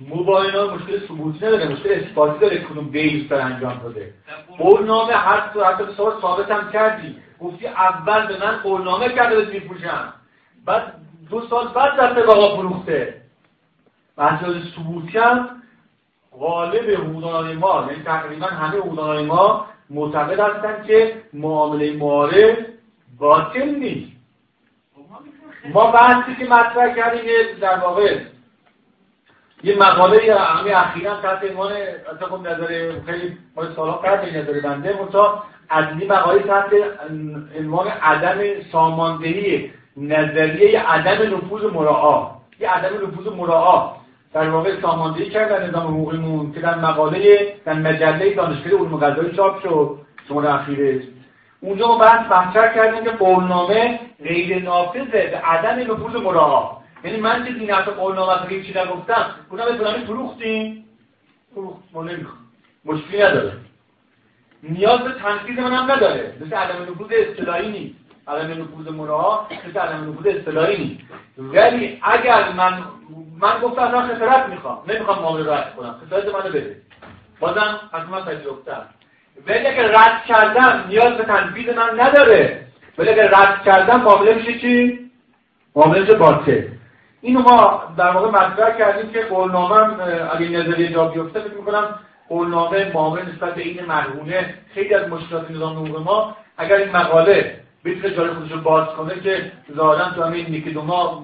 مباینات 0.00 0.72
مشکل 0.72 1.06
ثبوتی 1.06 1.38
نداره 1.38 1.68
مشکل 1.68 1.92
اثباتی 1.92 2.38
داره 2.38 2.58
کدوم 2.58 2.88
بیل 2.88 3.28
در 3.28 3.40
انجام 3.40 3.78
داده. 3.78 4.14
قولنامه 4.58 5.12
هر 5.12 5.52
صورت 5.52 5.78
به 5.78 5.92
صورت 5.92 6.20
ثابت 6.20 6.50
هم 6.50 6.72
کردی. 6.72 7.16
گفتی 7.40 7.66
اول 7.66 8.26
به 8.26 8.46
من 8.46 8.58
قولنامه 8.58 9.08
کرده 9.08 9.36
به 9.36 9.52
میپوشم 9.52 10.14
بعد 10.64 10.94
دو 11.30 11.46
سال 11.46 11.68
بعد 11.68 11.96
در 11.96 12.26
آقا 12.26 12.56
فروخته. 12.56 13.22
بحث 14.16 14.44
ثبوتی 14.76 15.18
هم 15.18 15.62
غالب 16.38 16.90
حقوقدانان 16.90 17.54
ما 17.54 17.86
یعنی 17.90 18.02
تقریبا 18.02 18.46
همه 18.46 18.78
حقوقدانان 18.78 19.26
ما 19.26 19.67
معتقد 19.90 20.40
هستن 20.40 20.84
که 20.86 21.22
معامله 21.32 21.96
ماره 21.96 22.66
باطل 23.18 23.74
نیست. 23.74 24.12
ما 25.74 25.90
بحثی 25.90 26.34
که 26.34 26.44
مطرح 26.44 26.94
کردیم 26.94 27.22
در 27.60 27.78
واقع 27.78 28.18
یه 29.62 29.76
مقاله 29.76 30.34
همه 30.34 30.76
اخیرا 30.76 31.20
تحت 31.20 31.50
عنوان 31.50 31.72
اصلا 32.16 32.28
خب 32.28 32.40
نظر 32.46 32.92
خیلی 33.06 33.38
مال 33.56 33.74
سالها 33.76 33.96
قبل 33.96 34.36
نظر 34.36 34.60
بنده 34.60 35.02
منتها 35.02 35.44
از 35.68 35.84
این 35.98 36.12
مقاله 36.12 36.42
تحت 36.42 36.70
عنوان 37.58 37.88
عدم 37.88 38.62
ساماندهی 38.72 39.70
نظریه 39.96 40.80
عدم 40.80 41.36
نفوذ 41.36 41.64
مراعا 41.64 42.30
یه 42.60 42.70
عدم 42.70 43.06
نفوذ 43.06 43.26
مراعا 43.26 43.96
در 44.32 44.50
واقع 44.50 44.80
ساماندهی 44.80 45.30
کرد 45.30 45.48
در 45.48 45.66
نظام 45.66 45.86
حقوقیمون 45.86 46.52
که 46.52 46.60
در 46.60 46.78
مقاله 46.78 47.54
در 47.64 47.72
مجله 47.72 48.34
دانشگاه 48.34 48.80
علوم 48.80 48.96
قضایی 48.96 49.36
چاپ 49.36 49.62
شد 49.62 49.98
شماره 50.28 50.54
اخیرش 50.54 51.04
اونجا 51.60 51.88
ما 51.88 51.98
بحث 51.98 52.32
مطرح 52.32 52.74
کردیم 52.74 53.04
که 53.04 53.10
قولنامه 53.10 54.00
غیر 54.22 54.62
نافذه 54.62 55.30
به 55.30 55.36
عدم 55.36 55.92
نفوذ 55.92 56.16
مراعا 56.22 56.78
یعنی 57.04 57.20
من 57.20 57.44
که 57.44 57.52
دین 57.52 57.70
حتی 57.70 57.90
قولنامه 57.90 58.42
رو 58.42 58.48
چی 58.48 58.74
نگفتم 58.76 59.30
گفتم 59.50 59.64
به 59.64 59.76
فلانی 59.78 60.04
فروختیم 60.04 60.84
فروخت 61.54 61.82
ما 61.92 62.02
نمی‌خوام. 62.02 62.38
مشکلی 62.84 63.22
نداره. 63.22 63.52
نیاز 64.62 65.00
به 65.00 65.12
تنفیذ 65.12 65.58
من 65.58 65.72
هم 65.72 65.90
نداره. 65.90 66.32
مثل 66.40 66.56
عدم 66.56 66.82
نفوذ 66.82 67.08
اصطلاحی 67.12 67.68
نیست. 67.68 68.07
عدم 68.28 68.62
نفوذ 68.62 68.88
مراعا 68.88 69.40
مثل 69.66 69.78
عدم 69.78 70.10
نفوذ 70.10 70.26
اصطلاحی 70.26 70.76
نیست. 70.76 71.04
ولی 71.38 72.00
اگر 72.02 72.52
من 72.52 72.82
من 73.40 73.60
گفتم 73.62 73.92
من 73.92 74.14
خسارت 74.14 74.48
می‌خوام 74.48 74.82
نمی‌خوام 74.88 75.18
معامله 75.18 75.52
رد 75.52 75.74
کنم 75.76 75.94
خسارت 76.06 76.34
منو 76.34 76.52
بده. 76.52 76.76
بازم 77.40 77.80
حتما 77.92 78.20
پذیرفتم 78.20 78.86
ولی 79.46 79.66
اگر 79.66 79.88
رد 79.88 80.24
کردم 80.24 80.84
نیاز 80.88 81.12
به 81.12 81.24
تنفیذ 81.24 81.68
من 81.68 82.00
نداره 82.00 82.66
ولی 82.98 83.10
اگر 83.10 83.28
رد 83.28 83.62
کردم 83.64 84.00
معامله 84.00 84.34
میشه 84.34 84.58
چی؟ 84.58 84.98
معامله 85.76 86.00
میشه 86.00 86.14
باطل. 86.14 86.62
اینو 87.20 87.40
ما 87.40 87.82
در 87.96 88.10
واقع 88.10 88.28
مطرح 88.28 88.78
کردیم 88.78 89.10
که 89.10 89.20
قولنامه 89.20 89.74
اگه 90.34 90.48
نظریه 90.48 90.92
جا 90.92 91.04
بیفته 91.04 91.40
فکر 91.40 91.54
می‌کنم 91.54 91.98
قولنامه 92.28 92.92
معامله 92.94 93.22
نسبت 93.22 93.54
به 93.54 93.62
این 93.62 93.84
مرهونه 93.84 94.54
خیلی 94.74 94.94
از 94.94 95.08
مشکلات 95.08 95.50
نظام 95.50 95.76
حقوق 95.76 96.02
ما 96.02 96.36
اگر 96.58 96.76
این 96.76 96.96
مقاله 96.96 97.60
بتونه 97.94 98.14
جای 98.14 98.28
خودش 98.28 98.52
رو 98.52 98.60
باز 98.60 98.88
کنه 98.88 99.20
که 99.20 99.52
ظاهرا 99.76 100.10
تو 100.10 100.22
همین 100.22 100.54
یکی 100.54 100.70
دو 100.70 100.82
ماه 100.82 101.22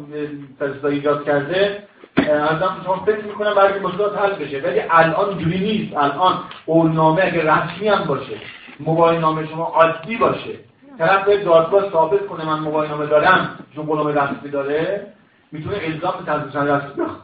ایجاد 0.84 1.24
کرده 1.24 1.82
ازم 2.16 2.76
شما 2.84 2.96
فکر 2.96 3.24
می‌کنم 3.24 3.54
برای 3.54 3.80
مشکلات 3.80 4.18
حل 4.18 4.32
بشه. 4.32 4.60
ولی 4.60 4.80
الان 4.90 5.38
جوری 5.38 5.58
نیست. 5.58 5.96
الان 5.96 6.38
قولنامه 6.66 7.22
اگه 7.22 7.52
رسمی 7.52 7.88
هم 7.88 8.04
باشه 8.04 8.36
موبایل 8.80 9.20
نامه 9.20 9.46
شما 9.46 9.64
عادی 9.64 10.16
باشه 10.16 10.58
طرف 10.98 11.24
به 11.24 11.44
دادگاه 11.44 11.90
ثابت 11.90 12.26
کنه 12.26 12.46
من 12.46 12.58
موبایل 12.60 12.90
نامه 12.90 13.06
دارم 13.06 13.58
چون 13.74 13.86
قولنامه 13.86 14.12
رسمی 14.12 14.50
داره 14.50 15.06
می‌تونه 15.52 15.76
الزام 15.82 16.14
به 16.18 16.32
تدریس 16.32 16.56
رسمی 16.56 17.04
بخواد. 17.04 17.20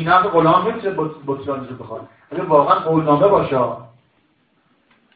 هم 0.00 0.28
غلام 0.28 0.68
نمیشه 0.68 0.90
بطلانش 1.26 1.68
رو 1.68 1.76
بخواد. 1.76 2.08
اگه 2.32 2.42
واقعا 2.42 2.78
قولنامه 2.78 3.28
باشه 3.28 3.60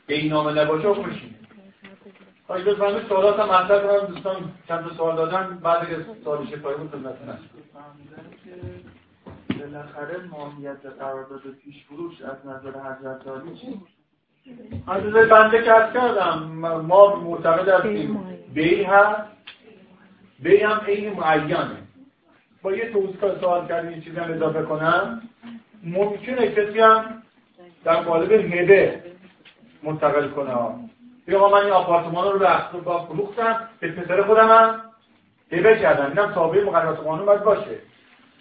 این 0.06 0.32
نامه 0.32 0.52
نباشه 0.52 0.88
حکمش 0.88 1.22
آیا 2.53 2.64
بفرمایید 2.64 3.09
سوالات 3.09 3.40
هم 3.40 3.46
مطرح 3.46 3.86
کنم 3.86 4.14
دوستان 4.14 4.36
چند 4.68 4.90
سوال 4.96 5.16
دادن 5.16 5.59
بعد 5.62 5.88
که 5.88 5.96
سوال 6.24 6.46
شفایی 6.46 6.76
بود 6.76 6.90
خدمت 6.90 7.14
بالاخره 9.61 10.16
ماهیت 10.30 10.86
قرارداد 10.98 11.42
پیش 11.64 11.84
فروش 11.84 12.22
از 12.22 12.46
نظر 12.46 12.70
حضرت 12.70 13.26
عالی 13.26 13.57
چی 13.57 13.80
حضرت 14.86 15.28
بنده 15.28 15.62
کس 15.62 15.92
کردم. 15.94 16.53
ما 16.86 17.16
معتقد 17.16 17.68
هستیم 17.68 18.38
بی 18.55 18.82
هست 18.82 19.22
بی 20.38 20.57
هم 20.57 20.80
عین 20.86 21.12
معینه. 21.12 21.76
با 22.62 22.72
یه 22.72 22.92
توضیح 22.92 23.40
سوال 23.40 23.68
کردیم 23.68 24.00
چیزی 24.00 24.16
هم 24.16 24.32
اضافه 24.32 24.62
کنم. 24.62 25.22
ممکنه 25.84 26.48
کسی 26.48 26.80
هم 26.80 27.22
در 27.84 28.03
قالب 28.03 28.32
هبه 28.32 29.03
منتقل 29.82 30.28
کنه. 30.28 30.91
بیا 31.26 31.48
من 31.48 31.58
این 31.58 31.72
آپارتمان 31.72 32.32
رو 32.32 32.38
به 32.38 32.48
فروختم 33.08 33.68
به 33.80 33.92
پسر 33.92 34.22
خودم 34.22 34.48
هم 34.48 34.80
هبه 35.52 35.78
کردم 35.78 36.06
اینم 36.06 36.32
تابع 36.32 36.64
مقررات 36.64 36.98
قانون 36.98 37.26
باید 37.26 37.42
باشه. 37.42 37.78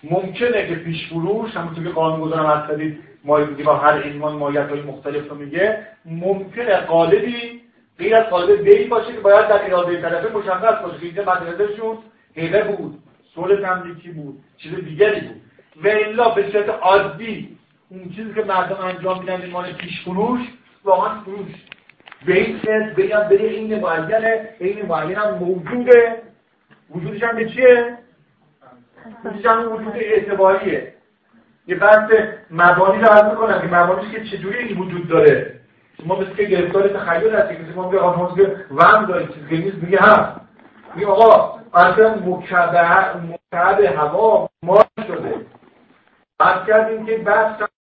ممکنه 0.03 0.67
که 0.67 0.75
پیش 0.75 1.07
فروش 1.09 1.51
همونطور 1.51 1.83
که 1.83 1.89
قانون 1.89 2.21
گذارم 2.21 2.45
از 2.45 2.79
مایی 3.23 3.45
با 3.45 3.75
هر 3.75 4.03
عنوان 4.03 4.35
مایت 4.35 4.69
های 4.69 4.81
مختلف 4.81 5.29
رو 5.29 5.35
میگه 5.35 5.87
ممکنه 6.05 6.75
قالبی 6.75 7.61
غیر 7.99 8.15
از 8.15 8.23
قالب 8.23 8.61
بی 8.61 8.83
باشه 8.83 9.13
که 9.13 9.19
باید 9.19 9.47
در 9.47 9.65
اراده 9.65 10.01
طرفه 10.01 10.37
مشخص 10.37 10.81
باشه 10.81 10.99
که 10.99 11.05
اینجا 11.05 11.23
مدرسهشون 11.23 11.97
هبه 12.37 12.63
بود 12.63 12.99
صلح 13.35 13.61
تملیکی 13.61 14.11
بود 14.11 14.43
چیز 14.57 14.75
دیگری 14.75 15.19
بود. 15.19 15.41
و 15.83 15.87
الا 15.87 16.29
به 16.29 16.51
صورت 16.51 16.69
عادی 16.69 17.57
اون 17.89 18.09
چیزی 18.15 18.33
که 18.33 18.43
مردم 18.43 18.85
انجام 18.85 19.19
میدن 19.19 19.41
این 19.41 19.73
پیش 19.73 20.01
فروش 20.01 20.41
واقعا 20.83 21.21
فروش. 21.21 21.51
به 22.25 22.33
این 22.33 22.59
سنس 22.65 22.95
بگم 22.95 23.27
به 23.29 23.35
این 23.35 23.79
معینه 23.79 24.49
این 24.59 24.85
معین 24.85 25.17
هم 25.17 25.33
موجوده. 25.33 26.21
وجودش 26.95 27.23
هم 27.23 27.35
به 27.35 27.49
چیه؟ 27.49 27.97
وجود 29.25 29.43
جمع 29.43 29.63
وجود 29.63 29.93
اعتباریه. 29.95 30.93
یه 31.67 31.75
بحث 31.75 32.11
مبانی 32.51 33.01
رو 33.01 33.07
عرض 33.07 33.31
می‌کنم 33.31 33.61
که 33.61 33.67
مبانیش 33.67 34.11
که 34.11 34.23
چجوری 34.23 34.57
این 34.57 34.77
وجود 34.77 35.07
داره. 35.07 35.59
شما 36.01 36.19
مثل 36.19 36.33
که 36.33 36.43
گرفتار 36.43 36.87
تخیل 36.87 37.35
هستی 37.35 37.55
که 37.55 37.61
شما 37.73 37.89
میگه 37.89 37.99
آنها 37.99 38.35
که 38.35 38.55
وهم 38.71 39.05
داره 39.05 39.27
چیزی 39.27 39.63
نیست 39.63 39.77
میگه 39.77 39.97
هم. 39.97 40.41
میگه 40.95 41.07
آقا 41.07 41.59
اصلا 41.73 42.15
مکعب 42.15 42.75
هوا 43.81 44.49
ما 44.63 44.85
شده. 45.07 45.35
بحث 46.39 46.67
کردیم 46.67 47.05
که 47.05 47.17
بحث 47.17 47.61